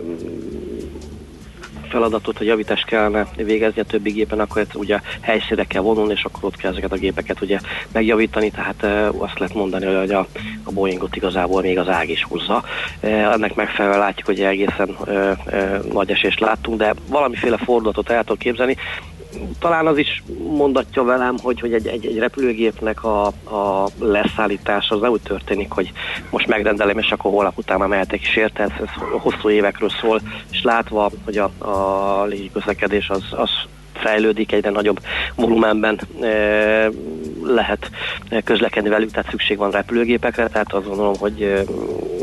feladatot, 1.92 2.38
hogy 2.38 2.46
javítást 2.46 2.84
kellene 2.84 3.26
végezni 3.36 3.80
a 3.80 3.84
többi 3.84 4.10
gépen, 4.10 4.40
akkor 4.40 4.66
ugye 4.74 5.00
helyszínre 5.20 5.64
kell 5.64 5.82
vonulni, 5.82 6.12
és 6.12 6.24
akkor 6.24 6.44
ott 6.44 6.56
kell 6.56 6.70
ezeket 6.70 6.92
a 6.92 6.96
gépeket 6.96 7.40
ugye 7.40 7.58
megjavítani, 7.92 8.50
tehát 8.50 8.82
e, 8.82 9.08
azt 9.08 9.38
lehet 9.38 9.54
mondani, 9.54 9.84
hogy 9.84 10.10
a, 10.10 10.26
a 10.62 10.72
Boeingot 10.72 11.16
igazából 11.16 11.62
még 11.62 11.78
az 11.78 11.88
ág 11.88 12.08
is 12.08 12.24
húzza. 12.24 12.64
E, 13.00 13.08
ennek 13.08 13.54
megfelelően 13.54 14.00
látjuk, 14.00 14.26
hogy 14.26 14.40
egészen 14.40 14.96
e, 15.06 15.12
e, 15.12 15.80
nagy 15.92 16.10
esést 16.10 16.40
láttunk, 16.40 16.78
de 16.78 16.94
valamiféle 17.08 17.56
fordulatot 17.56 18.10
el 18.10 18.24
tudok 18.24 18.38
képzelni 18.38 18.76
talán 19.58 19.86
az 19.86 19.98
is 19.98 20.22
mondatja 20.48 21.02
velem, 21.02 21.36
hogy, 21.42 21.60
hogy 21.60 21.72
egy, 21.72 21.86
egy, 21.86 22.06
egy 22.06 22.18
repülőgépnek 22.18 23.04
a, 23.04 23.26
a 23.26 23.88
leszállítása 23.98 24.94
az 24.94 25.00
nem 25.00 25.10
úgy 25.10 25.20
történik, 25.22 25.70
hogy 25.70 25.92
most 26.30 26.46
megrendelem, 26.46 26.98
és 26.98 27.10
akkor 27.10 27.32
holnap 27.32 27.58
után 27.58 27.80
mehetek 27.88 28.20
is 28.20 28.36
érte, 28.36 28.62
ez, 28.62 28.70
ez 28.80 29.20
hosszú 29.20 29.50
évekről 29.50 29.90
szól, 30.00 30.20
és 30.50 30.62
látva, 30.62 31.10
hogy 31.24 31.38
a, 31.38 31.50
a 31.58 32.24
légiközlekedés 32.24 33.08
az, 33.08 33.24
az 33.30 33.50
fejlődik, 34.02 34.52
egyre 34.52 34.70
nagyobb 34.70 35.00
volumenben 35.34 36.00
e, 36.22 36.26
lehet 37.42 37.90
közlekedni 38.44 38.88
velük, 38.88 39.10
tehát 39.10 39.30
szükség 39.30 39.56
van 39.58 39.70
repülőgépekre, 39.70 40.48
tehát 40.48 40.72
azt 40.72 40.86
gondolom, 40.86 41.14
hogy 41.18 41.42
e, 41.42 41.62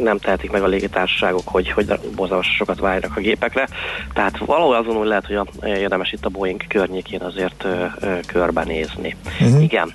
nem 0.01 0.17
tehetik 0.17 0.51
meg 0.51 0.63
a 0.63 0.67
légitársaságok, 0.67 1.47
hogy, 1.47 1.71
hogy 1.71 1.93
borzalmas 2.15 2.55
sokat 2.55 2.79
várjanak 2.79 3.17
a 3.17 3.21
gépekre. 3.21 3.67
Tehát 4.13 4.37
valahol 4.37 4.75
azon, 4.75 4.95
hogy 4.95 5.07
lehet, 5.07 5.25
hogy 5.25 5.35
a, 5.35 5.67
érdemes 5.67 6.11
itt 6.11 6.25
a 6.25 6.29
Boeing 6.29 6.67
környékén 6.67 7.21
azért 7.21 7.63
e, 7.63 8.19
körbenézni. 8.25 9.15
Uh-huh. 9.41 9.63
Igen. 9.63 9.93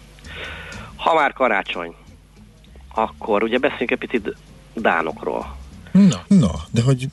Ha 0.96 1.14
már 1.14 1.32
karácsony, 1.32 1.94
akkor 2.94 3.42
ugye 3.42 3.58
beszéljünk 3.58 3.90
egy 3.90 3.98
picit 3.98 4.36
Dánokról. 4.74 5.56
Na, 5.92 6.24
na, 6.28 6.50
de 6.70 6.82
hogy 6.82 7.06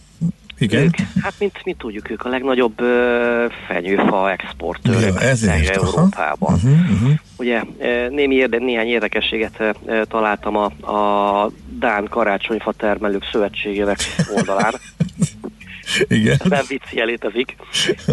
igen. 0.61 0.83
Ők, 0.83 0.95
hát 1.21 1.33
mint 1.39 1.61
mi 1.63 1.73
tudjuk, 1.73 2.09
ők 2.09 2.25
a 2.25 2.29
legnagyobb 2.29 2.81
uh, 2.81 3.51
fenyőfa 3.67 4.31
exportőrök 4.31 5.21
ja, 5.41 5.71
Európában. 5.71 6.53
Uh-huh, 6.53 6.71
uh-huh. 6.71 7.11
Ugye 7.37 7.61
némi 8.09 8.35
érde, 8.35 8.57
néhány 8.57 8.87
érdekességet 8.87 9.59
uh, 9.59 9.71
találtam 10.01 10.55
a, 10.55 10.65
a 10.91 11.51
Dán 11.79 12.07
Karácsonyfa 12.09 12.71
Termelők 12.71 13.23
Szövetségének 13.31 13.99
oldalán. 14.35 14.73
Igen. 16.07 16.37
Nem 16.43 16.63
vicci 16.67 17.03
létezik. 17.03 17.55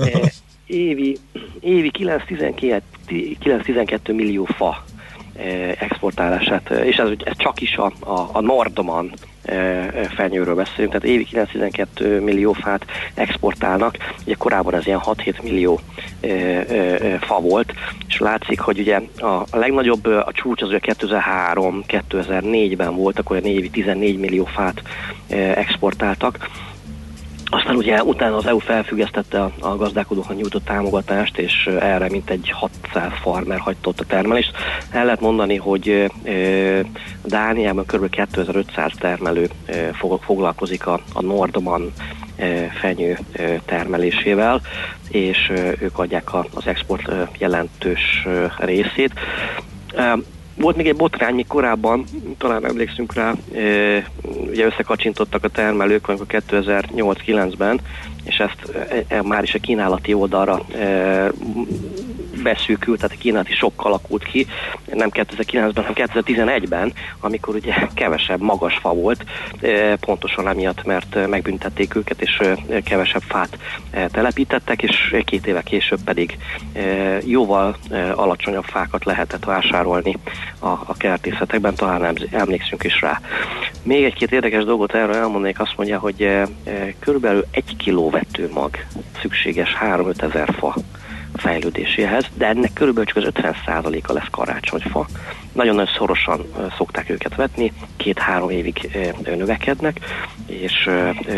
évi, 0.66 1.18
évi 1.60 1.90
9-12 1.94 4.14
millió 4.14 4.44
fa 4.44 4.84
exportálását, 5.78 6.70
és 6.70 6.96
ez, 6.96 7.08
ez 7.24 7.36
csak 7.36 7.60
is 7.60 7.76
a, 7.76 7.92
a, 8.00 8.28
a 8.32 8.40
Nordoman 8.40 9.12
fenyőről 10.16 10.54
beszélünk, 10.54 10.92
tehát 10.92 11.06
évi 11.06 11.24
912 11.24 12.20
millió 12.20 12.52
fát 12.52 12.84
exportálnak, 13.14 13.96
ugye 14.24 14.34
korábban 14.34 14.74
ez 14.74 14.86
ilyen 14.86 15.00
6-7 15.04 15.42
millió 15.42 15.80
fa 17.20 17.40
volt, 17.40 17.72
és 18.08 18.18
látszik, 18.18 18.60
hogy 18.60 18.78
ugye 18.78 19.00
a, 19.16 19.44
legnagyobb 19.52 20.06
a 20.06 20.30
csúcs 20.32 20.62
az 20.62 20.68
ugye 20.68 20.80
2003-2004-ben 20.82 22.94
volt, 22.94 23.18
akkor 23.18 23.36
olyan 23.36 23.48
évi 23.48 23.70
14 23.70 24.18
millió 24.18 24.44
fát 24.44 24.82
exportáltak, 25.54 26.48
aztán 27.50 27.76
ugye 27.76 28.02
utána 28.02 28.36
az 28.36 28.46
EU 28.46 28.58
felfüggesztette 28.58 29.42
a, 29.42 29.52
a 29.60 29.76
gazdálkodóknak 29.76 30.36
nyújtott 30.36 30.64
támogatást, 30.64 31.38
és 31.38 31.66
erre 31.80 32.08
mintegy 32.10 32.50
600 32.50 33.12
farmer 33.22 33.58
hagytott 33.58 34.00
a 34.00 34.04
termelést. 34.04 34.52
El 34.90 35.04
lehet 35.04 35.20
mondani, 35.20 35.56
hogy 35.56 36.10
Dániában 37.24 37.84
kb. 37.86 38.10
2500 38.10 38.92
termelő 38.98 39.48
fog, 39.92 40.22
foglalkozik 40.22 40.86
a, 40.86 41.00
a 41.12 41.22
Nordman 41.22 41.92
fenyő 42.80 43.18
termelésével, 43.64 44.60
és 45.08 45.52
ők 45.80 45.98
adják 45.98 46.34
a, 46.34 46.46
az 46.54 46.66
export 46.66 47.10
jelentős 47.38 48.26
részét. 48.58 49.12
Volt 50.58 50.76
még 50.76 50.88
egy 50.88 50.96
botrány, 50.96 51.34
mi 51.34 51.44
korábban, 51.48 52.04
talán 52.38 52.66
emlékszünk 52.66 53.14
rá, 53.14 53.34
ugye 54.50 54.66
összekacsintottak 54.66 55.44
a 55.44 55.48
termelők 55.48 56.08
amikor 56.08 56.26
2008-9-ben, 56.28 57.80
és 58.24 58.36
ezt 58.36 58.76
e, 58.90 59.04
e, 59.08 59.22
már 59.22 59.42
is 59.42 59.54
a 59.54 59.58
kínálati 59.58 60.14
oldalra 60.14 60.66
beszűkült, 62.42 63.00
tehát 63.00 63.16
a 63.16 63.20
kínálati 63.20 63.54
sok 63.54 63.84
alakult 63.84 64.24
ki, 64.24 64.46
nem 64.92 65.08
2009-ben, 65.12 65.72
hanem 65.74 65.92
2011-ben, 65.94 66.92
amikor 67.20 67.54
ugye 67.54 67.74
kevesebb 67.94 68.40
magas 68.40 68.78
fa 68.80 68.94
volt, 68.94 69.24
pontosan 70.00 70.48
emiatt, 70.48 70.84
mert 70.84 71.28
megbüntették 71.28 71.94
őket, 71.94 72.22
és 72.22 72.42
kevesebb 72.84 73.22
fát 73.22 73.58
telepítettek, 74.10 74.82
és 74.82 75.16
két 75.24 75.46
éve 75.46 75.62
később 75.62 76.00
pedig 76.04 76.38
jóval 77.24 77.76
alacsonyabb 78.14 78.64
fákat 78.64 79.04
lehetett 79.04 79.44
vásárolni 79.44 80.16
a, 80.58 80.68
a 80.68 80.94
kertészetekben, 80.96 81.74
talán 81.74 82.18
emlékszünk 82.30 82.84
is 82.84 83.00
rá. 83.00 83.20
Még 83.82 84.04
egy-két 84.04 84.32
érdekes 84.32 84.64
dolgot 84.64 84.94
erről 84.94 85.14
elmondanék, 85.14 85.60
azt 85.60 85.76
mondja, 85.76 85.98
hogy 85.98 86.42
körülbelül 86.98 87.46
egy 87.50 87.76
kiló 87.76 88.10
vetőmag 88.10 88.76
szükséges 89.20 89.76
3-5 89.80 90.22
ezer 90.22 90.54
fa 90.58 90.74
fejlődéséhez, 91.34 92.24
de 92.34 92.46
ennek 92.46 92.72
körülbelül 92.72 93.12
csak 93.12 93.16
az 93.16 93.32
50%-a 93.34 94.12
lesz 94.12 94.28
karácsonyfa. 94.30 95.06
Nagyon-nagyon 95.52 95.92
szorosan 95.96 96.44
szokták 96.76 97.10
őket 97.10 97.34
vetni, 97.34 97.72
két-három 97.96 98.50
évig 98.50 98.98
növekednek, 99.24 100.00
és 100.46 100.90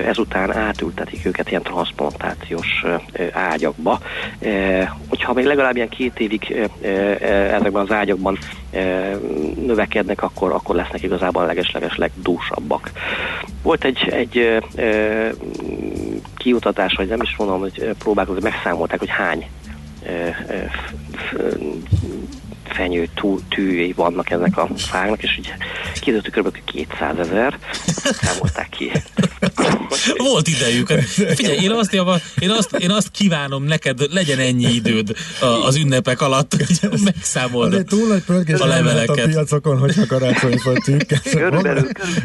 ezután 0.06 0.56
átültetik 0.56 1.26
őket 1.26 1.50
ilyen 1.50 1.62
transplantációs 1.62 2.84
ágyakba. 3.32 3.98
Hogyha 5.08 5.32
még 5.32 5.44
legalább 5.44 5.76
ilyen 5.76 5.88
két 5.88 6.20
évig 6.20 6.68
ezekben 7.50 7.82
az 7.82 7.92
ágyakban 7.92 8.38
növekednek, 9.66 10.22
akkor, 10.22 10.52
akkor 10.52 10.74
lesznek 10.74 11.02
igazából 11.02 11.46
legesleges 11.46 11.96
legdúsabbak. 11.96 12.90
Volt 13.62 13.84
egy, 13.84 14.08
egy 14.08 14.58
kiutatás, 16.36 16.94
vagy 16.96 17.08
nem 17.08 17.22
is 17.22 17.34
mondom, 17.36 17.60
hogy 17.60 17.94
próbálkozó, 17.98 18.38
megszámolták, 18.42 18.98
hogy 18.98 19.08
hány 19.08 19.46
uh, 20.06 20.32
uh, 21.38 21.80
fenyő 22.72 23.08
tűjei 23.48 23.92
vannak 23.92 24.30
ennek 24.30 24.56
a 24.56 24.68
fáknak, 24.76 25.22
és 25.22 25.38
így 25.38 25.52
kiderült, 26.00 26.34
hogy 26.34 26.44
kb. 26.44 26.64
200 26.64 27.18
ezer, 27.18 27.58
számolták 28.20 28.68
ki. 28.68 28.90
Volt 30.16 30.48
idejük. 30.48 30.88
Figyelj, 31.34 31.58
én 31.62 31.70
azt, 31.70 31.92
javar, 31.92 32.20
én, 32.38 32.50
azt, 32.50 32.76
én 32.76 32.90
azt 32.90 33.10
kívánom 33.10 33.64
neked, 33.64 34.12
legyen 34.12 34.38
ennyi 34.38 34.72
időd 34.74 35.16
az 35.66 35.76
ünnepek 35.76 36.20
alatt, 36.20 36.54
hogy 36.80 37.00
megszámold 37.04 37.74
a, 37.74 37.82
túl 37.82 38.06
nagy 38.08 38.52
a 38.60 38.66
leveleket. 38.66 39.26
a 39.26 39.28
piacokon, 39.28 39.78
hogyha 39.78 40.06
karácsonyfa 40.06 40.72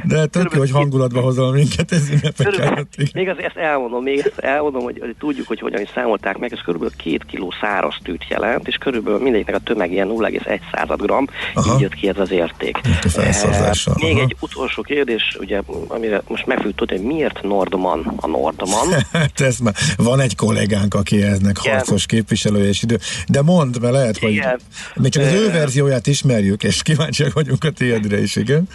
De 0.04 0.26
tök 0.26 0.54
jó, 0.54 0.60
hogy 0.60 0.72
hangulatba 0.72 1.22
hozol 1.22 1.52
minket 1.52 1.92
ez 1.92 2.10
ünnepek 2.10 2.58
előtt. 2.58 3.14
Még 3.14 3.30
azért 3.30 3.48
ezt 3.48 3.58
elmondom, 3.58 4.04
még 4.04 4.20
ezt 4.20 4.40
elmondom, 4.40 4.84
hogy, 4.84 4.98
hogy 5.00 5.16
tudjuk, 5.20 5.48
hogy 5.48 5.60
hogyan 5.60 5.82
is 5.82 5.90
számolták 5.94 6.38
meg, 6.38 6.54
ez 6.54 6.60
körülbelül 6.60 6.96
két 6.98 7.26
kiló 7.26 7.54
száraz 7.62 7.96
tűt 8.04 8.26
jelent, 8.30 8.68
és 8.68 8.76
körülbelül 8.76 9.20
mindegyiknek 9.20 9.56
a 9.56 9.60
tömeg 9.60 9.92
ilyen 9.92 10.08
0,1 10.44 10.60
század 10.74 11.02
gram, 11.02 11.28
így 11.74 11.80
jött 11.80 11.94
ki 11.94 12.08
ez 12.08 12.18
az 12.18 12.32
érték. 12.32 12.78
E, 13.16 13.74
még 13.96 14.18
egy 14.18 14.36
utolsó 14.40 14.82
kérdés, 14.82 15.38
ugye, 15.40 15.62
amire 15.88 16.22
most 16.28 16.46
meg 16.46 16.58
fogjuk 16.58 16.76
tudni, 16.76 16.96
hogy 16.98 17.06
miért 17.06 17.42
Nordman 17.42 18.14
a 18.16 18.28
Nordman? 18.28 18.88
hát 19.12 19.40
ez 19.42 19.58
már 19.58 19.74
van 19.98 20.20
egy 20.20 20.36
kollégánk, 20.36 20.94
aki 20.94 21.22
eznek 21.22 21.58
Igen. 21.64 21.76
harcos 21.76 22.06
képviselője 22.06 22.68
és 22.68 22.84
idő. 22.84 23.00
De 23.28 23.42
mondd, 23.42 23.82
mert 23.82 23.94
lehet, 23.94 24.18
hogy 24.18 24.32
igen. 24.32 24.60
még 24.96 25.12
csak 25.12 25.24
az 25.24 25.34
ő 25.34 25.52
verzióját 25.52 26.08
ismerjük, 26.08 26.64
és 26.64 26.82
kíváncsiak 26.82 27.34
vagyunk 27.34 27.64
a 27.64 27.70
tiédre 27.70 28.22
is, 28.22 28.36
igen. 28.36 28.68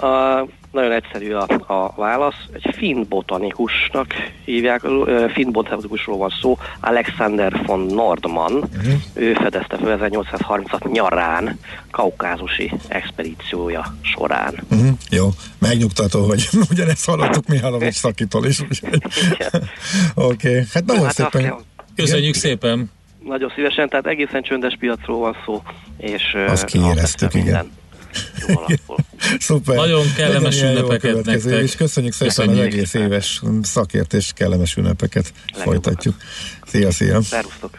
A, 0.00 0.46
nagyon 0.76 0.92
egyszerű 0.92 1.32
a, 1.32 1.46
a 1.72 1.92
válasz. 1.96 2.34
Egy 2.52 2.74
finn 2.74 3.04
botanikusnak 3.08 4.06
hívják, 4.44 4.80
finn 5.32 5.52
botanikusról 5.52 6.16
van 6.16 6.32
szó, 6.40 6.58
Alexander 6.80 7.62
von 7.66 7.80
Nordman. 7.80 8.52
Uh-huh. 8.52 8.94
Ő 9.14 9.34
fedezte 9.34 9.76
fel 9.76 9.92
1836 9.92 10.92
nyarán, 10.92 11.58
kaukázusi 11.90 12.72
expedíciója 12.88 13.94
során. 14.00 14.54
Uh-huh. 14.70 14.88
Jó, 15.10 15.28
megnyugtató, 15.58 16.24
hogy 16.24 16.48
ugyanezt 16.70 17.06
hallottuk 17.06 17.46
Mihálovics 17.46 17.94
szakitól 17.94 18.46
is. 18.46 18.60
Oké, 20.14 20.48
okay. 20.48 20.62
hát 20.72 20.84
nagyon 20.84 21.04
hát 21.04 21.14
szépen. 21.14 21.54
Köszönjük 21.96 22.36
igen? 22.36 22.40
szépen! 22.40 22.90
Nagyon 23.24 23.52
szívesen, 23.54 23.88
tehát 23.88 24.06
egészen 24.06 24.42
csöndes 24.42 24.76
piacról 24.78 25.18
van 25.18 25.36
szó, 25.44 25.62
és 25.96 26.36
azt 26.48 26.64
kiéreztük, 26.64 27.34
igen. 27.34 27.44
Minden 27.44 27.70
Szuper. 29.38 29.76
Nagyon 29.76 30.12
kellemes 30.16 30.60
Legyen 30.60 30.76
ünnepeket 30.76 31.24
nektek. 31.24 31.62
És 31.62 31.76
köszönjük 31.76 32.12
szépen 32.12 32.34
köszönjük. 32.34 32.66
az 32.66 32.74
egész 32.74 32.94
éves 32.94 33.42
szakértés, 33.62 34.32
kellemes 34.34 34.76
ünnepeket. 34.76 35.32
Legjobb. 35.46 35.64
Folytatjuk. 35.64 36.14
Szia, 36.66 36.90
szia. 36.90 37.22
Szervusztok. 37.22 37.78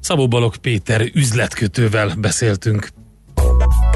Szabó 0.00 0.28
Balog 0.28 0.56
Péter 0.56 1.10
üzletkötővel 1.14 2.14
beszéltünk. 2.18 2.88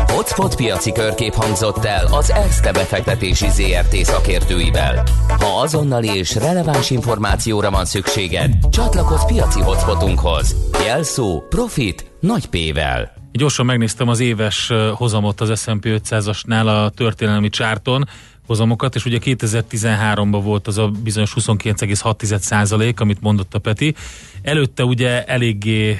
Hotspot 0.06 0.56
piaci 0.56 0.92
körkép 0.92 1.32
hangzott 1.32 1.84
el 1.84 2.06
az 2.06 2.30
ESZTE 2.30 2.72
befektetési 2.72 3.46
ZRT 3.50 3.96
szakértőivel. 4.04 5.02
Ha 5.28 5.60
azonnali 5.60 6.08
és 6.08 6.34
releváns 6.34 6.90
információra 6.90 7.70
van 7.70 7.84
szükséged, 7.84 8.52
csatlakozz 8.70 9.24
piaci 9.26 9.60
hotspotunkhoz. 9.60 10.56
Jelszó 10.84 11.42
Profit 11.48 12.10
nagy 12.20 12.46
P-vel. 12.46 13.23
Gyorsan 13.36 13.66
megnéztem 13.66 14.08
az 14.08 14.20
éves 14.20 14.72
hozamot 14.94 15.40
az 15.40 15.60
S&P 15.60 15.84
500-asnál 15.84 16.66
a 16.66 16.90
történelmi 16.90 17.48
csárton, 17.48 18.08
hozamokat, 18.46 18.94
és 18.94 19.04
ugye 19.04 19.18
2013-ban 19.24 20.40
volt 20.42 20.66
az 20.66 20.78
a 20.78 20.88
bizonyos 20.88 21.34
29,6 21.40 22.38
százalék, 22.38 23.00
amit 23.00 23.20
mondott 23.20 23.54
a 23.54 23.58
Peti. 23.58 23.94
Előtte 24.42 24.84
ugye 24.84 25.24
eléggé 25.24 25.90
e, 25.90 25.98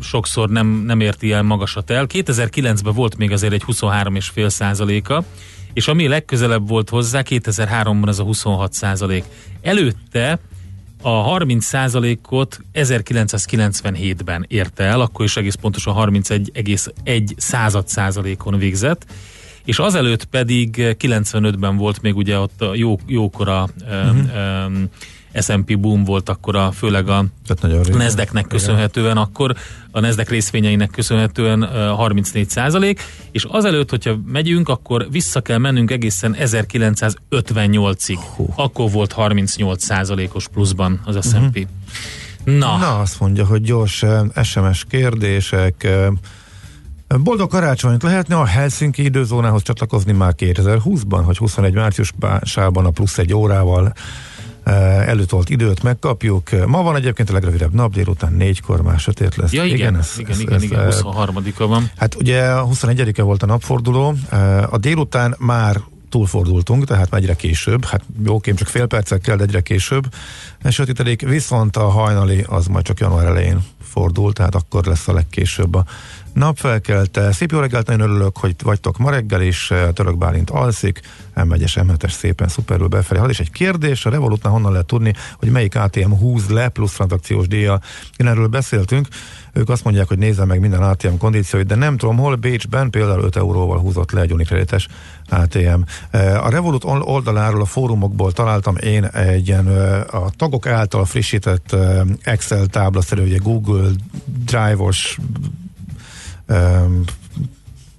sokszor 0.00 0.48
nem, 0.48 0.66
nem 0.66 1.00
érti 1.00 1.32
el 1.32 1.42
magasat 1.42 1.90
el. 1.90 2.06
2009-ben 2.08 2.94
volt 2.94 3.16
még 3.16 3.32
azért 3.32 3.52
egy 3.52 3.64
23,5 3.66 4.48
százaléka, 4.48 5.24
és 5.72 5.88
ami 5.88 6.08
legközelebb 6.08 6.68
volt 6.68 6.88
hozzá, 6.88 7.22
2003-ban 7.24 8.06
az 8.06 8.20
a 8.20 8.22
26 8.22 8.72
százalék. 8.72 9.24
Előtte 9.62 10.38
a 11.02 11.38
30%-ot 11.38 12.60
1997-ben 12.74 14.44
érte 14.48 14.84
el, 14.84 15.00
akkor 15.00 15.24
is 15.24 15.36
egész 15.36 15.54
pontosan 15.54 15.94
31,1 16.12 17.30
század 17.36 17.88
százalékon 17.88 18.58
végzett, 18.58 19.06
és 19.64 19.78
azelőtt 19.78 20.24
pedig 20.24 20.76
95-ben 20.78 21.76
volt 21.76 22.02
még 22.02 22.16
ugye 22.16 22.38
ott 22.38 22.62
a 22.62 22.74
jó, 22.74 22.98
jókora 23.06 23.68
uh-huh. 23.80 24.66
um, 24.66 24.88
S&P 25.34 25.78
boom 25.78 26.04
volt 26.04 26.28
akkor 26.28 26.56
a, 26.56 26.72
főleg 26.72 27.08
a 27.08 27.24
Nezdeknek 27.92 28.46
köszönhetően, 28.46 29.16
akkor 29.16 29.54
a 29.90 30.00
Nezdek 30.00 30.28
részvényeinek 30.28 30.90
köszönhetően 30.90 31.64
34 31.96 32.50
százalék, 32.50 33.02
és 33.30 33.44
azelőtt, 33.44 33.90
hogyha 33.90 34.18
megyünk, 34.26 34.68
akkor 34.68 35.06
vissza 35.10 35.40
kell 35.40 35.58
mennünk 35.58 35.90
egészen 35.90 36.36
1958-ig. 36.38 38.18
Hú. 38.36 38.52
Akkor 38.56 38.90
volt 38.90 39.12
38 39.12 39.84
százalékos 39.84 40.48
pluszban 40.48 41.00
az 41.04 41.28
S&P. 41.28 41.34
Uh-huh. 41.34 42.58
Na. 42.58 42.76
Na, 42.76 42.98
azt 42.98 43.20
mondja, 43.20 43.46
hogy 43.46 43.62
gyors 43.62 44.04
SMS 44.42 44.84
kérdések, 44.88 45.88
Boldog 47.18 47.50
karácsonyt 47.50 48.02
lehetne 48.02 48.36
a 48.36 48.44
Helsinki 48.44 49.04
időzónához 49.04 49.62
csatlakozni 49.62 50.12
már 50.12 50.34
2020-ban, 50.36 51.22
hogy 51.24 51.36
21 51.36 51.74
márciusában 51.74 52.84
a 52.84 52.90
plusz 52.90 53.18
egy 53.18 53.34
órával 53.34 53.92
előtolt 55.06 55.48
időt 55.48 55.82
megkapjuk. 55.82 56.66
Ma 56.66 56.82
van 56.82 56.96
egyébként 56.96 57.30
a 57.30 57.32
legrövidebb 57.32 57.74
nap, 57.74 57.92
délután 57.92 58.32
négykor 58.32 58.82
már 58.82 58.98
sötét 58.98 59.36
lesz. 59.36 59.52
Ja, 59.52 59.64
igen, 59.64 59.76
igen, 59.76 59.96
ez, 59.96 60.14
igen, 60.18 60.30
ez, 60.30 60.40
igen, 60.40 60.54
ez, 60.54 60.62
igen 60.62 60.90
23-a 60.90 61.66
van. 61.66 61.90
Hát 61.96 62.14
ugye 62.14 62.42
21-e 62.54 63.22
volt 63.22 63.42
a 63.42 63.46
napforduló, 63.46 64.14
a 64.70 64.78
délután 64.78 65.34
már 65.38 65.80
túlfordultunk, 66.10 66.84
tehát 66.84 67.14
egyre 67.14 67.34
később, 67.34 67.84
hát 67.84 68.02
jókém 68.24 68.54
csak 68.54 68.68
fél 68.68 68.86
percekkel, 68.86 69.36
de 69.36 69.42
egyre 69.42 69.60
később 69.60 70.04
sötétedik, 70.68 71.28
viszont 71.28 71.76
a 71.76 71.88
hajnali 71.88 72.44
az 72.48 72.66
majd 72.66 72.84
csak 72.84 73.00
január 73.00 73.26
elején 73.26 73.64
fordul, 73.82 74.32
tehát 74.32 74.54
akkor 74.54 74.84
lesz 74.84 75.08
a 75.08 75.12
legkésőbb 75.12 75.74
a 75.74 75.84
napfelkelte. 76.32 77.32
Szép 77.32 77.50
jó 77.50 77.58
reggelt, 77.58 77.86
nagyon 77.86 78.10
örülök, 78.10 78.36
hogy 78.36 78.54
vagytok 78.62 78.98
ma 78.98 79.10
reggel, 79.10 79.42
és 79.42 79.70
eh, 79.70 79.88
Török 79.92 80.18
Bálint 80.18 80.50
alszik, 80.50 81.00
M1-es, 81.34 81.86
m 81.86 82.06
szépen 82.08 82.48
szuperül 82.48 82.86
befelé. 82.86 83.20
Hát 83.20 83.28
és 83.28 83.40
egy 83.40 83.50
kérdés, 83.50 84.06
a 84.06 84.10
Revolutnál 84.10 84.52
honnan 84.52 84.72
lehet 84.72 84.86
tudni, 84.86 85.14
hogy 85.36 85.50
melyik 85.50 85.76
ATM 85.76 86.10
húz 86.10 86.48
le 86.48 86.68
plusz 86.68 86.92
tranzakciós 86.92 87.46
díja. 87.46 87.80
Én 88.16 88.26
erről 88.26 88.46
beszéltünk, 88.46 89.08
ők 89.52 89.68
azt 89.68 89.84
mondják, 89.84 90.08
hogy 90.08 90.18
nézze 90.18 90.44
meg 90.44 90.60
minden 90.60 90.82
ATM 90.82 91.16
kondícióit, 91.18 91.66
de 91.66 91.74
nem 91.74 91.96
tudom, 91.96 92.16
hol 92.16 92.34
Bécsben 92.34 92.90
például 92.90 93.22
5 93.22 93.36
euróval 93.36 93.78
húzott 93.78 94.10
le 94.10 94.20
egy 94.20 94.32
unikredites 94.32 94.88
ATM. 95.28 95.80
Eh, 96.10 96.44
a 96.46 96.48
Revolut 96.48 96.84
oldaláról, 96.84 97.60
a 97.60 97.64
fórumokból 97.64 98.32
találtam 98.32 98.76
én 98.76 99.04
egy 99.04 99.48
ilyen 99.48 99.68
eh, 99.68 100.14
a 100.14 100.30
tagok 100.36 100.66
által 100.66 101.04
frissített 101.04 101.76
Excel 102.22 102.66
táblaszerű, 102.66 103.22
ugye 103.22 103.38
Google 103.38 103.90
Drive-os 104.44 105.18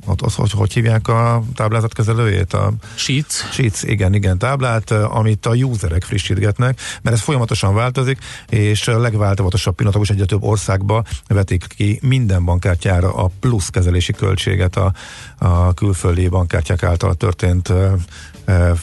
ott, 0.05 0.21
az, 0.21 0.35
hogy, 0.35 0.51
hogy 0.51 0.73
hívják 0.73 1.07
a 1.07 1.43
táblázatkezelőjét? 1.55 2.53
A 2.53 2.73
Sheets. 2.95 3.33
Sheets, 3.51 3.83
igen, 3.83 4.13
igen, 4.13 4.37
táblát, 4.37 4.91
amit 4.91 5.45
a 5.45 5.53
userek 5.53 6.03
frissítgetnek, 6.03 6.79
mert 7.01 7.15
ez 7.15 7.21
folyamatosan 7.21 7.73
változik, 7.73 8.17
és 8.49 8.87
a 8.87 8.99
legváltozatosabb 8.99 9.75
pillanatok 9.75 10.03
is 10.03 10.09
egyre 10.09 10.25
több 10.25 10.43
országba 10.43 11.03
vetik 11.27 11.65
ki 11.75 11.99
minden 12.01 12.45
bankkártyára 12.45 13.13
a 13.13 13.29
plusz 13.39 13.69
kezelési 13.69 14.13
költséget 14.13 14.75
a, 14.75 14.93
a 15.37 15.73
külföldi 15.73 16.27
bankkártyák 16.27 16.83
által 16.83 17.13
történt 17.13 17.73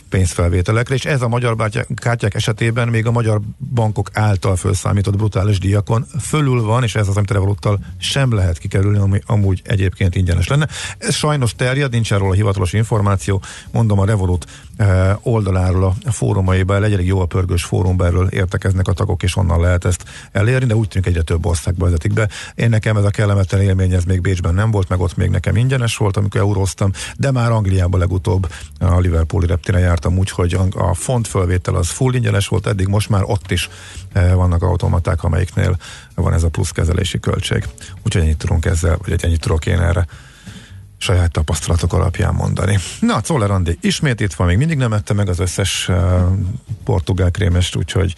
pénzfelvételekre, 0.09 0.95
és 0.95 1.05
ez 1.05 1.23
a 1.23 1.29
magyar 1.29 1.71
kártyák 1.95 2.35
esetében 2.35 2.89
még 2.89 3.07
a 3.07 3.11
magyar 3.11 3.41
bankok 3.75 4.11
által 4.12 4.57
felszámított 4.57 5.16
brutális 5.16 5.59
díjakon 5.59 6.07
fölül 6.21 6.62
van, 6.62 6.83
és 6.83 6.95
ez 6.95 7.09
az, 7.09 7.16
amit 7.16 7.31
Revoluttal 7.31 7.79
sem 7.99 8.35
lehet 8.35 8.59
kikerülni, 8.59 8.99
ami 8.99 9.21
amúgy 9.27 9.62
egyébként 9.64 10.14
ingyenes 10.14 10.49
lenne. 10.49 10.69
Ez 10.99 11.14
sajnos 11.14 11.55
terjed, 11.55 11.91
nincs 11.91 12.12
erről 12.12 12.31
a 12.31 12.35
hivatalos 12.35 12.73
információ, 12.73 13.43
mondom 13.71 13.99
a 13.99 14.05
Revolut 14.05 14.47
oldaláról 15.22 15.95
a 16.05 16.12
fórumaiba, 16.12 16.83
egy 16.85 17.07
jó 17.07 17.20
a 17.20 17.26
pörgős 17.26 17.64
fórumba 17.64 18.07
erről 18.07 18.29
értekeznek 18.29 18.89
a 18.89 18.93
tagok, 18.93 19.22
és 19.22 19.37
onnan 19.37 19.61
lehet 19.61 19.85
ezt 19.85 20.05
elérni, 20.33 20.66
de 20.66 20.74
úgy 20.74 20.89
tűnik 20.89 21.09
egyre 21.09 21.22
több 21.22 21.47
országba 21.47 21.85
vezetik 21.85 22.12
be. 22.12 22.29
Én 22.55 22.68
nekem 22.68 22.97
ez 22.97 23.05
a 23.05 23.11
kellemetlen 23.11 23.61
élmény, 23.61 23.93
ez 23.93 24.05
még 24.05 24.20
Bécsben 24.20 24.55
nem 24.55 24.70
volt, 24.70 24.89
meg 24.89 25.01
ott 25.01 25.16
még 25.16 25.31
nekem 25.31 25.57
ingyenes 25.57 25.97
volt, 25.97 26.16
amikor 26.16 26.41
euróztam, 26.41 26.91
de 27.16 27.31
már 27.31 27.51
Angliában 27.51 28.01
legutóbb 28.01 28.53
a 28.79 28.99
Liverpooli 28.99 29.47
reptére 29.47 29.79
jártam 29.79 30.18
úgy, 30.18 30.31
hogy 30.31 30.59
a 30.74 30.95
font 30.95 31.29
fölvétel 31.29 31.74
az 31.74 31.89
full 31.89 32.14
ingyenes 32.14 32.49
volt, 32.49 32.66
eddig 32.66 32.87
most 32.87 33.09
már 33.09 33.22
ott 33.24 33.51
is 33.51 33.68
vannak 34.12 34.62
automaták, 34.62 35.22
amelyiknél 35.22 35.76
van 36.14 36.33
ez 36.33 36.43
a 36.43 36.49
plusz 36.49 36.70
kezelési 36.70 37.20
költség. 37.20 37.68
Úgyhogy 38.05 38.22
ennyit 38.22 38.39
tudunk 38.39 38.64
ezzel, 38.64 38.99
vagy 39.05 39.24
ennyit 39.24 39.41
tudok 39.41 39.66
én 39.66 39.81
erre 39.81 40.07
saját 40.99 41.31
tapasztalatok 41.31 41.93
alapján 41.93 42.35
mondani. 42.35 42.79
Na, 43.01 43.21
Czoller 43.21 43.51
Andi 43.51 43.79
ismét 43.81 44.21
itt 44.21 44.33
van, 44.33 44.47
még 44.47 44.57
mindig 44.57 44.77
nem 44.77 44.93
ette 44.93 45.15
meg 45.15 45.29
az 45.29 45.39
összes 45.39 45.89
uh, 45.89 45.97
portugál 46.85 47.31
krémest, 47.31 47.77
úgyhogy 47.77 48.15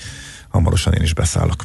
hamarosan 0.49 0.93
én 0.93 1.03
is 1.03 1.15
beszállok. 1.15 1.65